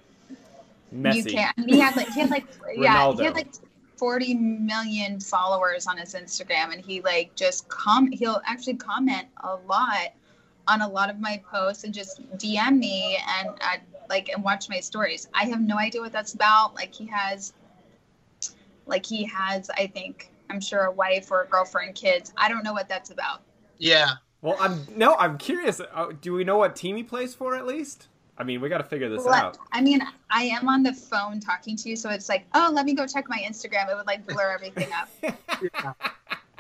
Messi. 0.95 1.37
UK. 1.37 1.53
And 1.57 1.69
he 1.69 1.79
had 1.79 1.97
like 1.97 2.09
he 2.09 2.21
had 2.21 2.31
like 2.31 2.47
yeah, 2.77 3.13
he 3.13 3.25
had 3.25 3.35
like 3.35 3.49
40 3.97 4.35
million 4.35 5.21
followers 5.21 5.87
on 5.87 5.99
his 5.99 6.15
Instagram 6.15 6.73
and 6.73 6.85
he 6.85 7.01
like 7.01 7.35
just 7.35 7.69
com 7.69 8.11
he'll 8.13 8.41
actually 8.47 8.77
comment 8.77 9.27
a 9.43 9.57
lot 9.67 10.13
on 10.69 10.83
a 10.83 10.89
lot 10.89 11.11
of 11.11 11.19
my 11.19 11.43
posts 11.51 11.85
and 11.85 11.95
just 11.95 12.23
DM 12.39 12.79
me 12.79 13.19
and 13.39 13.49
uh, 13.49 13.77
like 14.09 14.29
and 14.29 14.43
watch 14.43 14.69
my 14.69 14.81
stories. 14.81 15.29
I 15.35 15.45
have 15.45 15.61
no 15.61 15.79
idea 15.79 16.01
what 16.01 16.13
that's 16.13 16.35
about. 16.35 16.75
Like 16.75 16.95
he 16.95 17.07
has 17.07 17.53
like 18.87 19.05
he 19.05 19.25
has 19.25 19.71
I 19.71 19.87
think 19.87 20.31
I'm 20.51 20.61
sure 20.61 20.83
a 20.83 20.93
wife 20.93 21.31
or 21.31 21.43
a 21.43 21.47
girlfriend, 21.47 21.95
kids. 21.95 22.33
I 22.37 22.49
don't 22.49 22.63
know 22.63 22.73
what 22.73 22.89
that's 22.89 23.11
about. 23.11 23.43
Yeah. 23.79 24.11
Well, 24.43 24.57
I'm 24.61 24.87
no, 24.97 25.15
I'm 25.17 25.39
curious. 25.39 25.81
Uh, 25.81 26.13
do 26.21 26.33
we 26.35 26.45
know 26.45 26.59
what 26.59 26.77
team 26.77 26.97
he 26.97 27.03
plays 27.03 27.35
for 27.35 27.57
at 27.57 27.67
least? 27.67 28.09
I 28.39 28.45
mean, 28.45 28.61
we 28.61 28.69
got 28.69 28.79
to 28.79 28.85
figure 28.85 29.09
this 29.09 29.25
Well, 29.25 29.33
out. 29.35 29.59
I 29.73 29.81
mean, 29.81 30.03
I 30.31 30.43
am 30.45 30.69
on 30.69 30.83
the 30.83 30.93
phone 30.93 31.41
talking 31.41 31.75
to 31.77 31.89
you, 31.89 31.97
so 31.97 32.11
it's 32.11 32.29
like, 32.29 32.45
oh, 32.55 32.71
let 32.73 32.85
me 32.85 32.93
go 32.93 33.07
check 33.07 33.29
my 33.31 33.39
Instagram. 33.39 33.91
It 33.91 33.97
would 33.97 34.07
like 34.07 34.27
blur 34.27 34.51
everything 34.53 34.89
up. 34.93 35.09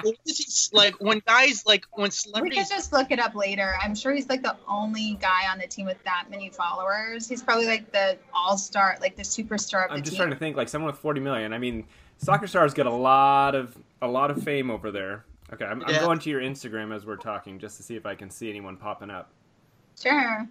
Well, 0.04 0.12
this 0.26 0.40
is 0.40 0.70
like 0.74 0.94
when 1.00 1.20
guys 1.26 1.64
like 1.66 1.86
when 1.92 2.06
We 2.08 2.10
celebrities. 2.10 2.58
could 2.58 2.68
just 2.76 2.92
look 2.92 3.10
it 3.10 3.18
up 3.18 3.34
later. 3.34 3.74
I'm 3.82 3.94
sure 3.94 4.12
he's 4.12 4.28
like 4.28 4.42
the 4.42 4.54
only 4.68 5.14
guy 5.20 5.50
on 5.50 5.58
the 5.58 5.66
team 5.66 5.86
with 5.86 6.02
that 6.04 6.26
many 6.30 6.50
followers. 6.50 7.26
He's 7.28 7.42
probably 7.42 7.66
like 7.66 7.92
the 7.92 8.18
all 8.34 8.58
star, 8.58 8.98
like 9.00 9.16
the 9.16 9.22
superstar 9.22 9.84
of 9.84 9.90
the 9.90 9.94
I'm 9.96 10.00
just 10.02 10.12
team. 10.12 10.18
trying 10.18 10.30
to 10.30 10.36
think 10.36 10.54
like 10.56 10.68
someone 10.68 10.90
with 10.90 11.00
40 11.00 11.20
million. 11.20 11.54
I 11.54 11.58
mean, 11.58 11.86
soccer 12.18 12.46
stars 12.46 12.74
get 12.74 12.84
a 12.86 12.92
lot 12.92 13.54
of 13.54 13.76
a 14.02 14.06
lot 14.08 14.30
of 14.30 14.42
fame 14.42 14.70
over 14.70 14.90
there. 14.90 15.24
Okay, 15.52 15.64
I'm, 15.64 15.82
I'm 15.84 16.00
going 16.00 16.18
to 16.18 16.30
your 16.30 16.40
Instagram 16.40 16.94
as 16.94 17.06
we're 17.06 17.16
talking 17.16 17.58
just 17.58 17.76
to 17.76 17.82
see 17.82 17.94
if 17.94 18.04
I 18.04 18.14
can 18.14 18.30
see 18.30 18.50
anyone 18.50 18.76
popping 18.76 19.10
up. 19.10 19.30
Sure. 20.00 20.46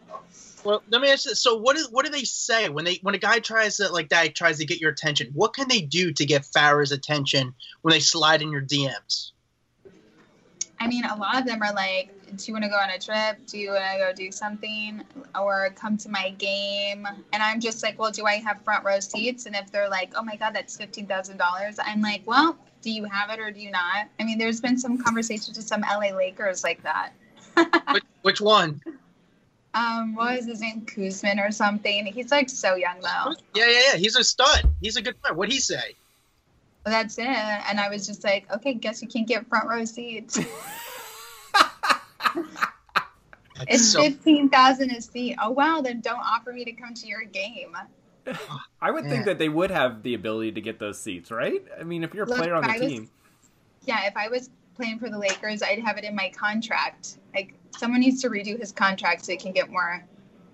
Well, 0.64 0.82
let 0.89 1.02
me 1.02 1.12
ask 1.12 1.26
you. 1.26 1.32
this. 1.32 1.41
So, 1.41 1.58
what 1.58 1.76
is 1.76 1.89
what 1.91 2.06
do 2.06 2.12
they 2.12 2.24
say 2.24 2.70
when 2.70 2.86
they 2.86 3.00
when 3.04 3.14
a 3.14 3.20
guy 3.20 3.39
tries 3.39 3.78
to 3.78 3.89
like 3.89 4.10
that 4.10 4.34
tries 4.36 4.58
to 4.60 4.66
get 4.66 4.80
your 4.80 4.91
attention? 4.91 5.32
What 5.34 5.54
can 5.54 5.68
they 5.68 5.82
do 5.82 6.12
to 6.14 6.26
get 6.26 6.43
Farrah's 6.43 6.91
attention 6.91 7.54
when 7.82 7.91
they 7.91 8.00
slide 8.00 8.41
in 8.41 8.52
your 8.52 8.62
DMs? 8.62 9.32
I 10.80 10.88
mean, 10.88 11.06
a 11.06 11.16
lot 11.16 11.39
of 11.39 11.46
them 11.46 11.62
are 11.62 11.74
like, 11.74 12.12
"Do 12.36 12.43
you 12.48 12.54
want 12.54 12.64
to 12.64 12.70
go 12.70 12.78
on 12.78 12.89
a 12.89 13.00
trip? 13.00 13.46
Do 13.46 13.60
you 13.60 13.72
want 13.72 13.84
to 13.93 13.98
go 14.00 14.14
do 14.14 14.32
something, 14.32 15.04
or 15.39 15.70
come 15.76 15.98
to 15.98 16.10
my 16.10 16.32
game?" 16.32 17.08
And 17.32 17.43
I'm 17.43 17.60
just 17.60 17.84
like, 17.84 18.00
"Well, 18.00 18.12
do 18.12 18.26
I 18.26 18.38
have 18.38 18.62
front 18.64 18.84
row 18.84 19.00
seats?" 19.00 19.46
And 19.46 19.56
if 19.56 19.72
they're 19.72 19.89
like, 19.89 20.14
"Oh 20.16 20.24
my 20.24 20.36
God, 20.36 20.56
that's 20.56 20.76
fifteen 20.76 21.06
thousand 21.06 21.38
dollars," 21.38 21.78
I'm 21.80 22.02
like, 22.02 22.24
"Well, 22.26 22.58
do 22.86 22.91
you 22.91 23.03
have 23.05 23.31
it 23.31 23.39
or 23.39 23.51
do 23.51 23.59
you 23.59 23.71
not?" 23.71 24.07
I 24.19 24.23
mean, 24.23 24.38
there's 24.38 24.61
been 24.61 24.77
some 24.77 24.97
conversations 24.97 25.57
with 25.57 25.67
some 25.67 25.81
LA 25.81 26.15
Lakers 26.15 26.63
like 26.63 26.81
that. 26.83 27.11
which, 27.91 28.03
which 28.21 28.41
one? 28.41 28.79
Um, 29.73 30.13
what 30.15 30.38
was 30.38 30.45
his 30.45 30.61
name? 30.61 30.86
Kuzman 30.86 31.45
or 31.45 31.51
something. 31.51 32.05
He's 32.05 32.31
like 32.31 32.49
so 32.49 32.75
young 32.75 33.01
though. 33.01 33.33
Yeah, 33.55 33.67
yeah, 33.67 33.81
yeah. 33.91 33.97
He's 33.97 34.15
a 34.15 34.23
stud. 34.23 34.69
He's 34.79 34.95
a 34.97 35.01
good 35.01 35.19
player. 35.21 35.33
What'd 35.33 35.51
he 35.51 35.59
say? 35.59 35.95
that's 36.86 37.17
it. 37.17 37.25
And 37.25 37.79
I 37.79 37.89
was 37.89 38.05
just 38.05 38.23
like, 38.23 38.45
okay, 38.53 38.75
guess 38.75 39.01
you 39.01 39.07
can't 39.07 39.27
get 39.27 39.47
front 39.47 39.67
row 39.67 39.86
seats. 39.86 40.38
it's 43.67 43.91
so- 43.91 44.03
fifteen 44.03 44.49
thousand 44.49 44.91
a 44.91 45.01
seat. 45.01 45.38
Oh 45.41 45.49
wow, 45.49 45.81
then 45.81 46.01
don't 46.01 46.19
offer 46.19 46.53
me 46.53 46.63
to 46.65 46.71
come 46.71 46.93
to 46.93 47.07
your 47.07 47.23
game. 47.23 47.75
I 48.82 48.91
would 48.91 49.05
think 49.05 49.26
that 49.26 49.38
they 49.38 49.49
would 49.49 49.71
have 49.71 50.03
the 50.03 50.13
ability 50.13 50.53
to 50.53 50.61
get 50.61 50.80
those 50.80 50.99
seats, 51.01 51.32
right? 51.32 51.63
I 51.80 51.84
mean, 51.84 52.03
if 52.03 52.13
you're 52.13 52.26
a 52.26 52.28
Look, 52.28 52.38
player 52.38 52.53
on 52.55 52.63
the 52.63 52.69
I 52.71 52.78
was- 52.80 52.88
team. 52.88 53.09
Yeah, 53.86 54.05
if 54.07 54.17
I 54.17 54.30
was 54.30 54.49
playing 54.76 54.97
for 54.99 55.09
the 55.09 55.17
Lakers, 55.19 55.61
I'd 55.61 55.80
have 55.80 55.97
it 55.97 56.03
in 56.03 56.15
my 56.15 56.30
contract. 56.36 57.19
Like 57.36 57.53
someone 57.78 57.99
needs 57.99 58.21
to 58.23 58.30
redo 58.30 58.59
his 58.59 58.71
contract 58.71 59.23
so 59.26 59.32
he 59.34 59.38
can 59.38 59.51
get 59.51 59.69
more 59.69 60.03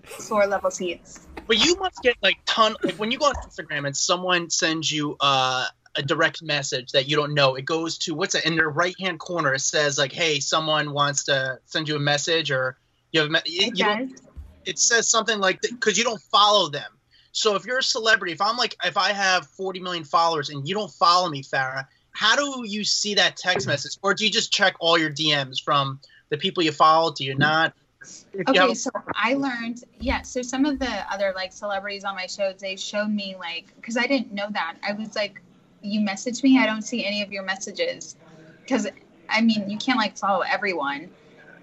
floor 0.03 0.45
level 0.47 0.69
seats. 0.69 1.28
But 1.47 1.63
you 1.65 1.76
must 1.78 2.01
get 2.03 2.15
like 2.22 2.38
ton. 2.45 2.76
Like 2.84 2.95
when 2.95 3.09
you 3.11 3.17
go 3.17 3.26
on 3.28 3.36
Instagram 3.36 3.86
and 3.88 3.95
someone 3.95 4.49
sends 4.49 4.91
you 4.91 5.15
uh, 5.22 5.65
a 5.95 6.03
direct 6.03 6.43
message 6.43 6.91
that 6.91 7.07
you 7.07 7.15
don't 7.15 7.34
know, 7.34 7.55
it 7.55 7.63
goes 7.65 7.97
to 7.99 8.13
what's 8.13 8.36
it 8.36 8.45
in 8.45 8.55
their 8.57 8.69
right 8.69 8.95
hand 8.99 9.19
corner? 9.19 9.53
It 9.53 9.59
says 9.61 9.97
like, 9.97 10.11
"Hey, 10.11 10.39
someone 10.41 10.91
wants 10.91 11.24
to 11.26 11.59
send 11.65 11.88
you 11.88 11.95
a 11.95 11.99
message," 11.99 12.51
or 12.51 12.78
you 13.13 13.22
have. 13.22 13.30
a 13.30 13.32
me- 13.32 13.39
It 13.45 13.78
you 13.78 13.86
don't, 13.86 14.09
does. 14.11 14.22
it 14.65 14.78
says 14.80 15.09
something 15.09 15.39
like 15.39 15.61
because 15.61 15.97
you 15.97 16.03
don't 16.03 16.22
follow 16.24 16.69
them. 16.69 16.91
So 17.32 17.55
if 17.55 17.65
you're 17.65 17.79
a 17.79 17.84
celebrity, 17.84 18.34
if 18.34 18.41
I'm 18.41 18.57
like, 18.57 18.75
if 18.84 18.97
I 18.97 19.13
have 19.13 19.47
40 19.47 19.79
million 19.79 20.03
followers 20.03 20.49
and 20.49 20.67
you 20.67 20.75
don't 20.75 20.91
follow 20.91 21.29
me, 21.29 21.43
Farrah, 21.43 21.86
how 22.11 22.36
do 22.36 22.65
you 22.67 22.84
see 22.84 23.15
that 23.15 23.38
text 23.38 23.61
mm-hmm. 23.65 23.71
message, 23.71 23.97
or 24.01 24.13
do 24.13 24.25
you 24.25 24.32
just 24.32 24.51
check 24.51 24.75
all 24.79 24.97
your 24.97 25.09
DMs 25.09 25.61
from 25.63 25.99
the 26.29 26.38
people 26.38 26.61
you 26.63 26.71
follow? 26.71 27.13
Do 27.13 27.23
you 27.23 27.36
not? 27.36 27.73
If 28.01 28.25
you 28.34 28.43
Okay, 28.47 28.59
have- 28.59 28.77
so 28.77 28.89
I 29.15 29.36
learned, 29.36 29.84
yeah. 29.99 30.23
So 30.23 30.41
some 30.41 30.65
of 30.65 30.79
the 30.79 31.13
other 31.13 31.32
like 31.36 31.53
celebrities 31.53 32.03
on 32.03 32.15
my 32.15 32.25
shows, 32.25 32.55
they 32.59 32.75
showed 32.75 33.09
me 33.09 33.36
like, 33.39 33.73
because 33.75 33.95
I 33.95 34.07
didn't 34.07 34.34
know 34.34 34.47
that. 34.51 34.75
I 34.84 34.93
was 34.93 35.15
like, 35.15 35.41
you 35.82 36.01
message 36.01 36.43
me, 36.43 36.59
I 36.59 36.65
don't 36.65 36.82
see 36.82 37.05
any 37.05 37.21
of 37.21 37.32
your 37.32 37.43
messages, 37.43 38.15
because 38.61 38.88
I 39.29 39.41
mean, 39.41 39.69
you 39.69 39.77
can't 39.77 39.97
like 39.97 40.17
follow 40.17 40.41
everyone. 40.41 41.09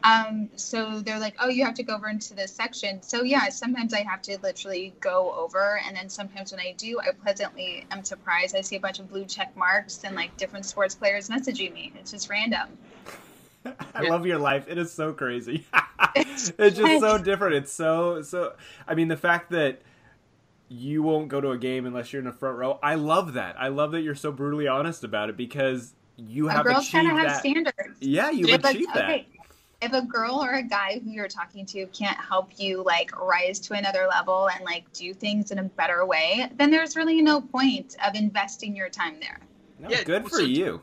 Um, 0.05 0.49
so 0.57 1.01
they're 1.01 1.19
like, 1.19 1.35
oh, 1.41 1.49
you 1.49 1.65
have 1.65 1.75
to 1.75 1.83
go 1.83 1.95
over 1.95 2.09
into 2.09 2.35
this 2.35 2.53
section. 2.55 3.03
So 3.03 3.23
yeah, 3.23 3.49
sometimes 3.49 3.93
I 3.93 4.03
have 4.03 4.23
to 4.23 4.39
literally 4.43 4.95
go 5.01 5.33
over, 5.33 5.81
and 5.87 5.97
then 5.97 6.09
sometimes 6.09 6.53
when 6.53 6.61
I 6.61 6.75
do, 6.77 7.01
I 7.01 7.11
pleasantly 7.13 7.87
am 7.91 8.05
surprised. 8.05 8.55
I 8.57 8.61
see 8.61 8.77
a 8.77 8.81
bunch 8.81 9.01
of 9.01 9.09
blue 9.09 9.25
check 9.25 9.57
marks 9.57 10.05
and 10.05 10.15
like 10.15 10.37
different 10.37 10.67
sports 10.67 10.95
players 10.95 11.29
messaging 11.29 11.73
me. 11.73 11.93
It's 11.99 12.13
just 12.13 12.31
random. 12.31 12.69
I 13.95 14.09
love 14.09 14.25
your 14.25 14.39
life. 14.39 14.67
It 14.69 14.79
is 14.79 14.93
so 14.93 15.13
crazy. 15.13 15.67
it's 16.17 16.53
just 16.53 17.01
so 17.01 17.19
different. 17.19 17.57
It's 17.57 17.73
so 17.73 18.23
so. 18.23 18.55
I 18.87 18.95
mean, 18.95 19.09
the 19.09 19.17
fact 19.17 19.51
that 19.51 19.81
you 20.69 21.03
won't 21.03 21.29
go 21.29 21.41
to 21.41 21.51
a 21.51 21.59
game 21.59 21.87
unless 21.87 22.13
you're 22.13 22.21
in 22.21 22.27
the 22.27 22.33
front 22.33 22.59
row. 22.59 22.79
I 22.83 22.95
love 22.95 23.33
that. 23.33 23.57
I 23.59 23.69
love 23.69 23.93
that 23.93 24.03
you're 24.03 24.15
so 24.15 24.31
brutally 24.31 24.69
honest 24.69 25.03
about 25.03 25.31
it 25.31 25.37
because 25.37 25.95
you 26.19 26.49
A 26.51 26.53
have 26.53 26.65
girl's 26.67 26.87
achieved 26.87 27.07
have 27.07 27.27
that. 27.27 27.41
standards. 27.41 27.99
Yeah, 28.01 28.31
you've 28.31 28.51
achieved 28.51 28.95
that. 28.95 29.05
okay 29.11 29.27
if 29.81 29.93
a 29.93 30.03
girl 30.03 30.43
or 30.45 30.55
a 30.55 30.63
guy 30.63 31.01
who 31.05 31.11
you're 31.11 31.29
talking 31.29 31.65
to 31.65 31.87
can't 31.87 32.19
help 32.19 32.51
you 32.59 32.83
like 32.83 33.17
rise 33.21 33.61
to 33.61 33.75
another 33.75 34.07
level 34.09 34.49
and 34.49 34.65
like 34.65 34.93
do 34.93 35.15
things 35.15 35.51
in 35.53 35.59
a 35.59 35.63
better 35.63 36.05
way 36.05 36.49
then 36.57 36.71
there's 36.71 36.97
really 36.97 37.23
no 37.23 37.41
point 37.41 37.95
of 38.05 38.15
investing 38.15 38.75
your 38.75 38.89
time 38.89 39.17
there 39.21 39.39
No, 39.79 39.89
Yeah, 39.89 40.03
good 40.03 40.25
for 40.25 40.37
so- 40.39 40.43
you. 40.43 40.83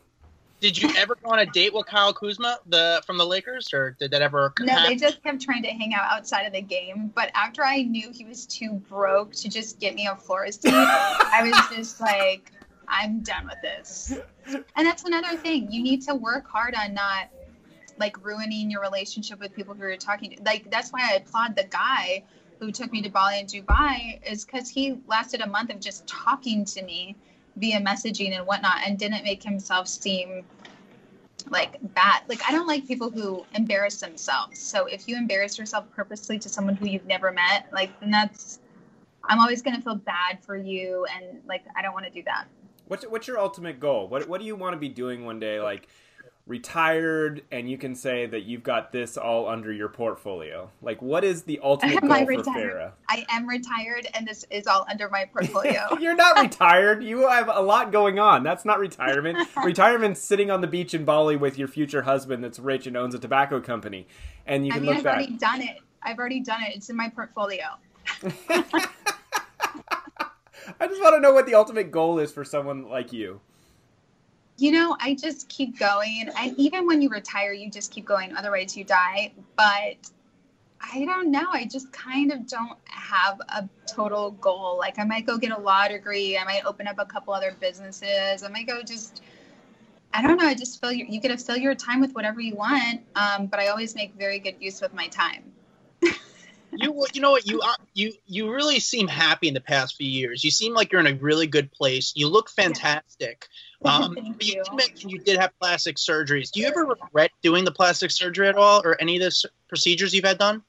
Did 0.62 0.82
you 0.82 0.89
ever 0.98 1.16
go 1.22 1.30
on 1.32 1.39
a 1.39 1.46
date 1.46 1.74
with 1.74 1.86
Kyle 1.86 2.14
Kuzma, 2.14 2.58
the 2.66 3.04
from 3.06 3.18
the 3.18 3.26
Lakers, 3.26 3.72
or 3.74 3.96
did 4.00 4.10
that 4.12 4.22
ever? 4.22 4.54
no 4.62 4.72
happen? 4.74 4.89
they 4.89 4.96
just 4.96 5.22
kept 5.22 5.41
trying 5.41 5.62
to 5.64 5.68
hang 5.70 5.93
out 5.93 6.10
outside 6.10 6.43
of 6.43 6.54
the 6.54 6.62
game 6.62 7.12
but 7.14 7.30
after 7.36 7.64
i 7.64 7.82
knew 7.84 8.10
he 8.14 8.24
was 8.24 8.46
too 8.46 8.72
broke 8.89 9.34
to 9.34 9.50
just 9.50 9.80
get 9.80 9.93
me 9.96 10.08
a 10.08 10.16
floor 10.16 10.50
seat 10.52 10.72
i 10.74 11.41
was 11.43 11.76
just 11.78 12.00
like 12.00 12.52
i'm 12.88 13.20
done 13.20 13.46
with 13.46 13.62
this 13.62 14.14
and 14.48 14.88
that's 14.88 15.04
another 15.04 15.36
thing 15.36 15.70
you 15.72 15.84
need 15.84 16.02
to 16.02 16.16
work 16.16 16.48
hard 16.48 16.74
on 16.74 16.93
not 16.93 17.28
like 18.00 18.24
ruining 18.26 18.70
your 18.70 18.82
relationship 18.82 19.39
with 19.39 19.54
people 19.54 19.74
who 19.74 19.82
you're 19.82 19.98
talking 19.98 20.32
to 20.32 20.43
like 20.43 20.70
that's 20.72 20.91
why 20.91 21.00
i 21.12 21.16
applaud 21.16 21.56
the 21.56 21.64
guy 21.66 22.24
who 22.60 22.72
took 22.72 22.91
me 22.91 23.02
to 23.02 23.10
bali 23.10 23.39
and 23.39 23.50
dubai 23.50 24.20
is 24.30 24.46
because 24.46 24.70
he 24.70 24.98
lasted 25.08 25.41
a 25.41 25.48
month 25.48 25.70
of 25.70 25.80
just 25.80 26.06
talking 26.08 26.66
to 26.66 26.84
me 26.84 27.16
via 27.58 27.80
messaging 27.80 28.36
and 28.38 28.46
whatnot 28.46 28.78
and 28.86 28.98
didn't 28.98 29.24
make 29.24 29.41
himself 29.43 29.88
seem 29.88 30.43
like 31.50 31.78
bad 31.93 32.22
like 32.28 32.41
i 32.48 32.52
don't 32.52 32.68
like 32.68 32.88
people 32.88 33.10
who 33.10 33.46
embarrass 33.54 34.00
themselves 34.00 34.60
so 34.60 34.86
if 34.88 35.08
you 35.08 35.16
embarrass 35.16 35.58
yourself 35.58 35.86
purposely 35.96 36.39
to 36.39 36.50
someone 36.50 36.76
who 36.76 36.88
you've 36.88 37.06
never 37.06 37.32
met 37.32 37.68
like 37.72 37.98
then 38.00 38.10
that's 38.10 38.60
i'm 39.26 39.39
always 39.39 39.62
to 39.62 39.82
feel 39.82 39.96
bad 39.96 40.43
for 40.43 40.58
you 40.58 41.06
and 41.16 41.39
like 41.48 41.64
i 41.76 41.82
don't 41.82 41.93
want 41.93 42.06
to 42.06 42.12
do 42.12 42.24
that 42.24 42.48
What's 42.88 43.04
what's 43.08 43.28
your 43.28 43.39
ultimate 43.39 43.80
goal? 43.80 44.08
What 44.08 44.28
what 44.28 44.39
do 44.39 44.46
you 44.46 44.56
want 44.56 44.74
to 44.74 44.80
be 44.80 44.89
doing 44.89 45.26
one 45.26 45.39
day? 45.39 45.60
Like 45.60 45.88
retired, 46.48 47.41
and 47.52 47.70
you 47.70 47.78
can 47.78 47.96
say 47.96 48.28
that 48.28 48.43
you've 48.43 48.62
got 48.62 48.91
this 48.91 49.18
all 49.18 49.48
under 49.48 49.72
your 49.74 49.89
portfolio. 49.89 50.70
Like, 50.82 51.02
what 51.02 51.24
is 51.24 51.43
the 51.43 51.60
ultimate 51.64 52.04
Am 52.04 52.08
goal 52.08 52.12
I 52.12 52.26
for? 52.26 52.43
Farrah? 52.43 52.91
i 53.10 53.26
am 53.30 53.48
retired 53.48 54.08
and 54.14 54.28
this 54.28 54.46
is 54.52 54.68
all 54.68 54.86
under 54.89 55.10
my 55.10 55.26
portfolio 55.26 55.88
You're 56.00 56.16
not 56.16 56.39
retired. 56.39 57.04
You 57.04 57.28
have 57.28 57.50
a 57.52 57.62
lot 57.62 57.91
going 57.91 58.20
on. 58.20 58.43
That's 58.43 58.66
not 58.66 58.80
retirement. 58.80 59.48
Retirement's 59.64 60.22
sitting 60.22 60.52
on 60.52 60.62
the 60.62 60.68
beach 60.68 60.93
in 60.93 61.04
Bali 61.06 61.36
with 61.36 61.58
your 61.58 61.68
future 61.68 62.04
husband 62.04 62.43
that's 62.43 62.60
rich 62.60 62.86
and 62.88 62.96
owns 62.96 63.16
a 63.16 63.20
tobacco 63.20 63.60
company, 63.60 64.08
and 64.46 64.66
you 64.66 64.72
i 64.72 64.76
can 64.76 64.84
mean 64.84 64.89
look 64.89 64.98
i've 65.00 65.04
back. 65.04 65.16
already 65.18 65.38
done 65.38 65.62
it 65.62 65.78
i've 66.04 66.20
already 66.20 66.41
done 66.41 66.62
it 66.64 66.76
it's 66.76 66.89
in 66.89 66.96
my 66.96 67.10
portfolio 67.10 67.66
I 70.80 70.88
just 70.88 71.02
want 71.02 71.16
to 71.16 71.20
know 71.20 71.34
what 71.34 71.46
the 71.46 71.56
ultimate 71.56 71.91
goal 71.91 72.20
is 72.20 72.32
for 72.32 72.43
someone 72.43 72.89
like 72.89 73.14
you. 73.14 73.39
You 74.58 74.72
know, 74.72 74.95
I 74.99 75.16
just 75.16 75.49
keep 75.49 75.78
going. 75.78 76.30
And 76.38 76.58
even 76.58 76.88
when 76.88 77.01
you 77.01 77.10
retire, 77.10 77.51
you 77.51 77.70
just 77.70 77.91
keep 77.91 78.06
going. 78.06 78.36
Otherwise, 78.36 78.78
you 78.78 78.84
die. 78.84 79.34
But 79.58 80.10
I 80.80 81.03
don't 81.06 81.32
know. 81.32 81.47
I 81.51 81.66
just 81.66 81.91
kind 81.91 82.32
of 82.32 82.47
don't 82.47 82.78
have 82.86 83.41
a 83.49 83.68
total 83.86 84.32
goal. 84.32 84.78
Like, 84.78 84.97
I 84.97 85.03
might 85.03 85.26
go 85.26 85.38
get 85.38 85.51
a 85.51 85.60
law 85.60 85.88
degree. 85.88 86.38
I 86.38 86.43
might 86.45 86.66
open 86.66 86.88
up 86.88 86.99
a 86.99 87.06
couple 87.06 87.34
other 87.34 87.56
businesses. 87.60 88.43
I 88.43 88.47
might 88.47 88.68
go 88.68 88.82
just, 88.82 89.22
I 90.14 90.22
don't 90.22 90.38
know. 90.38 90.47
I 90.47 90.53
just 90.53 90.80
feel 90.80 90.91
you, 90.91 91.06
you 91.08 91.20
get 91.20 91.38
to 91.38 91.38
fill 91.38 91.58
your 91.58 91.76
time 91.76 91.99
with 91.99 92.14
whatever 92.14 92.39
you 92.39 92.56
want. 92.56 93.01
Um, 93.16 93.47
but 93.47 93.60
I 93.60 93.68
always 93.68 93.95
make 93.95 94.16
very 94.16 94.39
good 94.39 94.56
use 94.60 94.80
with 94.80 94.93
my 94.93 95.08
time. 95.08 95.51
you 96.78 97.06
you 97.14 97.22
know 97.22 97.32
what 97.32 97.47
you 97.47 97.62
uh, 97.62 97.76
you 97.93 98.14
you 98.26 98.51
really 98.51 98.80
seem 98.80 99.08
happy 99.08 99.47
in 99.47 99.53
the 99.53 99.62
past 99.62 99.95
few 99.95 100.10
years. 100.10 100.43
You 100.43 100.51
seem 100.51 100.74
like 100.74 100.91
you're 100.91 101.01
in 101.01 101.08
a 101.08 101.16
really 101.16 101.47
good 101.47 101.72
place. 101.72 102.14
You 102.16 102.28
look 102.28 102.49
fantastic. 102.49 103.47
Um, 103.86 104.15
Thank 104.15 104.38
but 104.38 104.45
you 104.45 104.55
you. 104.55 104.63
did 104.63 104.73
mention 104.75 105.09
you 105.09 105.19
did 105.19 105.38
have 105.39 105.51
plastic 105.59 105.97
surgeries. 105.97 106.51
Do 106.51 106.59
you 106.59 106.67
ever 106.67 106.86
regret 106.86 107.31
doing 107.41 107.65
the 107.65 107.71
plastic 107.71 108.11
surgery 108.11 108.47
at 108.47 108.55
all, 108.55 108.81
or 108.83 108.99
any 109.01 109.15
of 109.17 109.21
the 109.21 109.49
procedures 109.67 110.13
you've 110.13 110.25
had 110.25 110.38
done? 110.38 110.63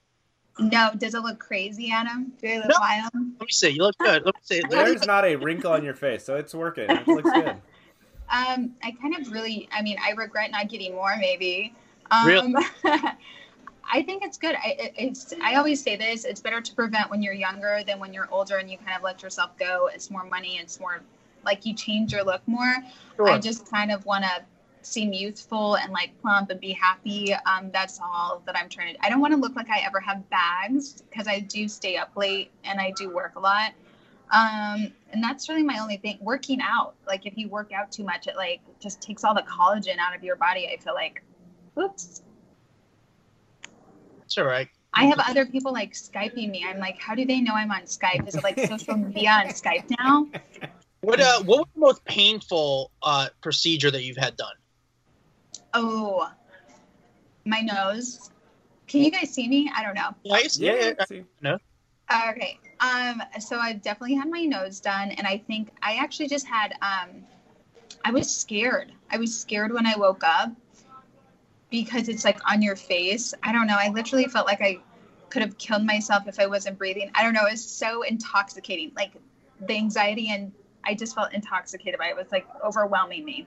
No, 0.59 0.91
does 0.97 1.15
it 1.15 1.21
look 1.21 1.39
crazy, 1.39 1.91
Adam? 1.91 2.33
Do 2.41 2.49
I 2.49 2.57
look 2.57 2.69
No. 2.69 2.77
wild? 2.81 3.11
Let 3.15 3.41
me 3.41 3.47
see. 3.51 3.69
You 3.71 3.83
look 3.83 3.99
good. 3.99 4.25
Let 4.25 4.35
me 4.35 4.41
see. 4.43 4.63
There's 4.71 5.05
not 5.05 5.25
a 5.25 5.37
wrinkle 5.37 5.73
on 5.73 5.85
your 5.85 5.95
face, 5.95 6.25
so 6.25 6.37
it's 6.37 6.55
working. 6.55 6.91
It 6.91 7.09
looks 7.09 7.31
good. 7.33 7.57
Um, 8.29 8.75
I 8.83 8.91
kind 9.01 9.15
of 9.17 9.31
really, 9.31 9.69
I 9.73 9.83
mean, 9.83 9.99
I 10.05 10.11
regret 10.11 10.51
not 10.51 10.69
getting 10.69 10.97
more, 10.97 11.15
maybe. 11.17 11.73
Um, 12.11 12.27
Really? 12.27 12.55
I 13.89 14.03
think 14.03 14.25
it's 14.25 14.37
good. 14.37 14.57
I, 14.57 14.71
it- 14.81 14.95
it's, 14.99 15.33
I 15.41 15.55
always 15.55 15.81
say 15.81 15.95
this: 15.95 16.25
it's 16.25 16.41
better 16.41 16.61
to 16.61 16.75
prevent 16.75 17.09
when 17.09 17.23
you're 17.23 17.33
younger 17.35 17.83
than 17.87 18.01
when 18.01 18.13
you're 18.13 18.29
older 18.33 18.57
and 18.57 18.69
you 18.69 18.79
kind 18.79 18.97
of 18.97 19.05
let 19.05 19.23
yourself 19.23 19.57
go. 19.61 19.89
It's 19.95 20.11
more 20.11 20.25
money. 20.25 20.59
It's 20.61 20.81
more 20.81 21.03
like 21.45 21.65
you 21.67 21.75
change 21.75 22.13
your 22.13 22.25
look 22.25 22.43
more. 22.47 22.77
Sure. 23.17 23.29
I 23.29 23.39
just 23.39 23.71
kind 23.71 23.91
of 23.93 24.05
want 24.05 24.25
to 24.25 24.45
seem 24.83 25.13
youthful 25.13 25.77
and 25.77 25.93
like 25.93 26.11
plump 26.21 26.51
and 26.51 26.61
be 26.61 26.73
happy. 26.73 27.35
Um, 27.35 27.71
that's 27.73 28.01
all 28.01 28.43
that 28.47 28.57
I'm 28.57 28.69
trying 28.69 28.95
to. 28.95 29.05
I 29.05 29.11
don't 29.11 29.21
want 29.21 29.35
to 29.35 29.41
look 29.41 29.57
like 29.57 29.69
I 29.69 29.81
ever 29.81 30.01
have 30.01 30.29
bags 30.31 31.03
because 31.03 31.27
I 31.27 31.41
do 31.41 31.69
stay 31.69 31.97
up 31.97 32.17
late 32.17 32.51
and 32.65 32.81
I 32.81 32.93
do 32.93 33.11
work 33.13 33.37
a 33.37 33.41
lot. 33.41 33.73
Um, 34.33 34.93
and 35.13 35.23
that's 35.23 35.49
really 35.49 35.63
my 35.63 35.79
only 35.79 35.97
thing. 35.99 36.19
Working 36.21 36.61
out, 36.61 36.95
like 37.07 37.27
if 37.27 37.37
you 37.37 37.49
work 37.49 37.73
out 37.73 37.93
too 37.93 38.05
much, 38.05 38.27
it 38.27 38.37
like 38.37 38.61
just 38.81 39.01
takes 39.01 39.25
all 39.25 39.35
the 39.35 39.43
collagen 39.43 39.99
out 39.99 40.15
of 40.15 40.23
your 40.23 40.37
body. 40.37 40.69
I 40.69 40.77
feel 40.81 40.95
like, 40.95 41.23
oops. 41.79 42.23
It's 44.25 44.39
all 44.39 44.45
right. 44.45 44.69
I 44.93 45.05
have 45.05 45.21
other 45.29 45.45
people 45.45 45.73
like 45.73 45.93
Skyping 45.93 46.51
me. 46.51 46.65
I'm 46.67 46.79
like, 46.79 46.99
how 46.99 47.15
do 47.15 47.27
they 47.27 47.41
know 47.41 47.53
I'm 47.55 47.71
on 47.71 47.83
Skype? 47.83 48.27
Is 48.27 48.35
it 48.35 48.43
like 48.43 48.59
social 48.61 48.97
media 48.97 49.31
on 49.31 49.47
Skype 49.49 49.95
now? 49.99 50.27
What 51.07 51.21
uh, 51.21 51.41
what 51.45 51.59
was 51.59 51.67
the 51.73 51.81
most 51.81 52.05
painful 52.05 52.91
uh, 53.01 53.29
procedure 53.41 53.93
that 53.93 54.03
you've 54.03 54.17
had 54.17 54.37
done? 54.37 54.57
Oh, 55.73 56.29
my 57.45 57.61
nose. 57.61 58.29
Can 58.89 59.05
you 59.05 59.13
guys 59.13 59.33
see 59.33 59.47
me? 59.47 59.71
I 59.73 59.85
don't 59.85 59.95
know. 59.95 60.17
Nice. 60.25 60.59
Yeah. 60.59 60.75
yeah, 60.75 60.93
yeah. 60.99 61.05
see. 61.05 61.23
No? 61.41 61.59
Okay. 62.31 62.59
Um, 62.81 63.23
so 63.39 63.57
I've 63.57 63.83
definitely 63.83 64.17
had 64.17 64.29
my 64.29 64.47
nose 64.47 64.81
done, 64.81 65.13
and 65.13 65.29
I 65.29 65.39
think 65.39 65.69
I 65.81 65.95
actually 65.99 66.27
just 66.27 66.45
had. 66.45 66.73
Um, 66.83 67.23
I 68.05 68.11
was 68.11 68.29
scared. 68.29 68.91
I 69.09 69.19
was 69.19 69.39
scared 69.39 69.73
when 69.73 69.87
I 69.87 69.95
woke 69.97 70.25
up 70.25 70.51
because 71.71 72.09
it's 72.09 72.25
like 72.25 72.41
on 72.51 72.63
your 72.63 72.75
face. 72.75 73.33
I 73.45 73.53
don't 73.53 73.69
know. 73.69 73.77
I 73.79 73.91
literally 73.91 74.27
felt 74.27 74.49
like 74.49 74.61
I 74.61 74.81
could 75.31 75.43
have 75.43 75.57
killed 75.57 75.87
myself 75.87 76.27
if 76.27 76.41
I 76.41 76.49
wasn't 76.49 76.79
breathing. 76.79 77.13
I 77.15 77.23
don't 77.23 77.33
know. 77.33 77.47
It 77.47 77.53
was 77.53 77.65
so 77.65 78.03
intoxicating. 78.03 78.91
Like 78.97 79.13
the 79.61 79.77
anxiety 79.77 80.31
and 80.31 80.51
I 80.87 80.95
just 80.95 81.15
felt 81.15 81.33
intoxicated 81.33 81.99
by 81.99 82.07
it. 82.07 82.11
It 82.11 82.17
was 82.17 82.31
like 82.33 82.47
overwhelming 82.65 83.25
me. 83.25 83.47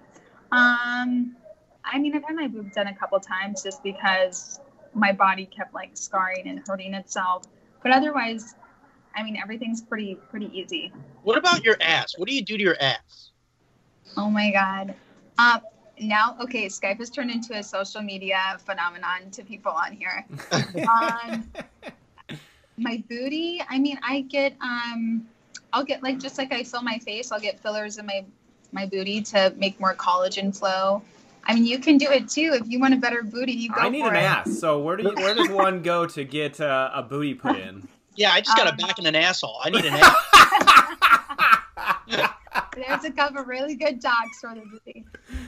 Um, 0.52 1.36
I 1.84 1.98
mean, 1.98 2.16
I've 2.16 2.24
had 2.24 2.36
my 2.36 2.48
boobs 2.48 2.76
done 2.76 2.88
a 2.88 2.96
couple 2.96 3.20
times 3.20 3.64
just 3.64 3.82
because 3.84 4.60
my 4.94 5.12
body 5.12 5.46
kept 5.46 5.74
like 5.74 5.92
scarring 5.94 6.48
and 6.48 6.62
hurting 6.68 6.94
itself. 6.94 7.44
But 7.82 7.94
otherwise, 7.94 8.56
I 9.16 9.24
mean, 9.24 9.38
everything's 9.42 9.82
pretty 9.82 10.16
pretty 10.30 10.52
easy. 10.58 10.92
What 11.24 11.38
about 11.38 11.64
your 11.64 11.78
ass? 11.82 12.14
What 12.18 12.28
do 12.28 12.36
you 12.36 12.44
do 12.44 12.58
to 12.58 12.64
your 12.64 12.78
ass? 12.80 13.32
Oh 14.18 14.30
my 14.30 14.52
god. 14.52 14.96
Um, 15.38 15.62
now, 16.02 16.38
okay, 16.42 16.68
Skype 16.68 16.98
has 16.98 17.10
turned 17.10 17.32
into 17.32 17.54
a 17.58 17.64
social 17.64 18.02
media 18.02 18.58
phenomenon 18.66 19.32
to 19.32 19.44
people 19.44 19.72
on 19.72 19.94
here. 19.94 20.26
um, 20.88 21.52
my 22.78 23.04
booty, 23.10 23.62
I 23.70 23.80
mean, 23.80 24.00
I 24.02 24.22
get, 24.22 24.56
um, 24.62 25.28
I'll 25.74 25.84
get 25.84 26.03
like 26.03 26.20
just 26.20 26.38
like 26.38 26.51
I 26.53 26.63
fill 26.63 26.82
my 26.82 26.97
face, 26.99 27.32
I'll 27.32 27.39
get 27.39 27.59
fillers 27.59 27.97
in 27.97 28.05
my 28.05 28.26
my 28.72 28.86
booty 28.86 29.22
to 29.22 29.53
make 29.57 29.80
more 29.80 29.95
collagen 29.95 30.55
flow. 30.57 31.01
I 31.45 31.55
mean, 31.55 31.65
you 31.65 31.80
can 31.80 31.97
do 31.97 32.11
it 32.11 32.30
too 32.30 32.51
if 32.61 32.70
you 32.70 32.80
want 32.80 32.93
a 32.93 32.97
better 32.97 33.24
booty. 33.24 33.53
You 33.53 33.70
go 33.70 33.82
I 33.82 33.89
need 33.89 34.01
for 34.01 34.09
an 34.09 34.15
it. 34.17 34.24
ass. 34.24 34.59
So 34.59 34.80
where 34.80 34.97
do 34.97 35.03
you, 35.03 35.15
where 35.15 35.34
does 35.34 35.49
one 35.49 35.82
go 35.82 36.05
to 36.05 36.24
get 36.24 36.61
uh, 36.61 36.91
a 36.93 37.01
booty 37.01 37.34
put 37.34 37.57
in? 37.57 37.88
Yeah, 38.15 38.32
I 38.34 38.41
just 38.41 38.57
got 38.57 38.67
a 38.67 38.72
Um, 38.72 38.78
back 38.78 38.97
and 38.97 39.07
an 39.07 39.15
asshole. 39.15 39.59
I 39.63 39.70
need 39.70 39.86
an 39.86 39.93
ass. 42.09 42.30
There's 42.76 43.03
a 43.05 43.12
couple 43.12 43.43
really 43.43 43.76
good 43.76 43.99
docs 43.99 44.39
for 44.41 44.53
the 44.55 44.62
booty. 44.62 45.05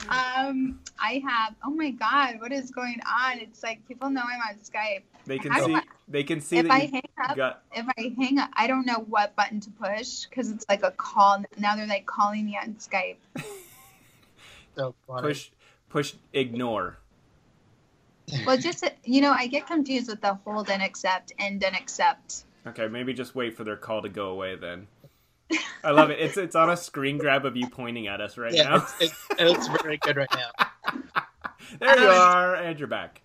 Um, 0.10 0.80
I 1.00 1.22
have. 1.28 1.56
Oh 1.66 1.72
my 1.72 1.92
God, 1.92 2.40
what 2.40 2.52
is 2.52 2.72
going 2.72 3.00
on? 3.08 3.40
It's 3.40 3.64
like 3.64 3.86
people 3.88 4.10
know 4.10 4.22
I'm 4.22 4.40
on 4.42 4.60
Skype. 4.60 5.04
They 5.26 5.40
can 5.40 5.52
How 5.52 5.66
see. 5.66 5.76
I- 5.76 5.84
They 6.08 6.24
can 6.24 6.42
see 6.42 6.58
if 6.58 6.68
that 6.68 6.72
I 6.74 6.82
you 6.84 6.90
hang 6.92 7.30
up, 7.30 7.38
got. 7.38 7.64
if 7.74 7.86
I 7.98 8.14
hang 8.18 8.38
up, 8.40 8.50
I 8.54 8.68
don't 8.68 8.86
know 8.86 9.06
what 9.08 9.36
button 9.36 9.60
to 9.62 9.70
push 9.72 10.26
because 10.26 10.50
it's 10.52 10.66
like 10.68 10.84
a 10.84 10.92
call. 10.92 11.44
Now 11.58 11.76
they're 11.76 11.88
like 11.88 12.06
calling 12.06 12.46
me 12.46 12.58
on 12.62 12.76
Skype. 12.76 13.18
So 14.76 14.96
funny. 15.06 15.28
Push, 15.28 15.50
push, 15.90 16.14
ignore. 16.34 16.98
Well, 18.46 18.58
just 18.58 18.90
you 19.04 19.20
know, 19.22 19.32
I 19.34 19.48
get 19.48 19.68
confused 19.68 20.08
with 20.10 20.22
the 20.22 20.36
hold 20.46 20.70
and 20.70 20.82
accept, 20.82 21.34
end 21.38 21.64
and 21.64 21.76
accept. 21.76 22.46
Okay, 22.66 22.88
maybe 22.88 23.14
just 23.14 23.36
wait 23.36 23.56
for 23.58 23.64
their 23.66 23.76
call 23.76 24.02
to 24.02 24.08
go 24.10 24.30
away 24.30 24.56
then. 24.56 24.88
I 25.84 25.92
love 25.92 26.10
it. 26.12 26.20
It's 26.20 26.38
it's 26.38 26.56
on 26.56 26.70
a 26.70 26.78
screen 26.78 27.18
grab 27.18 27.46
of 27.46 27.56
you 27.58 27.68
pointing 27.68 28.08
at 28.08 28.22
us 28.22 28.38
right 28.38 28.54
Yeah, 28.54 28.64
now. 28.64 28.76
it's, 28.78 28.96
it's, 29.00 29.28
it's 29.40 29.68
very 29.82 29.98
good 29.98 30.18
right 30.18 30.30
now. 30.34 30.66
there 31.80 32.00
you 32.00 32.08
Um, 32.08 32.14
are, 32.16 32.56
and 32.56 32.78
you're 32.80 32.88
back. 32.88 33.22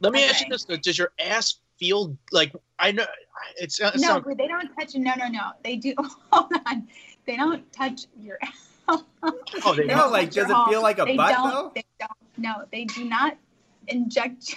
Let 0.00 0.12
me 0.12 0.24
ask 0.24 0.40
you 0.40 0.46
this: 0.50 0.64
though. 0.64 0.76
Does 0.76 0.98
your 0.98 1.12
ass 1.18 1.56
feel 1.78 2.16
like 2.32 2.52
I 2.78 2.92
know? 2.92 3.06
It's 3.56 3.80
it 3.80 3.94
No, 3.96 4.00
sound- 4.08 4.24
but 4.26 4.36
they 4.36 4.46
don't 4.48 4.68
touch. 4.78 4.94
No, 4.94 5.12
no, 5.18 5.28
no. 5.28 5.50
They 5.64 5.76
do. 5.76 5.94
Hold 6.32 6.52
on. 6.66 6.86
They 7.26 7.36
don't 7.36 7.70
touch 7.72 8.02
your. 8.20 8.38
Ass. 8.42 8.52
oh, 9.22 9.74
they 9.74 9.82
They 9.82 9.86
No, 9.86 9.96
don't 9.96 10.12
like, 10.12 10.30
does 10.30 10.48
it 10.48 10.54
hole. 10.56 10.68
feel 10.68 10.82
like 10.82 10.98
a 10.98 11.04
they 11.04 11.16
butt, 11.16 11.34
don't, 11.34 11.50
though? 11.50 11.72
They 11.74 11.84
don't. 12.00 12.10
No, 12.38 12.64
they 12.72 12.84
do 12.84 13.04
not 13.04 13.36
inject. 13.88 14.54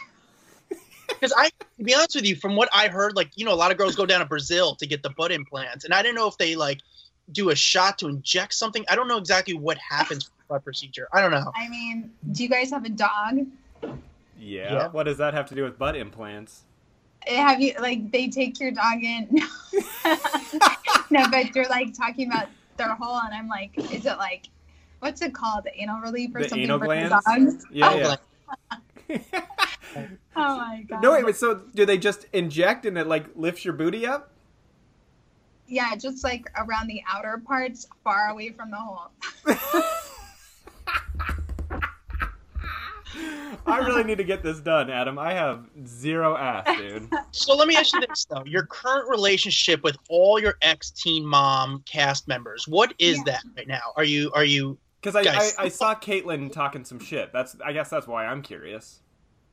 Because 1.08 1.34
I, 1.38 1.50
to 1.78 1.84
be 1.84 1.94
honest 1.94 2.16
with 2.16 2.26
you, 2.26 2.36
from 2.36 2.56
what 2.56 2.70
I 2.74 2.88
heard, 2.88 3.16
like 3.16 3.32
you 3.36 3.46
know, 3.46 3.54
a 3.54 3.56
lot 3.56 3.72
of 3.72 3.78
girls 3.78 3.96
go 3.96 4.06
down 4.06 4.22
to 4.22 4.26
Brazil 4.26 4.76
to 4.76 4.88
get 4.88 5.04
the 5.04 5.10
butt 5.10 5.32
implants, 5.32 5.84
and 5.86 5.94
I 5.94 6.02
didn't 6.02 6.16
know 6.16 6.28
if 6.28 6.38
they 6.38 6.56
like 6.56 6.80
do 7.32 7.50
a 7.50 7.56
shot 7.56 7.98
to 8.00 8.08
inject 8.08 8.54
something. 8.54 8.84
I 8.90 8.96
don't 8.96 9.08
know 9.08 9.18
exactly 9.18 9.54
what 9.54 9.78
happens 9.78 10.26
with 10.26 10.38
the 10.38 10.44
butt 10.56 10.64
procedure. 10.64 11.08
I 11.14 11.22
don't 11.22 11.32
know. 11.32 11.52
I 11.56 11.68
mean, 11.70 12.12
do 12.32 12.44
you 12.44 12.50
guys 12.50 12.72
have 12.72 12.86
a 12.86 12.90
dog? 12.90 13.46
Yeah. 13.84 14.74
Yeah. 14.74 14.88
What 14.90 15.04
does 15.04 15.18
that 15.18 15.34
have 15.34 15.48
to 15.50 15.56
do 15.56 15.64
with 15.64 15.78
butt 15.78 15.96
implants? 15.96 16.64
Eh, 17.28 17.36
have 17.36 17.62
you 17.62 17.74
like 17.80 18.12
they 18.12 18.30
take 18.30 18.60
your 18.60 18.72
dog 18.72 19.04
in? 19.04 19.28
no, 21.12 21.30
but 21.30 21.54
you're 21.56 21.70
like 21.70 21.94
talking 21.94 22.28
about 22.28 22.48
their 22.78 22.96
hole, 22.96 23.20
and 23.24 23.34
I'm 23.34 23.48
like, 23.48 23.72
is 23.94 24.06
it 24.08 24.18
like, 24.18 24.50
what's 25.00 25.22
it 25.22 25.34
called, 25.34 25.66
the 25.66 25.80
anal 25.80 26.02
relief 26.02 26.32
or 26.36 26.42
The 26.42 26.50
something 26.50 26.64
anal 26.64 26.80
for 26.80 26.86
glands? 26.86 27.14
the 27.24 27.46
dogs? 27.46 27.66
Yeah, 27.72 27.90
Oh, 27.92 27.98
yeah. 29.10 29.20
Oh 30.36 30.58
my 30.58 30.86
god. 30.90 31.02
no, 31.04 31.12
wait, 31.12 31.26
but 31.26 31.36
so 31.36 31.56
do 31.76 31.86
they 31.86 31.98
just 31.98 32.26
inject 32.32 32.86
and 32.86 32.98
it 32.98 33.06
like 33.08 33.26
lifts 33.36 33.66
your 33.66 33.74
booty 33.74 34.08
up? 34.08 34.31
Yeah, 35.72 35.96
just 35.96 36.22
like 36.22 36.52
around 36.58 36.88
the 36.88 37.02
outer 37.10 37.42
parts, 37.46 37.88
far 38.04 38.28
away 38.28 38.50
from 38.50 38.72
the 38.72 38.78
hole. 38.78 39.10
I 43.66 43.78
really 43.78 44.04
need 44.04 44.18
to 44.18 44.26
get 44.26 44.44
this 44.44 44.60
done, 44.60 44.90
Adam. 44.90 45.18
I 45.18 45.34
have 45.34 45.64
zero 45.88 46.36
ass, 46.36 46.66
dude. 46.78 47.10
so 47.32 47.56
let 47.56 47.70
me 47.70 47.78
ask 47.78 47.94
you 47.94 48.02
this 48.06 48.26
though: 48.26 48.44
your 48.46 48.66
current 48.66 49.10
relationship 49.10 49.82
with 49.82 49.96
all 50.10 50.42
your 50.42 50.56
ex 50.62 50.92
Teen 50.92 51.26
Mom 51.26 51.82
cast 51.86 52.28
members, 52.28 52.68
what 52.68 52.94
is 53.00 53.20
Yeah. 53.20 53.24
that 53.28 53.44
right 53.56 53.68
now? 53.68 53.94
Are 53.96 54.04
you 54.04 54.30
are 54.34 54.44
you? 54.44 54.78
Because 55.00 55.16
I, 55.16 55.22
I, 55.22 55.24
Guys. 55.24 55.56
I 55.58 55.70
saw 55.70 55.96
Catelynn 55.96 56.52
talking 56.52 56.84
some 56.84 57.00
shit. 57.00 57.32
That's 57.32 57.56
I 57.64 57.72
guess 57.72 57.90
that's 57.90 58.08
why 58.08 58.26
I'm 58.26 58.42
curious. 58.42 59.00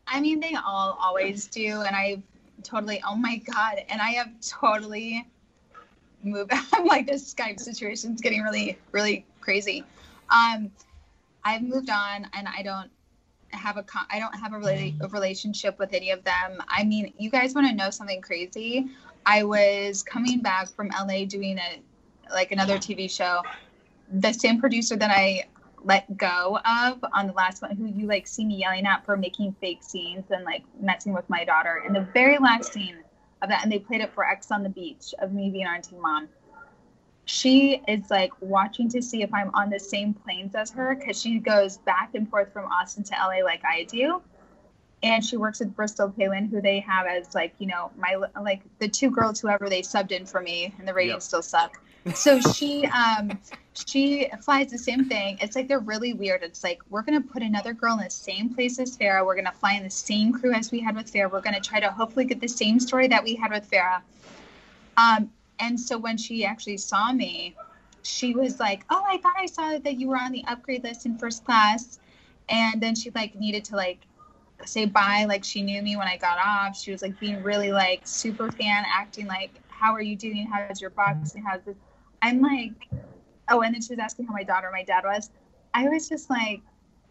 I 0.08 0.20
mean, 0.20 0.40
they 0.40 0.56
all 0.56 0.98
always 1.00 1.46
do, 1.46 1.82
and 1.82 1.94
I've 1.94 2.22
totally. 2.64 3.00
Oh 3.06 3.14
my 3.14 3.36
god! 3.36 3.84
And 3.88 4.00
I 4.00 4.10
have 4.10 4.30
totally 4.40 5.28
moved. 6.22 6.52
I'm 6.72 6.86
like 6.86 7.06
this 7.06 7.32
Skype 7.34 7.60
situation's 7.60 8.20
getting 8.20 8.42
really, 8.42 8.78
really 8.92 9.26
crazy. 9.40 9.84
Um, 10.30 10.70
I've 11.44 11.62
moved 11.62 11.90
on, 11.90 12.26
and 12.32 12.48
I 12.48 12.62
don't 12.62 12.90
have 13.50 13.76
a 13.76 13.82
con- 13.82 14.06
I 14.10 14.18
don't 14.18 14.34
have 14.34 14.52
a, 14.52 14.56
rela- 14.56 15.00
a 15.02 15.08
relationship 15.08 15.78
with 15.78 15.92
any 15.92 16.10
of 16.10 16.22
them. 16.24 16.62
I 16.68 16.84
mean, 16.84 17.12
you 17.18 17.30
guys 17.30 17.54
want 17.54 17.68
to 17.68 17.74
know 17.74 17.90
something 17.90 18.20
crazy? 18.20 18.88
I 19.24 19.44
was 19.44 20.02
coming 20.02 20.40
back 20.40 20.68
from 20.68 20.88
LA 20.88 21.24
doing 21.24 21.58
a 21.58 21.80
like 22.32 22.52
another 22.52 22.76
TV 22.78 23.10
show. 23.10 23.42
The 24.12 24.32
same 24.32 24.60
producer 24.60 24.96
that 24.96 25.10
I 25.10 25.44
let 25.84 26.16
go 26.16 26.58
of 26.58 27.04
on 27.12 27.26
the 27.26 27.32
last 27.32 27.62
one, 27.62 27.76
who 27.76 27.86
you 27.86 28.06
like 28.06 28.26
see 28.26 28.44
me 28.44 28.56
yelling 28.56 28.86
at 28.86 29.04
for 29.04 29.16
making 29.16 29.54
fake 29.60 29.82
scenes 29.82 30.24
and 30.30 30.44
like 30.44 30.62
messing 30.80 31.12
with 31.12 31.28
my 31.28 31.44
daughter. 31.44 31.82
In 31.86 31.92
the 31.92 32.06
very 32.12 32.38
last 32.38 32.72
scene 32.72 32.96
of 33.42 33.48
that, 33.48 33.62
and 33.62 33.70
they 33.72 33.78
played 33.78 34.00
it 34.00 34.12
for 34.12 34.24
Ex 34.24 34.50
on 34.50 34.62
the 34.62 34.68
Beach 34.68 35.14
of 35.20 35.32
me 35.32 35.50
being 35.50 35.66
on 35.66 35.82
Teen 35.82 36.00
Mom. 36.00 36.28
She 37.24 37.82
is 37.86 38.10
like 38.10 38.32
watching 38.40 38.88
to 38.90 39.02
see 39.02 39.22
if 39.22 39.32
I'm 39.34 39.50
on 39.54 39.68
the 39.70 39.78
same 39.78 40.14
planes 40.14 40.54
as 40.54 40.70
her 40.70 40.94
because 40.94 41.20
she 41.20 41.38
goes 41.38 41.76
back 41.78 42.14
and 42.14 42.28
forth 42.28 42.52
from 42.52 42.64
Austin 42.66 43.04
to 43.04 43.14
LA 43.14 43.44
like 43.44 43.62
I 43.64 43.84
do. 43.84 44.22
And 45.02 45.24
she 45.24 45.36
works 45.36 45.60
with 45.60 45.76
Bristol 45.76 46.10
Palin, 46.10 46.46
who 46.46 46.60
they 46.60 46.80
have 46.80 47.06
as 47.06 47.34
like, 47.34 47.54
you 47.58 47.66
know, 47.66 47.92
my 47.96 48.16
like 48.42 48.62
the 48.78 48.88
two 48.88 49.10
girls, 49.10 49.40
whoever 49.40 49.68
they 49.68 49.82
subbed 49.82 50.10
in 50.10 50.26
for 50.26 50.40
me, 50.40 50.74
and 50.78 50.88
the 50.88 50.94
ratings 50.94 51.12
Yep. 51.14 51.22
still 51.22 51.42
suck. 51.42 51.80
So 52.14 52.40
she 52.40 52.86
um 52.86 53.38
she 53.74 54.28
flies 54.42 54.70
the 54.70 54.78
same 54.78 55.08
thing. 55.08 55.38
It's 55.40 55.54
like 55.56 55.68
they're 55.68 55.78
really 55.78 56.12
weird. 56.12 56.42
It's 56.42 56.64
like 56.64 56.80
we're 56.90 57.02
gonna 57.02 57.20
put 57.20 57.42
another 57.42 57.72
girl 57.72 57.98
in 57.98 58.04
the 58.04 58.10
same 58.10 58.54
place 58.54 58.78
as 58.78 58.96
Farrah. 58.96 59.24
We're 59.24 59.36
gonna 59.36 59.52
fly 59.52 59.74
in 59.74 59.82
the 59.82 59.90
same 59.90 60.32
crew 60.32 60.52
as 60.52 60.70
we 60.70 60.80
had 60.80 60.96
with 60.96 61.12
Farrah. 61.12 61.30
We're 61.30 61.40
gonna 61.40 61.60
try 61.60 61.80
to 61.80 61.90
hopefully 61.90 62.24
get 62.24 62.40
the 62.40 62.48
same 62.48 62.80
story 62.80 63.08
that 63.08 63.22
we 63.22 63.34
had 63.34 63.50
with 63.50 63.70
Farrah. 63.70 64.02
Um, 64.96 65.30
and 65.60 65.78
so 65.78 65.98
when 65.98 66.16
she 66.16 66.44
actually 66.44 66.76
saw 66.78 67.12
me, 67.12 67.54
she 68.02 68.34
was 68.34 68.58
like, 68.58 68.84
"Oh, 68.90 69.02
I 69.06 69.18
thought 69.18 69.34
I 69.36 69.46
saw 69.46 69.78
that 69.78 69.98
you 69.98 70.08
were 70.08 70.16
on 70.16 70.32
the 70.32 70.44
upgrade 70.46 70.84
list 70.84 71.06
in 71.06 71.18
first 71.18 71.44
class," 71.44 71.98
and 72.48 72.80
then 72.80 72.94
she 72.94 73.10
like 73.10 73.34
needed 73.34 73.64
to 73.66 73.76
like 73.76 74.00
say 74.64 74.86
bye, 74.86 75.24
like 75.28 75.44
she 75.44 75.62
knew 75.62 75.82
me 75.82 75.96
when 75.96 76.08
I 76.08 76.16
got 76.16 76.38
off. 76.38 76.76
She 76.76 76.90
was 76.90 77.02
like 77.02 77.18
being 77.20 77.42
really 77.42 77.72
like 77.72 78.02
super 78.04 78.50
fan, 78.50 78.84
acting 78.86 79.26
like, 79.26 79.50
"How 79.68 79.92
are 79.92 80.02
you 80.02 80.16
doing? 80.16 80.46
How's 80.46 80.80
your 80.80 80.90
boxing? 80.90 81.42
How's 81.42 81.62
this?" 81.62 81.76
I'm 82.22 82.40
like, 82.40 82.88
oh, 83.48 83.62
and 83.62 83.74
then 83.74 83.82
she 83.82 83.92
was 83.92 83.98
asking 83.98 84.26
how 84.26 84.32
my 84.32 84.42
daughter, 84.42 84.70
my 84.72 84.84
dad 84.84 85.04
was. 85.04 85.30
I 85.74 85.88
was 85.88 86.08
just 86.08 86.30
like, 86.30 86.60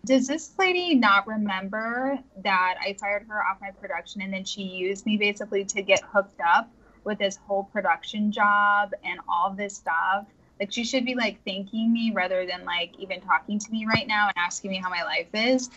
does 0.05 0.27
this 0.27 0.53
lady 0.57 0.95
not 0.95 1.27
remember 1.27 2.17
that 2.43 2.75
I 2.81 2.93
fired 2.99 3.25
her 3.27 3.43
off 3.43 3.59
my 3.61 3.71
production 3.71 4.21
and 4.21 4.33
then 4.33 4.45
she 4.45 4.61
used 4.61 5.05
me 5.05 5.17
basically 5.17 5.65
to 5.65 5.81
get 5.81 6.01
hooked 6.01 6.39
up 6.39 6.69
with 7.03 7.19
this 7.19 7.37
whole 7.37 7.65
production 7.65 8.31
job 8.31 8.91
and 9.03 9.19
all 9.27 9.51
this 9.51 9.75
stuff? 9.75 10.25
Like, 10.59 10.71
she 10.71 10.83
should 10.83 11.05
be 11.05 11.13
like 11.13 11.43
thanking 11.45 11.93
me 11.93 12.11
rather 12.11 12.45
than 12.45 12.65
like 12.65 12.93
even 12.97 13.21
talking 13.21 13.59
to 13.59 13.71
me 13.71 13.85
right 13.85 14.07
now 14.07 14.27
and 14.27 14.37
asking 14.37 14.71
me 14.71 14.77
how 14.77 14.89
my 14.89 15.03
life 15.03 15.27
is. 15.33 15.69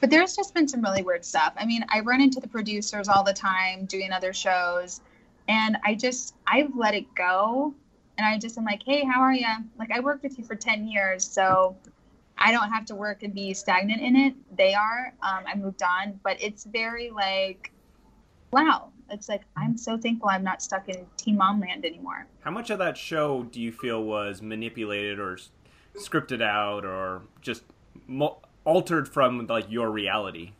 But 0.00 0.10
there's 0.10 0.36
just 0.36 0.54
been 0.54 0.68
some 0.68 0.82
really 0.82 1.02
weird 1.02 1.24
stuff. 1.24 1.54
I 1.56 1.64
mean, 1.64 1.84
I 1.88 2.00
run 2.00 2.20
into 2.20 2.40
the 2.40 2.48
producers 2.48 3.08
all 3.08 3.24
the 3.24 3.32
time 3.32 3.86
doing 3.86 4.12
other 4.12 4.32
shows, 4.32 5.00
and 5.48 5.78
I 5.84 5.94
just, 5.94 6.34
I've 6.46 6.74
let 6.76 6.94
it 6.94 7.06
go 7.14 7.74
and 8.18 8.26
I 8.26 8.38
just 8.38 8.56
am 8.58 8.64
like, 8.64 8.82
hey, 8.84 9.04
how 9.04 9.20
are 9.20 9.32
you? 9.32 9.46
Like 9.78 9.90
I 9.90 10.00
worked 10.00 10.22
with 10.22 10.38
you 10.38 10.44
for 10.44 10.54
ten 10.54 10.86
years, 10.86 11.26
so 11.26 11.76
I 12.38 12.52
don't 12.52 12.70
have 12.70 12.84
to 12.86 12.94
work 12.94 13.22
and 13.22 13.34
be 13.34 13.54
stagnant 13.54 14.00
in 14.00 14.16
it. 14.16 14.34
They 14.56 14.74
are. 14.74 15.14
Um, 15.22 15.44
I 15.46 15.54
moved 15.56 15.82
on, 15.82 16.20
but 16.22 16.36
it's 16.40 16.64
very 16.64 17.10
like, 17.10 17.72
wow. 18.50 18.90
It's 19.08 19.28
like 19.28 19.42
I'm 19.56 19.78
so 19.78 19.96
thankful 19.96 20.28
I'm 20.28 20.42
not 20.42 20.60
stuck 20.60 20.88
in 20.88 21.06
Teen 21.16 21.36
Mom 21.36 21.60
Land 21.60 21.84
anymore. 21.84 22.26
How 22.40 22.50
much 22.50 22.70
of 22.70 22.78
that 22.80 22.96
show 22.96 23.44
do 23.44 23.60
you 23.60 23.70
feel 23.70 24.02
was 24.02 24.42
manipulated 24.42 25.20
or 25.20 25.38
scripted 25.96 26.42
out 26.42 26.84
or 26.84 27.22
just 27.40 27.62
mo- 28.08 28.38
altered 28.64 29.08
from 29.08 29.46
like 29.46 29.70
your 29.70 29.90
reality? 29.90 30.52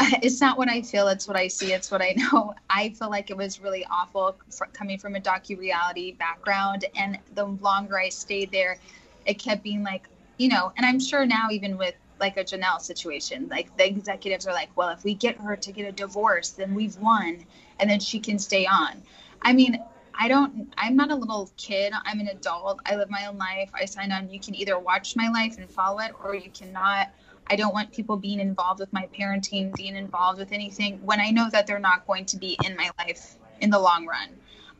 it's 0.22 0.40
not 0.40 0.56
what 0.58 0.68
I 0.68 0.82
feel, 0.82 1.08
it's 1.08 1.26
what 1.26 1.36
I 1.36 1.48
see, 1.48 1.72
it's 1.72 1.90
what 1.90 2.02
I 2.02 2.14
know. 2.16 2.54
I 2.70 2.90
feel 2.90 3.10
like 3.10 3.30
it 3.30 3.36
was 3.36 3.60
really 3.60 3.84
awful 3.90 4.38
fr- 4.50 4.66
coming 4.72 4.98
from 4.98 5.16
a 5.16 5.20
docu 5.20 5.58
reality 5.58 6.12
background. 6.12 6.84
And 6.96 7.18
the 7.34 7.46
longer 7.46 7.98
I 7.98 8.08
stayed 8.08 8.52
there, 8.52 8.78
it 9.26 9.34
kept 9.34 9.62
being 9.62 9.82
like, 9.82 10.08
you 10.36 10.48
know, 10.48 10.72
and 10.76 10.86
I'm 10.86 11.00
sure 11.00 11.26
now, 11.26 11.48
even 11.50 11.76
with 11.76 11.94
like 12.20 12.36
a 12.36 12.44
Jenelle 12.44 12.80
situation, 12.80 13.48
like 13.50 13.76
the 13.76 13.86
executives 13.86 14.46
are 14.46 14.52
like, 14.52 14.70
well, 14.76 14.88
if 14.90 15.02
we 15.04 15.14
get 15.14 15.36
her 15.40 15.56
to 15.56 15.72
get 15.72 15.88
a 15.88 15.92
divorce, 15.92 16.50
then 16.50 16.74
we've 16.74 16.96
won 16.96 17.44
and 17.80 17.90
then 17.90 18.00
she 18.00 18.20
can 18.20 18.38
stay 18.38 18.66
on. 18.66 19.02
I 19.42 19.52
mean, 19.52 19.82
I 20.14 20.26
don't, 20.28 20.72
I'm 20.76 20.96
not 20.96 21.10
a 21.12 21.14
little 21.14 21.50
kid. 21.56 21.92
I'm 22.04 22.18
an 22.18 22.28
adult. 22.28 22.80
I 22.86 22.96
live 22.96 23.08
my 23.08 23.26
own 23.26 23.38
life. 23.38 23.70
I 23.72 23.84
signed 23.84 24.12
on. 24.12 24.30
You 24.30 24.40
can 24.40 24.54
either 24.56 24.78
watch 24.78 25.14
my 25.14 25.28
life 25.28 25.58
and 25.58 25.70
follow 25.70 26.00
it 26.00 26.12
or 26.22 26.34
you 26.34 26.50
cannot. 26.50 27.08
I 27.50 27.56
don't 27.56 27.72
want 27.72 27.92
people 27.92 28.16
being 28.16 28.40
involved 28.40 28.80
with 28.80 28.92
my 28.92 29.08
parenting, 29.18 29.74
being 29.74 29.96
involved 29.96 30.38
with 30.38 30.52
anything 30.52 31.00
when 31.04 31.20
I 31.20 31.30
know 31.30 31.48
that 31.50 31.66
they're 31.66 31.78
not 31.78 32.06
going 32.06 32.24
to 32.26 32.36
be 32.36 32.58
in 32.64 32.76
my 32.76 32.90
life 32.98 33.36
in 33.60 33.70
the 33.70 33.78
long 33.78 34.06
run. 34.06 34.28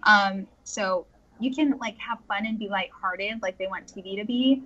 Um, 0.04 0.46
so 0.64 1.06
you 1.40 1.54
can 1.54 1.78
like 1.78 1.96
have 1.98 2.18
fun 2.28 2.46
and 2.46 2.58
be 2.58 2.68
lighthearted, 2.68 3.42
like 3.42 3.58
they 3.58 3.66
want 3.66 3.86
TV 3.86 4.18
to 4.18 4.24
be, 4.24 4.62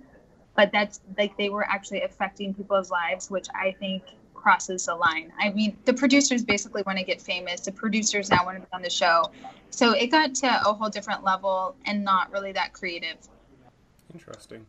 but 0.55 0.71
that's 0.71 1.01
like 1.17 1.35
they 1.37 1.49
were 1.49 1.65
actually 1.67 2.01
affecting 2.01 2.53
people's 2.53 2.91
lives, 2.91 3.29
which 3.29 3.47
I 3.55 3.75
think 3.79 4.03
crosses 4.33 4.85
the 4.85 4.95
line. 4.95 5.31
I 5.39 5.51
mean, 5.51 5.77
the 5.85 5.93
producers 5.93 6.43
basically 6.43 6.83
want 6.85 6.97
to 6.97 7.05
get 7.05 7.21
famous. 7.21 7.61
The 7.61 7.71
producers 7.71 8.29
now 8.29 8.45
want 8.45 8.57
to 8.57 8.61
be 8.61 8.67
on 8.73 8.81
the 8.81 8.89
show. 8.89 9.31
So 9.69 9.91
it 9.91 10.07
got 10.07 10.35
to 10.35 10.47
a 10.47 10.73
whole 10.73 10.89
different 10.89 11.23
level 11.23 11.75
and 11.85 12.03
not 12.03 12.31
really 12.31 12.51
that 12.51 12.73
creative. 12.73 13.17
Interesting. 14.13 14.65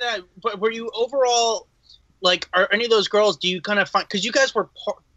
Yeah, 0.00 0.18
but 0.42 0.58
were 0.58 0.70
you 0.70 0.90
overall 0.94 1.68
like 2.20 2.48
are 2.52 2.68
any 2.72 2.84
of 2.84 2.90
those 2.90 3.08
girls? 3.08 3.36
Do 3.36 3.48
you 3.48 3.60
kind 3.60 3.78
of 3.78 3.88
find 3.88 4.06
because 4.06 4.24
you 4.24 4.32
guys 4.32 4.54
were 4.54 4.68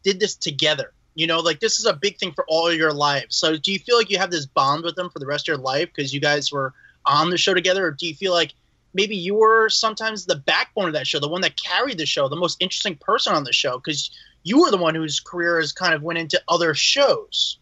did 0.03 0.19
this 0.19 0.35
together? 0.35 0.93
You 1.15 1.27
know, 1.27 1.39
like 1.39 1.59
this 1.59 1.79
is 1.79 1.85
a 1.85 1.93
big 1.93 2.17
thing 2.17 2.31
for 2.33 2.45
all 2.47 2.73
your 2.73 2.91
lives. 2.91 3.35
So 3.35 3.55
do 3.57 3.71
you 3.71 3.79
feel 3.79 3.97
like 3.97 4.09
you 4.09 4.17
have 4.17 4.31
this 4.31 4.45
bond 4.45 4.83
with 4.83 4.95
them 4.95 5.09
for 5.09 5.19
the 5.19 5.27
rest 5.27 5.47
of 5.47 5.53
your 5.53 5.63
life 5.63 5.89
because 5.93 6.13
you 6.13 6.19
guys 6.19 6.51
were 6.51 6.73
on 7.05 7.29
the 7.29 7.37
show 7.37 7.53
together, 7.53 7.85
or 7.85 7.91
do 7.91 8.07
you 8.07 8.15
feel 8.15 8.33
like 8.33 8.53
maybe 8.93 9.15
you 9.15 9.35
were 9.35 9.69
sometimes 9.69 10.25
the 10.25 10.35
backbone 10.35 10.87
of 10.87 10.93
that 10.93 11.07
show, 11.07 11.19
the 11.19 11.27
one 11.27 11.41
that 11.41 11.55
carried 11.61 11.97
the 11.97 12.05
show, 12.05 12.27
the 12.29 12.35
most 12.35 12.57
interesting 12.59 12.95
person 12.95 13.33
on 13.33 13.43
the 13.43 13.53
show 13.53 13.77
because 13.77 14.11
you 14.43 14.59
were 14.59 14.71
the 14.71 14.77
one 14.77 14.95
whose 14.95 15.19
career 15.19 15.59
has 15.59 15.71
kind 15.71 15.93
of 15.93 16.03
went 16.03 16.19
into 16.19 16.41
other 16.47 16.73
shows. 16.73 17.57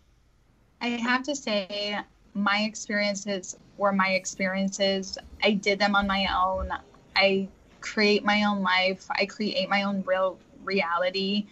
I 0.81 0.89
have 0.89 1.23
to 1.23 1.35
say, 1.35 1.99
my 2.33 2.61
experiences 2.61 3.55
were 3.77 3.91
my 3.91 4.09
experiences. 4.09 5.17
I 5.43 5.51
did 5.51 5.79
them 5.79 5.95
on 5.95 6.07
my 6.07 6.27
own. 6.35 6.71
I 7.15 7.47
create 7.81 8.23
my 8.23 8.43
own 8.43 8.61
life. 8.61 9.05
I 9.09 9.25
create 9.25 9.69
my 9.69 9.83
own 9.83 10.03
real 10.05 10.39
reality. 10.63 11.47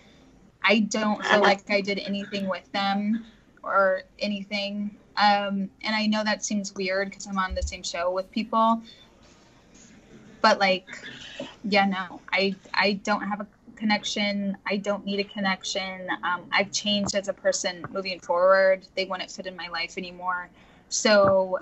I 0.64 0.80
don't 0.80 1.24
feel 1.26 1.42
like 1.42 1.70
I 1.70 1.82
did 1.82 2.00
anything 2.00 2.48
with 2.48 2.72
them 2.72 3.26
or 3.64 4.04
anything. 4.20 4.96
Um, 5.18 5.70
and 5.82 5.96
I 5.96 6.06
know 6.06 6.24
that 6.24 6.46
seems 6.46 6.74
weird 6.74 7.10
because 7.10 7.28
I'm 7.28 7.38
on 7.38 7.56
the 7.56 7.64
same 7.64 7.84
show 7.84 8.12
with 8.12 8.32
people. 8.32 8.82
But 10.42 10.60
like, 10.60 10.88
yeah, 11.64 11.86
no, 11.86 12.22
I 12.32 12.56
I 12.74 12.94
don't 13.04 13.22
have 13.22 13.42
a 13.42 13.48
connection. 13.76 14.58
I 14.66 14.78
don't 14.78 15.06
need 15.06 15.20
a 15.20 15.24
connection. 15.24 16.08
Um, 16.24 16.46
I've 16.52 16.72
changed 16.72 17.16
as 17.16 17.28
a 17.28 17.34
person 17.34 17.84
moving 17.92 18.20
forward. 18.20 18.88
They 18.96 19.06
wouldn't 19.06 19.32
fit 19.32 19.48
in 19.48 19.56
my 19.56 19.68
life 19.70 19.98
anymore. 19.98 20.50
So, 20.90 21.60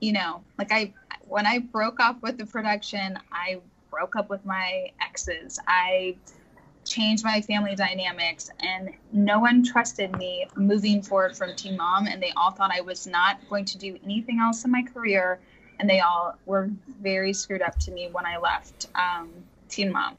you 0.00 0.12
know, 0.12 0.42
like 0.58 0.72
I, 0.72 0.92
when 1.28 1.46
I 1.46 1.58
broke 1.58 2.00
up 2.00 2.22
with 2.22 2.38
the 2.38 2.46
production, 2.46 3.18
I 3.32 3.60
broke 3.92 4.16
up 4.16 4.28
with 4.30 4.44
my 4.44 4.90
exes. 5.00 5.60
I 5.68 6.16
changed 6.84 7.22
my 7.24 7.40
family 7.42 7.76
dynamics 7.76 8.50
and 8.60 8.90
no 9.12 9.38
one 9.38 9.62
trusted 9.62 10.16
me 10.16 10.46
moving 10.56 11.02
forward 11.02 11.36
from 11.36 11.54
Teen 11.54 11.76
Mom. 11.76 12.06
And 12.06 12.20
they 12.20 12.32
all 12.36 12.50
thought 12.50 12.72
I 12.74 12.80
was 12.80 13.06
not 13.06 13.38
going 13.48 13.66
to 13.66 13.78
do 13.78 13.96
anything 14.02 14.40
else 14.40 14.64
in 14.64 14.72
my 14.72 14.82
career. 14.82 15.38
And 15.78 15.88
they 15.88 16.00
all 16.00 16.36
were 16.46 16.70
very 17.00 17.32
screwed 17.32 17.62
up 17.62 17.78
to 17.80 17.92
me 17.92 18.08
when 18.10 18.26
I 18.26 18.38
left 18.38 18.88
um, 18.94 19.30
Teen 19.68 19.92
Mom. 19.92 20.16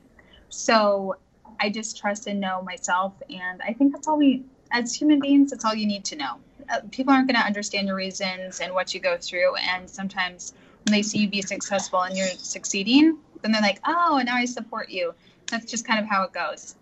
So 0.49 1.17
I 1.59 1.69
just 1.69 1.97
trust 1.97 2.27
and 2.27 2.39
know 2.39 2.61
myself. 2.61 3.13
And 3.29 3.61
I 3.61 3.73
think 3.73 3.91
that's 3.91 4.07
all 4.07 4.17
we, 4.17 4.43
as 4.71 4.95
human 4.95 5.19
beings, 5.19 5.51
that's 5.51 5.65
all 5.65 5.75
you 5.75 5.87
need 5.87 6.05
to 6.05 6.15
know. 6.15 6.35
Uh, 6.71 6.79
people 6.91 7.11
aren't 7.11 7.27
going 7.27 7.39
to 7.39 7.45
understand 7.45 7.87
your 7.87 7.95
reasons 7.95 8.61
and 8.61 8.73
what 8.73 8.93
you 8.93 8.99
go 8.99 9.17
through. 9.17 9.55
And 9.55 9.89
sometimes 9.89 10.53
when 10.85 10.93
they 10.93 11.01
see 11.01 11.19
you 11.19 11.29
be 11.29 11.41
successful 11.41 12.03
and 12.03 12.15
you're 12.15 12.27
succeeding, 12.27 13.17
then 13.43 13.51
they're 13.51 13.61
like, 13.61 13.79
oh, 13.85 14.17
and 14.17 14.25
now 14.25 14.35
I 14.35 14.45
support 14.45 14.89
you. 14.89 15.13
That's 15.51 15.69
just 15.69 15.85
kind 15.85 15.99
of 15.99 16.07
how 16.07 16.23
it 16.23 16.33
goes. 16.33 16.75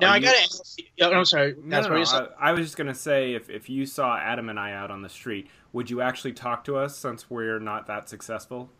Now 0.00 0.08
Are 0.08 0.14
I 0.14 0.16
you- 0.16 0.22
gotta 0.24 0.38
ask 0.38 0.78
you, 0.78 0.84
oh, 1.02 1.12
I'm 1.12 1.24
sorry. 1.24 1.54
No, 1.62 1.76
That's 1.76 1.88
no, 1.88 1.98
what 1.98 2.12
no. 2.12 2.28
I, 2.40 2.48
I 2.50 2.52
was 2.52 2.62
just 2.66 2.76
gonna 2.76 2.94
say, 2.94 3.34
if 3.34 3.48
if 3.50 3.68
you 3.68 3.84
saw 3.86 4.16
Adam 4.18 4.48
and 4.48 4.58
I 4.58 4.72
out 4.72 4.90
on 4.90 5.02
the 5.02 5.08
street, 5.08 5.48
would 5.72 5.90
you 5.90 6.00
actually 6.00 6.32
talk 6.32 6.64
to 6.64 6.76
us 6.76 6.96
since 6.96 7.28
we're 7.30 7.58
not 7.60 7.86
that 7.86 8.08
successful? 8.08 8.70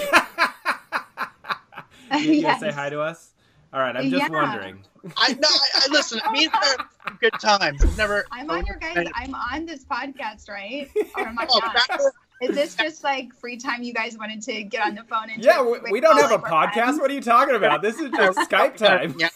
would. 2.12 2.22
you, 2.24 2.34
you 2.36 2.42
Yes. 2.42 2.60
say 2.62 2.72
hi 2.72 2.90
to 2.90 3.02
us. 3.02 3.34
All 3.74 3.80
right, 3.80 3.96
I'm 3.96 4.10
just 4.10 4.22
Yeah. 4.24 4.30
wondering. 4.30 4.84
I 5.18 5.34
no, 5.34 5.48
I, 5.48 5.82
I 5.86 5.88
listen. 5.92 6.20
Me 6.32 6.46
and 6.46 6.54
her 6.54 6.76
good 7.20 7.34
times. 7.40 7.84
I've 7.84 7.98
never. 7.98 8.26
I'm 8.32 8.50
on 8.50 8.66
your 8.66 8.78
guys. 8.78 9.08
I'm 9.16 9.34
on 9.36 9.66
this 9.66 9.86
podcast, 9.86 10.50
right? 10.50 10.90
Or 11.16 11.28
am 11.28 11.38
I 11.40 11.48
Oh, 11.50 11.60
not? 11.60 12.02
Back- 12.42 12.50
Is 12.50 12.56
this 12.56 12.76
just 12.76 13.04
like 13.04 13.34
free 13.36 13.58
time 13.58 13.84
you 13.84 13.94
guys 13.94 14.18
wanted 14.18 14.42
to 14.44 14.64
get 14.64 14.86
on 14.86 14.96
the 14.96 15.04
phone 15.04 15.30
and 15.30 15.44
Yeah, 15.44 15.62
we, 15.64 15.80
we 15.92 16.00
don't 16.02 16.18
have 16.20 16.32
a 16.32 16.36
like 16.36 16.44
we're 16.44 16.50
podcast. 16.50 16.74
friends? 16.74 17.00
What 17.00 17.12
are 17.12 17.14
you 17.14 17.22
talking 17.22 17.56
about? 17.56 17.82
This 17.82 18.00
is 18.00 18.10
just 18.12 18.38
Skype 18.50 18.76
time. 18.78 19.16
Yeah, 19.20 19.30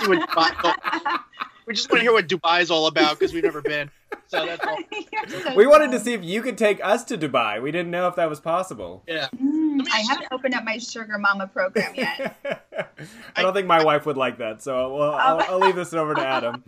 see 0.00 0.08
what 0.08 0.28
Dubai- 0.28 1.18
we 1.66 1.74
just 1.74 1.90
want 1.90 1.98
to 2.00 2.02
hear 2.02 2.12
what 2.12 2.26
Dubai 2.28 2.60
is 2.62 2.70
all 2.70 2.86
about 2.86 3.18
because 3.18 3.32
we've 3.34 3.44
never 3.44 3.60
been. 3.60 3.90
So 4.28 4.44
that's 4.46 4.64
all. 4.66 4.78
So 5.44 5.54
We 5.54 5.66
wanted 5.66 5.90
to 5.92 6.00
see 6.00 6.14
if 6.14 6.24
you 6.24 6.40
could 6.42 6.56
take 6.56 6.82
us 6.82 7.04
to 7.04 7.18
Dubai. 7.18 7.60
We 7.60 7.70
didn't 7.70 7.90
know 7.90 8.08
if 8.08 8.16
that 8.16 8.30
was 8.30 8.40
possible. 8.40 9.02
Yeah. 9.06 9.28
Mm, 9.36 9.86
I 9.92 10.00
haven't 10.08 10.28
opened 10.32 10.54
up 10.54 10.64
my 10.64 10.78
sugar 10.78 11.18
mama 11.18 11.46
program 11.46 11.94
yet. 11.94 12.36
I 13.36 13.42
don't 13.42 13.52
think 13.52 13.66
my 13.66 13.84
wife 13.84 14.06
would 14.06 14.16
like 14.16 14.38
that, 14.38 14.62
so 14.62 14.94
well, 14.96 15.12
I'll, 15.12 15.40
I'll 15.42 15.58
leave 15.58 15.76
this 15.76 15.92
over 15.92 16.14
to 16.14 16.26
Adam. 16.26 16.64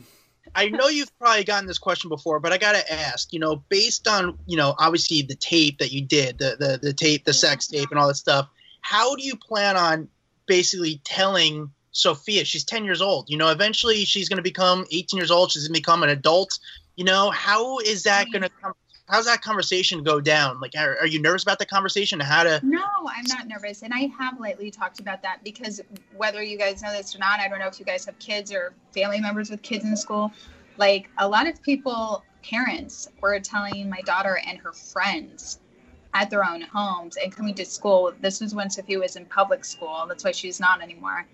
I 0.55 0.69
know 0.69 0.89
you've 0.89 1.17
probably 1.19 1.45
gotten 1.45 1.67
this 1.67 1.79
question 1.79 2.09
before, 2.09 2.41
but 2.41 2.53
I 2.53 2.59
gotta 2.59 2.93
ask. 2.93 3.33
You 3.33 3.39
know, 3.39 3.57
based 3.69 4.09
on 4.09 4.39
you 4.47 4.57
know, 4.57 4.75
obviously 4.79 5.23
the 5.23 5.35
tape 5.35 5.79
that 5.79 5.93
you 5.93 6.03
did, 6.03 6.39
the 6.39 6.57
the, 6.59 6.79
the 6.83 6.93
tape, 6.93 7.25
the 7.25 7.33
sex 7.33 7.67
mm-hmm. 7.67 7.81
tape, 7.81 7.91
and 7.91 7.99
all 7.99 8.09
that 8.09 8.17
stuff. 8.17 8.49
How 8.81 9.15
do 9.17 9.23
you 9.23 9.37
plan 9.37 9.77
on 9.77 10.09
basically 10.47 11.01
telling 11.05 11.71
Sophia? 11.93 12.45
She's 12.45 12.65
ten 12.65 12.85
years 12.85 13.03
old. 13.03 13.29
You 13.29 13.37
know, 13.37 13.49
eventually 13.51 14.05
she's 14.05 14.29
going 14.29 14.39
to 14.39 14.43
become 14.43 14.87
eighteen 14.91 15.19
years 15.19 15.31
old. 15.31 15.53
She's 15.53 15.69
going 15.69 15.75
to 15.75 15.81
become 15.81 16.03
an 16.03 16.09
adult. 16.09 16.59
You 16.97 17.05
know, 17.05 17.31
how 17.31 17.79
is 17.79 18.03
that 18.05 18.27
going 18.33 18.43
to 18.43 18.49
mm-hmm. 18.49 18.67
come? 18.67 18.75
How's 19.11 19.27
that 19.27 19.43
conversation 19.43 20.05
go 20.05 20.21
down? 20.21 20.61
Like, 20.61 20.75
are, 20.79 20.97
are 21.01 21.07
you 21.07 21.21
nervous 21.21 21.43
about 21.43 21.59
the 21.59 21.67
conversation? 21.67 22.21
How 22.21 22.45
to? 22.45 22.61
No, 22.63 22.87
I'm 23.07 23.25
not 23.27 23.49
nervous. 23.49 23.83
And 23.83 23.93
I 23.93 24.09
have 24.17 24.39
lately 24.39 24.71
talked 24.71 25.01
about 25.01 25.21
that 25.23 25.43
because 25.43 25.81
whether 26.17 26.43
you 26.45 26.57
guys 26.57 26.81
know 26.81 26.93
this 26.93 27.15
or 27.17 27.19
not, 27.19 27.41
I 27.41 27.49
don't 27.49 27.59
know 27.59 27.67
if 27.67 27.81
you 27.81 27.85
guys 27.85 28.05
have 28.05 28.17
kids 28.21 28.53
or 28.53 28.73
family 28.95 29.19
members 29.19 29.51
with 29.51 29.63
kids 29.63 29.85
in 29.85 29.97
school. 29.97 30.31
Like 30.77 31.11
a 31.19 31.29
lot 31.29 31.49
of 31.49 31.61
people, 31.61 32.25
parents, 32.45 33.09
were 33.21 33.41
telling 33.41 33.91
my 33.91 34.01
daughter 34.03 34.39
and 34.47 34.59
her 34.59 34.73
friends 34.73 35.59
at 36.15 36.31
their 36.31 36.45
own 36.45 36.63
homes 36.63 37.17
and 37.17 37.35
coming 37.35 37.55
to 37.55 37.65
school. 37.65 38.13
This 38.21 38.41
was 38.41 38.55
when 38.55 38.71
Sophia 38.71 39.01
was 39.01 39.17
in 39.17 39.25
public 39.27 39.65
school. 39.65 40.05
That's 40.09 40.23
why 40.23 40.31
she's 40.31 40.61
not 40.61 40.83
anymore. 40.83 41.27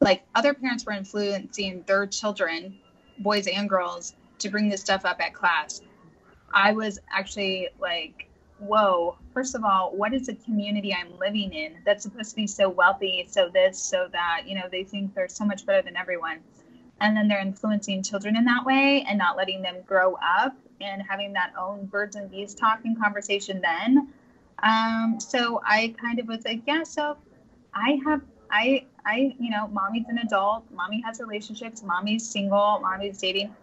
Like 0.00 0.22
other 0.36 0.54
parents 0.54 0.86
were 0.86 0.92
influencing 0.92 1.82
their 1.88 2.06
children, 2.06 2.78
boys 3.18 3.48
and 3.48 3.68
girls, 3.68 4.14
to 4.38 4.48
bring 4.48 4.68
this 4.68 4.82
stuff 4.82 5.04
up 5.04 5.20
at 5.20 5.34
class. 5.34 5.80
I 6.52 6.72
was 6.72 6.98
actually 7.10 7.68
like, 7.78 8.28
whoa, 8.58 9.18
first 9.34 9.54
of 9.54 9.64
all, 9.64 9.94
what 9.94 10.14
is 10.14 10.26
the 10.26 10.34
community 10.34 10.94
I'm 10.94 11.18
living 11.18 11.52
in 11.52 11.76
that's 11.84 12.02
supposed 12.02 12.30
to 12.30 12.36
be 12.36 12.46
so 12.46 12.68
wealthy, 12.68 13.26
so 13.28 13.48
this, 13.48 13.78
so 13.78 14.08
that? 14.12 14.42
You 14.46 14.54
know, 14.54 14.68
they 14.70 14.84
think 14.84 15.14
they're 15.14 15.28
so 15.28 15.44
much 15.44 15.66
better 15.66 15.82
than 15.82 15.96
everyone. 15.96 16.38
And 17.00 17.16
then 17.16 17.28
they're 17.28 17.40
influencing 17.40 18.02
children 18.02 18.36
in 18.36 18.44
that 18.46 18.64
way 18.64 19.04
and 19.06 19.18
not 19.18 19.36
letting 19.36 19.60
them 19.60 19.76
grow 19.86 20.16
up 20.16 20.56
and 20.80 21.02
having 21.02 21.32
that 21.34 21.52
own 21.58 21.86
birds 21.86 22.16
and 22.16 22.30
bees 22.30 22.54
talking 22.54 22.96
conversation 22.96 23.60
then. 23.60 24.08
Um, 24.62 25.18
so 25.20 25.60
I 25.64 25.94
kind 26.00 26.18
of 26.18 26.26
was 26.26 26.44
like, 26.46 26.62
yeah, 26.66 26.82
so 26.82 27.18
I 27.74 28.00
have, 28.06 28.22
I, 28.50 28.86
I, 29.04 29.36
you 29.38 29.50
know, 29.50 29.68
mommy's 29.68 30.06
an 30.08 30.18
adult, 30.18 30.64
mommy 30.72 31.02
has 31.02 31.20
relationships, 31.20 31.82
mommy's 31.82 32.26
single, 32.26 32.80
mommy's 32.80 33.18
dating, 33.18 33.54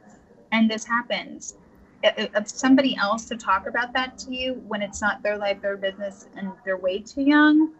and 0.51 0.69
this 0.69 0.85
happens 0.85 1.55
if 2.03 2.29
if 2.35 2.47
somebody 2.49 2.95
else 2.97 3.25
to 3.25 3.37
talk 3.37 3.67
about 3.67 3.93
that 3.93 4.17
to 4.19 4.35
you 4.35 4.55
when 4.67 4.81
it's 4.81 5.01
not 5.01 5.23
their 5.23 5.37
life, 5.37 5.61
their 5.61 5.77
business, 5.77 6.27
and 6.35 6.51
they're 6.65 6.77
way 6.77 6.99
too 6.99 7.21
young, 7.21 7.73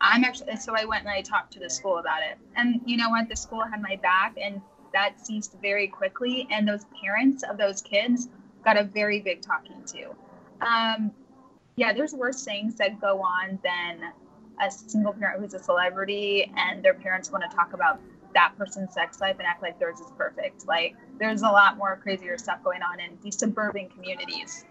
I'm 0.00 0.24
actually 0.24 0.56
so 0.56 0.74
I 0.76 0.84
went 0.84 1.02
and 1.02 1.10
I 1.10 1.22
talked 1.22 1.52
to 1.54 1.60
the 1.60 1.70
school 1.70 1.98
about 1.98 2.22
it, 2.22 2.38
and 2.56 2.80
you 2.84 2.96
know 2.96 3.10
what? 3.10 3.28
The 3.28 3.36
school 3.36 3.62
had 3.62 3.82
my 3.82 3.96
back, 3.96 4.36
and 4.40 4.60
that 4.92 5.24
ceased 5.24 5.56
very 5.60 5.86
quickly. 5.86 6.48
And 6.50 6.66
those 6.66 6.84
parents 7.00 7.42
of 7.42 7.56
those 7.56 7.80
kids 7.80 8.28
got 8.64 8.76
a 8.76 8.84
very 8.84 9.20
big 9.20 9.42
talking 9.42 9.82
to. 9.86 10.66
Um, 10.66 11.12
yeah, 11.76 11.92
there's 11.92 12.12
worse 12.12 12.44
things 12.44 12.74
that 12.76 13.00
go 13.00 13.20
on 13.20 13.58
than 13.62 14.12
a 14.62 14.70
single 14.70 15.12
parent 15.12 15.40
who's 15.40 15.54
a 15.54 15.58
celebrity 15.58 16.52
and 16.56 16.82
their 16.84 16.94
parents 16.94 17.30
want 17.30 17.48
to 17.48 17.56
talk 17.56 17.72
about 17.72 18.00
that 18.34 18.54
person's 18.56 18.94
sex 18.94 19.20
life 19.20 19.36
and 19.38 19.46
act 19.46 19.62
like 19.62 19.78
theirs 19.78 20.00
is 20.00 20.12
perfect. 20.16 20.66
Like 20.66 20.96
there's 21.18 21.42
a 21.42 21.48
lot 21.48 21.76
more 21.76 21.98
crazier 22.02 22.38
stuff 22.38 22.62
going 22.62 22.82
on 22.82 23.00
in 23.00 23.18
these 23.22 23.38
suburban 23.38 23.88
communities. 23.88 24.64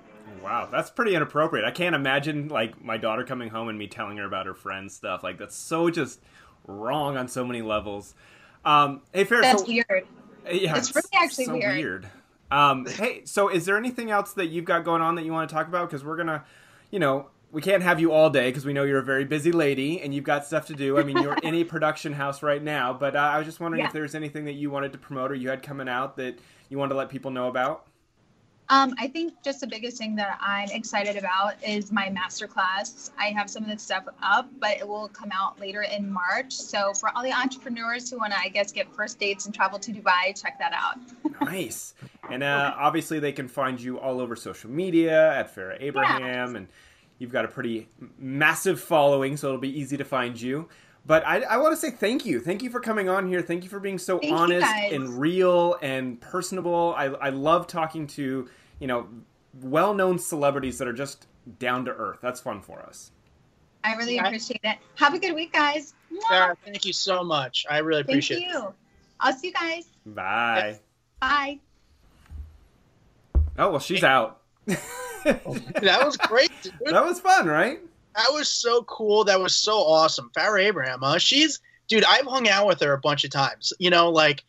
Wow, 0.44 0.70
that's 0.72 0.90
pretty 0.90 1.16
inappropriate. 1.16 1.66
I 1.66 1.72
can't 1.72 1.96
imagine 1.96 2.50
like 2.50 2.84
my 2.84 2.98
daughter 2.98 3.24
coming 3.24 3.50
home 3.50 3.68
and 3.68 3.78
me 3.78 3.88
telling 3.88 4.18
her 4.18 4.26
about 4.26 4.46
her 4.46 4.54
friends 4.54 4.96
stuff. 4.96 5.24
Like 5.24 5.38
that's 5.38 5.56
so 5.56 5.90
just 5.90 6.20
wrong 6.66 7.18
on 7.18 7.28
so 7.28 7.46
many 7.46 7.62
levels. 7.62 8.14
Um, 8.64 9.02
hey, 9.14 9.24
Fair. 9.24 9.42
That's 9.42 9.62
so, 9.62 9.68
weird. 9.68 10.08
Yeah, 10.52 10.78
it's 10.78 10.96
really 10.96 11.10
actually 11.14 11.46
so 11.46 11.54
weird. 11.54 11.78
weird. 11.78 12.10
Um, 12.52 12.86
hey, 12.86 13.24
so 13.26 13.50
is 13.50 13.66
there 13.66 13.78
anything 13.78 14.10
else 14.10 14.34
that 14.34 14.48
you've 14.48 14.66
got 14.66 14.84
going 14.84 15.02
on 15.02 15.16
that 15.16 15.26
you 15.26 15.32
want 15.32 15.50
to 15.50 15.54
talk 15.54 15.68
about? 15.68 15.90
Because 15.90 16.04
we're 16.04 16.18
gonna, 16.18 16.46
you 16.90 17.00
know, 17.00 17.28
we 17.52 17.62
can't 17.62 17.82
have 17.84 18.00
you 18.00 18.12
all 18.12 18.30
day 18.30 18.50
because 18.50 18.66
we 18.66 18.74
know 18.74 18.84
you're 18.84 19.00
a 19.00 19.04
very 19.04 19.26
busy 19.26 19.52
lady 19.52 20.02
and 20.02 20.14
you've 20.14 20.24
got 20.24 20.46
stuff 20.46 20.68
to 20.68 20.74
do. 20.74 21.00
I 21.00 21.04
mean, 21.04 21.18
you're 21.18 21.38
in 21.42 21.56
a 21.56 21.64
production 21.76 22.14
house 22.14 22.44
right 22.44 22.62
now, 22.62 22.94
but 22.94 23.16
uh, 23.16 23.20
I 23.20 23.38
was 23.38 23.48
just 23.48 23.60
wondering 23.60 23.82
Yeah. 23.82 23.88
if 23.88 23.94
there's 23.94 24.16
anything 24.16 24.46
that 24.46 24.54
you 24.54 24.70
wanted 24.70 24.92
to 24.94 24.98
promote 25.00 25.32
or 25.32 25.36
you 25.36 25.50
had 25.50 25.64
coming 25.64 25.90
out 25.90 26.16
that 26.18 26.38
you 26.70 26.78
wanted 26.78 26.90
to 26.90 26.98
let 26.98 27.10
people 27.10 27.32
know 27.32 27.48
about. 27.48 27.86
Um, 28.72 28.94
I 29.00 29.08
think 29.08 29.34
just 29.44 29.62
the 29.62 29.68
biggest 29.68 29.98
thing 29.98 30.16
that 30.18 30.38
I'm 30.40 30.70
excited 30.70 31.16
about 31.16 31.56
is 31.68 31.92
my 31.92 32.08
masterclass. 32.10 33.10
I 33.18 33.30
have 33.30 33.50
some 33.50 33.64
of 33.64 33.70
the 33.70 33.80
stuff 33.80 34.04
up, 34.22 34.48
but 34.60 34.78
it 34.78 34.88
will 34.88 35.08
come 35.08 35.32
out 35.34 35.60
later 35.60 35.82
in 35.82 36.12
March. 36.12 36.54
So 36.54 36.94
for 36.94 37.10
all 37.16 37.24
the 37.24 37.34
entrepreneurs 37.34 38.12
who 38.12 38.20
want 38.20 38.34
to, 38.34 38.40
I 38.40 38.50
guess, 38.50 38.72
get 38.72 38.94
first 38.94 39.18
dates 39.20 39.48
and 39.48 39.56
travel 39.56 39.80
to 39.80 39.92
Dubai, 39.92 40.40
check 40.40 40.60
that 40.60 40.72
out. 40.74 41.00
nice. 41.42 41.96
And 42.30 42.44
uh, 42.44 42.76
obviously, 42.78 43.18
they 43.18 43.32
can 43.32 43.48
find 43.48 43.82
you 43.82 44.00
all 44.00 44.22
over 44.22 44.36
social 44.36 44.70
media 44.70 45.34
at 45.36 45.56
Farrah 45.56 45.78
Abraham, 45.80 46.56
and 46.56 46.68
you've 47.20 47.32
got 47.32 47.46
a 47.46 47.48
pretty 47.48 47.88
massive 48.18 48.82
following, 48.82 49.38
so 49.38 49.48
it'll 49.50 49.60
be 49.60 49.80
easy 49.80 49.98
to 49.98 50.06
find 50.06 50.40
you. 50.40 50.68
But 51.06 51.26
I, 51.26 51.42
I 51.42 51.58
want 51.58 51.74
to 51.74 51.78
say 51.78 51.92
thank 51.92 52.26
you. 52.26 52.40
Thank 52.40 52.62
you 52.64 52.70
for 52.70 52.80
coming 52.80 53.08
on 53.10 53.28
here. 53.28 53.42
Thank 53.42 53.64
you 53.64 53.70
for 53.70 53.80
being 53.80 53.98
so 53.98 54.20
Thank 54.20 54.34
honest 54.34 54.68
and 54.68 55.20
real 55.20 55.76
and 55.82 56.20
personable. 56.20 56.94
I, 56.98 57.06
I 57.06 57.30
love 57.30 57.68
talking 57.68 58.06
to, 58.08 58.48
you 58.80 58.88
know, 58.88 59.08
well 59.62 59.94
known 59.94 60.20
celebrities 60.20 60.78
that 60.80 60.88
are 60.88 60.94
just 60.94 61.26
down 61.58 61.86
to 61.86 61.92
earth. 61.92 62.20
That's 62.22 62.40
fun 62.42 62.62
for 62.62 62.82
us. 62.82 63.12
I 63.84 63.96
really 63.96 64.16
Yeah. 64.16 64.28
appreciate 64.28 64.60
it. 64.64 64.78
Have 64.96 65.14
a 65.14 65.20
good 65.20 65.34
week, 65.34 65.54
guys. 65.54 65.94
Sarah, 66.28 66.56
thank 66.66 66.86
you 66.86 66.94
so 66.94 67.24
much. 67.24 67.66
I 67.70 67.78
really 67.80 68.04
Thank 68.04 68.10
appreciate 68.16 68.44
it. 68.44 68.50
you. 68.52 68.74
I'll 69.22 69.34
see 69.34 69.48
you 69.48 69.54
guys. 69.54 69.86
Bye. 70.06 70.80
Bye. 71.20 71.60
Oh, 73.58 73.72
well, 73.72 73.80
she's 73.80 74.04
out. 74.04 74.42
That 75.82 76.06
was 76.06 76.18
great, 76.18 76.52
dude. 76.62 76.74
that 76.86 77.04
was 77.04 77.20
fun, 77.20 77.48
right? 77.48 77.80
That 78.16 78.32
was 78.32 78.50
so 78.50 78.84
cool. 78.84 79.24
That 79.24 79.40
was 79.40 79.56
so 79.56 79.78
awesome. 79.78 80.32
Farrah 80.36 80.64
Abraham, 80.66 81.00
huh? 81.02 81.18
She's, 81.20 81.60
dude, 81.88 82.04
I've 82.06 82.26
hung 82.26 82.50
out 82.50 82.68
with 82.68 82.82
her 82.82 82.94
a 82.94 82.98
bunch 82.98 83.24
of 83.24 83.30
times. 83.32 83.72
You 83.80 83.90
know, 83.90 84.10
like, 84.10 84.44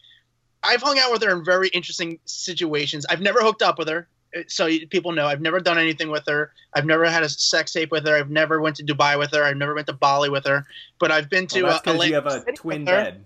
I've 0.63 0.83
hung 0.83 0.99
out 0.99 1.13
with 1.13 1.23
her 1.23 1.31
in 1.31 1.45
very 1.45 1.69
interesting 1.69 2.19
situations. 2.25 3.07
I've 3.09 3.21
never 3.21 3.41
hooked 3.41 3.63
up 3.63 3.79
with 3.79 3.89
her. 3.89 4.09
So 4.47 4.69
people 4.91 5.13
know 5.13 5.27
I've 5.27 5.41
never 5.41 5.59
done 5.61 5.79
anything 5.79 6.11
with 6.11 6.25
her. 6.27 6.53
I've 6.75 6.87
never 6.87 7.05
had 7.11 7.23
a 7.23 7.29
sex 7.29 7.73
tape 7.73 7.91
with 7.91 8.07
her. 8.07 8.17
I've 8.17 8.31
never 8.31 8.61
went 8.61 8.77
to 8.77 8.85
Dubai 8.85 9.19
with 9.19 9.33
her. 9.33 9.43
I've 9.43 9.57
never 9.57 9.75
went 9.75 9.89
to 9.89 9.93
Bali 9.93 10.31
with 10.31 10.47
her. 10.47 10.65
But 10.99 11.11
I've 11.11 11.29
been 11.29 11.47
to 11.49 11.63
Well, 11.63 11.81
that's 11.85 11.87
uh, 11.87 12.03
you 12.03 12.15
have 12.15 12.27
Atlantic 12.27 12.49
a 12.49 12.51
City 12.51 12.57
twin 12.57 12.81
with 12.85 12.89
her. 12.89 12.95
bed. 13.05 13.25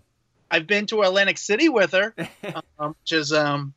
I've 0.51 0.66
been 0.66 0.86
to 0.86 1.03
Atlantic 1.03 1.36
City 1.38 1.68
with 1.68 1.92
her, 1.92 2.14
um, 2.78 2.95
which 3.03 3.12
is 3.12 3.32
um, 3.32 3.74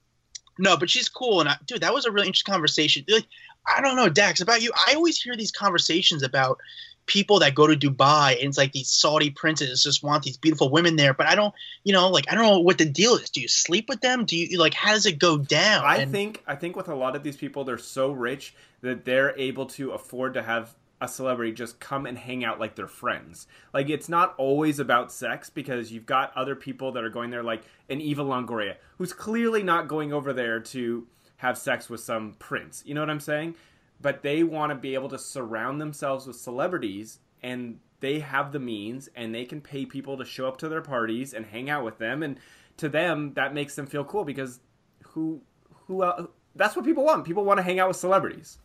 no, 0.59 0.77
but 0.77 0.89
she's 0.89 1.09
cool. 1.09 1.39
And 1.41 1.49
I, 1.49 1.57
dude, 1.65 1.81
that 1.81 1.93
was 1.93 2.05
a 2.05 2.11
really 2.11 2.27
interesting 2.27 2.51
conversation. 2.51 3.03
Like, 3.09 3.25
I 3.67 3.81
don't 3.81 3.95
know, 3.95 4.09
Dax, 4.09 4.41
about 4.41 4.61
you. 4.61 4.71
I 4.87 4.93
always 4.95 5.21
hear 5.21 5.35
these 5.35 5.51
conversations 5.51 6.23
about 6.23 6.59
people 7.05 7.39
that 7.39 7.55
go 7.55 7.65
to 7.67 7.75
Dubai 7.75 8.33
and 8.37 8.49
it's 8.49 8.57
like 8.57 8.73
these 8.73 8.89
Saudi 8.89 9.29
princes 9.29 9.81
just 9.81 10.03
want 10.03 10.23
these 10.23 10.35
beautiful 10.37 10.69
women 10.69 10.97
there. 10.97 11.13
But 11.13 11.27
I 11.27 11.35
don't, 11.35 11.53
you 11.85 11.93
know, 11.93 12.09
like 12.09 12.25
I 12.29 12.35
don't 12.35 12.43
know 12.45 12.59
what 12.59 12.77
the 12.77 12.85
deal 12.85 13.15
is. 13.15 13.29
Do 13.29 13.39
you 13.41 13.47
sleep 13.47 13.87
with 13.87 14.01
them? 14.01 14.25
Do 14.25 14.35
you 14.37 14.57
like 14.59 14.73
how 14.73 14.91
does 14.91 15.05
it 15.05 15.17
go 15.19 15.37
down? 15.37 15.85
I 15.85 15.97
And- 15.97 16.11
think 16.11 16.43
I 16.47 16.55
think 16.55 16.75
with 16.75 16.89
a 16.89 16.95
lot 16.95 17.15
of 17.15 17.23
these 17.23 17.37
people, 17.37 17.63
they're 17.63 17.77
so 17.77 18.11
rich 18.11 18.53
that 18.81 19.05
they're 19.05 19.33
able 19.37 19.65
to 19.67 19.91
afford 19.91 20.33
to 20.35 20.43
have 20.43 20.75
a 20.99 21.07
celebrity 21.07 21.51
just 21.51 21.79
come 21.79 22.07
and 22.07 22.17
hang 22.17 22.43
out 22.43 22.59
like 22.59 22.75
they're 22.75 22.87
friends. 22.87 23.47
Like 23.73 23.87
it's 23.89 24.09
not 24.09 24.33
always 24.37 24.79
about 24.79 25.11
sex 25.11 25.49
because 25.49 25.91
you've 25.91 26.07
got 26.07 26.35
other 26.35 26.55
people 26.55 26.91
that 26.93 27.03
are 27.03 27.09
going 27.09 27.29
there, 27.29 27.43
like 27.43 27.63
an 27.87 28.01
Eva 28.01 28.23
Longoria, 28.23 28.75
who's 28.97 29.13
clearly 29.13 29.61
not 29.63 29.87
going 29.87 30.11
over 30.11 30.33
there 30.33 30.59
to 30.59 31.05
have 31.37 31.57
sex 31.57 31.89
with 31.89 32.01
some 32.01 32.35
prince. 32.39 32.83
You 32.85 32.93
know 32.93 33.01
what 33.01 33.09
I'm 33.09 33.19
saying? 33.19 33.55
But 34.01 34.21
they 34.21 34.43
want 34.43 34.71
to 34.71 34.75
be 34.75 34.93
able 34.93 35.09
to 35.09 35.17
surround 35.17 35.81
themselves 35.81 36.27
with 36.27 36.35
celebrities 36.35 37.19
and 37.41 37.79
they 37.99 38.19
have 38.19 38.51
the 38.51 38.59
means 38.59 39.09
and 39.15 39.33
they 39.33 39.45
can 39.45 39.61
pay 39.61 39.85
people 39.85 40.17
to 40.17 40.25
show 40.25 40.47
up 40.47 40.57
to 40.59 40.69
their 40.69 40.81
parties 40.81 41.33
and 41.33 41.45
hang 41.45 41.69
out 41.69 41.83
with 41.83 41.97
them 41.97 42.21
and 42.21 42.37
to 42.77 42.89
them 42.89 43.33
that 43.33 43.53
makes 43.53 43.75
them 43.75 43.87
feel 43.87 44.03
cool 44.03 44.23
because 44.23 44.59
who 45.03 45.41
who 45.87 46.03
uh, 46.03 46.27
that's 46.55 46.75
what 46.75 46.85
people 46.85 47.03
want. 47.03 47.25
People 47.25 47.43
want 47.43 47.57
to 47.57 47.63
hang 47.63 47.79
out 47.79 47.87
with 47.87 47.97
celebrities. 47.97 48.59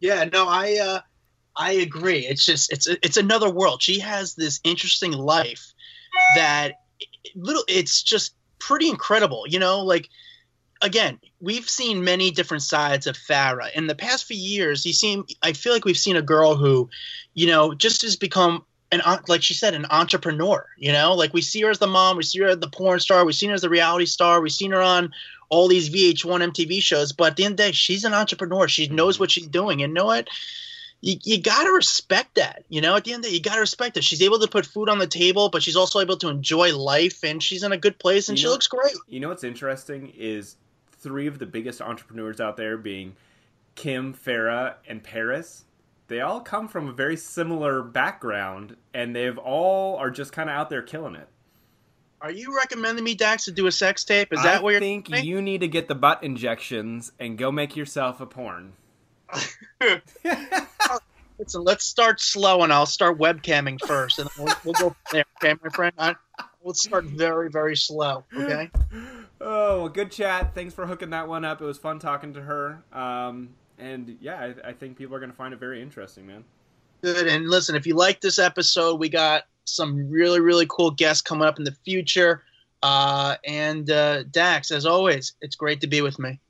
Yeah, 0.00 0.24
no, 0.24 0.46
I 0.48 0.78
uh 0.82 1.00
I 1.56 1.72
agree. 1.72 2.26
It's 2.26 2.44
just 2.44 2.72
it's 2.72 2.86
it's 2.86 3.16
another 3.16 3.50
world. 3.50 3.82
She 3.82 3.98
has 4.00 4.34
this 4.34 4.60
interesting 4.64 5.12
life 5.12 5.72
that 6.34 6.72
little 7.34 7.64
it's 7.68 8.02
just 8.02 8.34
pretty 8.58 8.88
incredible, 8.88 9.44
you 9.48 9.58
know, 9.58 9.80
like 9.80 10.08
again, 10.82 11.18
we've 11.40 11.68
seen 11.68 12.04
many 12.04 12.30
different 12.30 12.62
sides 12.62 13.06
of 13.06 13.16
Farrah. 13.16 13.72
In 13.72 13.86
the 13.86 13.94
past 13.94 14.24
few 14.24 14.36
years, 14.36 14.84
you 14.86 14.92
seem 14.92 15.24
I 15.42 15.52
feel 15.52 15.72
like 15.72 15.84
we've 15.84 15.98
seen 15.98 16.16
a 16.16 16.22
girl 16.22 16.56
who, 16.56 16.88
you 17.34 17.46
know, 17.46 17.74
just 17.74 18.02
has 18.02 18.16
become 18.16 18.64
an 18.90 19.02
like 19.28 19.42
she 19.42 19.54
said 19.54 19.74
an 19.74 19.86
entrepreneur, 19.90 20.66
you 20.76 20.92
know? 20.92 21.14
Like 21.14 21.34
we 21.34 21.42
see 21.42 21.60
her 21.62 21.70
as 21.70 21.78
the 21.78 21.86
mom, 21.86 22.16
we 22.16 22.22
see 22.22 22.40
her 22.40 22.48
as 22.48 22.58
the 22.58 22.68
porn 22.70 23.00
star, 23.00 23.24
we've 23.24 23.34
seen 23.34 23.50
her 23.50 23.54
as 23.54 23.62
the 23.62 23.68
reality 23.68 24.06
star, 24.06 24.40
we've 24.40 24.52
seen 24.52 24.72
her 24.72 24.80
on 24.82 25.12
all 25.50 25.68
these 25.68 25.88
VH1 25.90 26.52
MTV 26.52 26.82
shows, 26.82 27.12
but 27.12 27.28
at 27.30 27.36
the 27.36 27.44
end 27.44 27.52
of 27.52 27.56
the 27.56 27.62
day, 27.64 27.72
she's 27.72 28.04
an 28.04 28.12
entrepreneur. 28.12 28.68
She 28.68 28.88
knows 28.88 29.18
what 29.18 29.30
she's 29.30 29.46
doing. 29.46 29.82
And 29.82 29.90
you 29.92 29.94
know 29.94 30.04
what? 30.04 30.28
You, 31.00 31.16
you 31.24 31.40
got 31.40 31.64
to 31.64 31.70
respect 31.70 32.34
that. 32.34 32.64
You 32.68 32.82
know, 32.82 32.96
at 32.96 33.04
the 33.04 33.14
end 33.14 33.20
of 33.20 33.24
the 33.24 33.28
day, 33.30 33.36
you 33.36 33.42
got 33.42 33.54
to 33.54 33.60
respect 33.60 33.94
that. 33.94 34.04
She's 34.04 34.20
able 34.20 34.38
to 34.40 34.48
put 34.48 34.66
food 34.66 34.90
on 34.90 34.98
the 34.98 35.06
table, 35.06 35.48
but 35.48 35.62
she's 35.62 35.76
also 35.76 36.00
able 36.00 36.18
to 36.18 36.28
enjoy 36.28 36.76
life, 36.76 37.24
and 37.24 37.42
she's 37.42 37.62
in 37.62 37.72
a 37.72 37.78
good 37.78 37.98
place, 37.98 38.28
and 38.28 38.36
You 38.36 38.42
she 38.42 38.44
know- 38.46 38.52
looks 38.52 38.66
great. 38.66 38.92
You 39.06 39.20
know 39.20 39.28
what's 39.28 39.44
interesting 39.44 40.12
is 40.18 40.56
three 40.98 41.26
of 41.26 41.38
the 41.38 41.46
biggest 41.46 41.80
entrepreneurs 41.80 42.40
out 42.40 42.56
there 42.56 42.76
being 42.76 43.16
Kim, 43.74 44.14
Farrah, 44.14 44.74
and 44.88 45.02
Paris. 45.02 45.64
They 46.08 46.20
all 46.20 46.40
come 46.40 46.68
from 46.68 46.88
a 46.88 46.92
very 46.92 47.16
similar 47.16 47.82
background, 47.82 48.76
and 48.94 49.14
they've 49.14 49.38
all 49.38 49.96
are 49.96 50.10
just 50.10 50.32
kind 50.32 50.48
of 50.48 50.56
out 50.56 50.70
there 50.70 50.82
killing 50.82 51.14
it. 51.14 51.28
Are 52.20 52.32
you 52.32 52.56
recommending 52.56 53.04
me, 53.04 53.14
Dax, 53.14 53.44
to 53.44 53.52
do 53.52 53.66
a 53.66 53.72
sex 53.72 54.04
tape? 54.04 54.32
Is 54.32 54.40
I 54.40 54.44
that 54.44 54.62
what 54.62 54.70
you're 54.70 54.80
think 54.80 55.08
you 55.22 55.40
need 55.40 55.60
to 55.60 55.68
get 55.68 55.86
the 55.86 55.94
butt 55.94 56.24
injections 56.24 57.12
and 57.20 57.38
go 57.38 57.52
make 57.52 57.76
yourself 57.76 58.20
a 58.20 58.26
porn. 58.26 58.72
Oh, 60.90 60.98
listen, 61.38 61.62
let's 61.62 61.84
start 61.84 62.20
slow, 62.20 62.62
and 62.62 62.72
I'll 62.72 62.86
start 62.86 63.18
webcamming 63.18 63.78
first, 63.86 64.18
and 64.18 64.28
we'll, 64.38 64.52
we'll 64.64 64.74
go 64.74 64.88
from 64.88 64.96
there. 65.12 65.24
Okay, 65.36 65.54
my 65.62 65.68
friend. 65.68 65.94
I, 65.98 66.14
let's 66.64 66.82
start 66.82 67.04
very, 67.04 67.50
very 67.50 67.76
slow. 67.76 68.24
Okay. 68.34 68.70
Oh, 69.40 69.80
well, 69.80 69.88
good 69.88 70.10
chat. 70.10 70.54
Thanks 70.54 70.74
for 70.74 70.86
hooking 70.86 71.10
that 71.10 71.28
one 71.28 71.44
up. 71.44 71.60
It 71.60 71.64
was 71.64 71.78
fun 71.78 71.98
talking 71.98 72.34
to 72.34 72.42
her. 72.42 72.82
Um, 72.92 73.50
and 73.78 74.16
yeah, 74.20 74.52
I, 74.64 74.70
I 74.70 74.72
think 74.72 74.96
people 74.96 75.14
are 75.14 75.20
going 75.20 75.30
to 75.30 75.36
find 75.36 75.54
it 75.54 75.60
very 75.60 75.80
interesting, 75.80 76.26
man. 76.26 76.44
Good. 77.02 77.28
And 77.28 77.48
listen, 77.48 77.76
if 77.76 77.86
you 77.86 77.94
like 77.94 78.20
this 78.20 78.38
episode, 78.38 78.98
we 78.98 79.08
got 79.08 79.44
some 79.64 80.10
really, 80.10 80.40
really 80.40 80.66
cool 80.68 80.90
guests 80.90 81.22
coming 81.22 81.46
up 81.46 81.58
in 81.58 81.64
the 81.64 81.76
future. 81.84 82.42
Uh, 82.82 83.36
and 83.44 83.90
uh, 83.90 84.24
Dax, 84.24 84.70
as 84.70 84.86
always, 84.86 85.34
it's 85.40 85.56
great 85.56 85.80
to 85.82 85.86
be 85.86 86.00
with 86.00 86.18
me. 86.18 86.40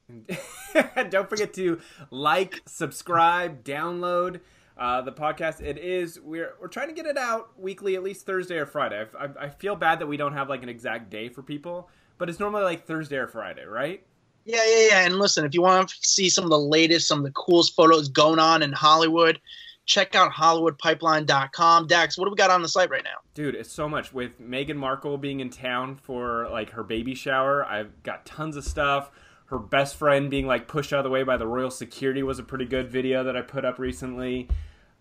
Don't 1.11 1.29
forget 1.29 1.53
to 1.55 1.81
like, 2.11 2.63
subscribe, 2.67 3.65
download 3.65 4.41
uh, 4.79 5.03
the 5.03 5.13
podcast. 5.13 5.61
It 5.61 5.79
is 5.79 6.21
we're 6.21 6.55
we're 6.61 6.69
trying 6.69 6.89
to 6.89 6.95
get 6.95 7.07
it 7.07 7.19
out 7.19 7.59
weekly, 7.59 7.97
at 7.97 8.03
least 8.03 8.25
Thursday 8.25 8.57
or 8.57 8.67
Friday. 8.67 9.05
I, 9.19 9.25
I, 9.25 9.29
I 9.41 9.49
feel 9.49 9.77
bad 9.77 9.99
that 9.99 10.07
we 10.07 10.17
don't 10.17 10.35
have 10.35 10.49
like 10.49 10.63
an 10.63 10.69
exact 10.69 11.11
day 11.11 11.29
for 11.29 11.43
people, 11.43 11.91
but 12.19 12.29
it's 12.29 12.41
normally 12.41 12.65
like 12.65 12.87
Thursday 12.87 13.17
or 13.17 13.27
Friday, 13.27 13.65
right? 13.65 14.03
Yeah, 14.45 14.63
yeah, 14.67 14.87
yeah. 14.91 15.07
And 15.07 15.19
listen, 15.19 15.45
if 15.45 15.55
you 15.55 15.63
want 15.63 15.89
to 15.91 15.97
see 16.01 16.29
some 16.29 16.45
of 16.45 16.51
the 16.51 16.59
latest, 16.59 17.07
some 17.07 17.19
of 17.19 17.25
the 17.25 17.33
coolest 17.33 17.75
photos 17.75 18.09
going 18.09 18.39
on 18.39 18.63
in 18.63 18.73
Hollywood, 18.73 19.41
check 19.85 20.15
out 20.15 20.33
HollywoodPipeline.com. 20.33 21.87
Dax, 21.87 22.17
what 22.17 22.27
do 22.27 22.31
we 22.31 22.37
got 22.37 22.51
on 22.51 22.63
the 22.63 22.69
site 22.69 22.91
right 22.91 23.05
now? 23.05 23.19
Dude, 23.35 23.55
it's 23.55 23.73
so 23.73 23.89
much 23.89 24.13
with 24.13 24.41
Meghan 24.41 24.77
Markle 24.77 25.19
being 25.19 25.41
in 25.41 25.51
town 25.51 25.97
for 25.97 26.49
like 26.51 26.71
her 26.71 26.83
baby 26.83 27.15
shower. 27.15 27.65
I've 27.65 28.03
got 28.03 28.27
tons 28.27 28.57
of 28.57 28.65
stuff. 28.65 29.11
Her 29.47 29.59
best 29.59 29.97
friend 29.97 30.31
being 30.31 30.47
like 30.47 30.69
pushed 30.69 30.93
out 30.93 30.99
of 30.99 31.05
the 31.05 31.11
way 31.11 31.23
by 31.23 31.37
the 31.37 31.47
royal 31.47 31.71
security 31.71 32.23
was 32.23 32.39
a 32.39 32.43
pretty 32.43 32.67
good 32.67 32.91
video 32.91 33.25
that 33.25 33.37
I 33.37 33.41
put 33.41 33.65
up 33.65 33.79
recently. 33.79 34.49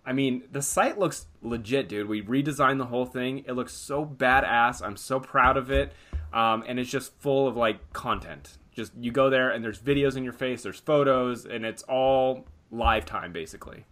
I 0.06 0.14
mean, 0.14 0.44
the 0.52 0.62
site 0.62 0.98
looks 0.98 1.26
legit, 1.42 1.90
dude. 1.90 2.08
We 2.08 2.22
redesigned 2.22 2.78
the 2.78 2.86
whole 2.86 3.06
thing. 3.06 3.44
It 3.46 3.54
looks 3.54 3.74
so 3.74 4.06
badass. 4.06 4.82
I'm 4.82 4.96
so 4.96 5.20
proud 5.20 5.58
of 5.58 5.70
it. 5.70 5.92
Um, 6.38 6.64
and 6.68 6.80
it's 6.80 6.92
just 6.92 7.20
full 7.20 7.48
of 7.48 7.58
like 7.58 7.94
content. 7.94 8.60
Just 8.72 8.92
you 9.00 9.12
go 9.12 9.32
there 9.32 9.50
and 9.50 9.66
there's 9.66 9.80
videos 9.80 10.18
in 10.18 10.24
your 10.24 10.34
face, 10.34 10.62
there's 10.62 10.80
photos, 10.80 11.46
and 11.48 11.66
it's 11.66 11.82
all 11.84 12.46
live 12.70 13.08
time 13.08 13.32
basically. 13.32 13.86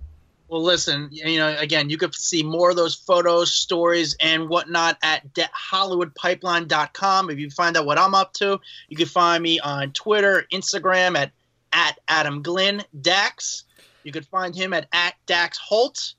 Well, 0.47 0.61
listen, 0.61 1.09
you 1.11 1.39
know, 1.39 1.57
again, 1.57 1.89
you 1.89 1.97
could 1.97 2.13
see 2.13 2.43
more 2.43 2.69
of 2.69 2.75
those 2.75 2.93
photos, 2.93 3.51
stories, 3.51 4.15
and 4.21 4.47
whatnot 4.47 4.99
at 5.01 5.33
de- 5.33 5.49
HollywoodPipeline.com. 5.71 7.31
If 7.31 7.39
you 7.39 7.49
find 7.49 7.75
out 7.75 7.87
what 7.87 7.97
I'm 7.97 8.13
up 8.13 8.33
to, 8.33 8.59
you 8.89 8.95
can 8.95 9.07
find 9.07 9.41
me 9.41 9.59
on 9.59 9.91
Twitter, 9.93 10.45
Instagram 10.53 11.17
at, 11.17 11.31
at 11.73 11.97
Adam 12.07 12.43
Glynn 12.43 12.83
Dax. 13.01 13.63
You 14.03 14.11
could 14.11 14.27
find 14.27 14.55
him 14.55 14.71
at, 14.71 14.87
at 14.93 15.15
Dax 15.25 15.57
Holt. 15.57 16.13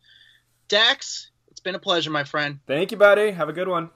Dax, 0.66 1.30
it's 1.52 1.60
been 1.60 1.76
a 1.76 1.78
pleasure, 1.78 2.10
my 2.10 2.24
friend. 2.24 2.58
Thank 2.66 2.90
you, 2.90 2.96
buddy. 2.96 3.30
Have 3.30 3.48
a 3.48 3.52
good 3.52 3.68
one. 3.68 3.90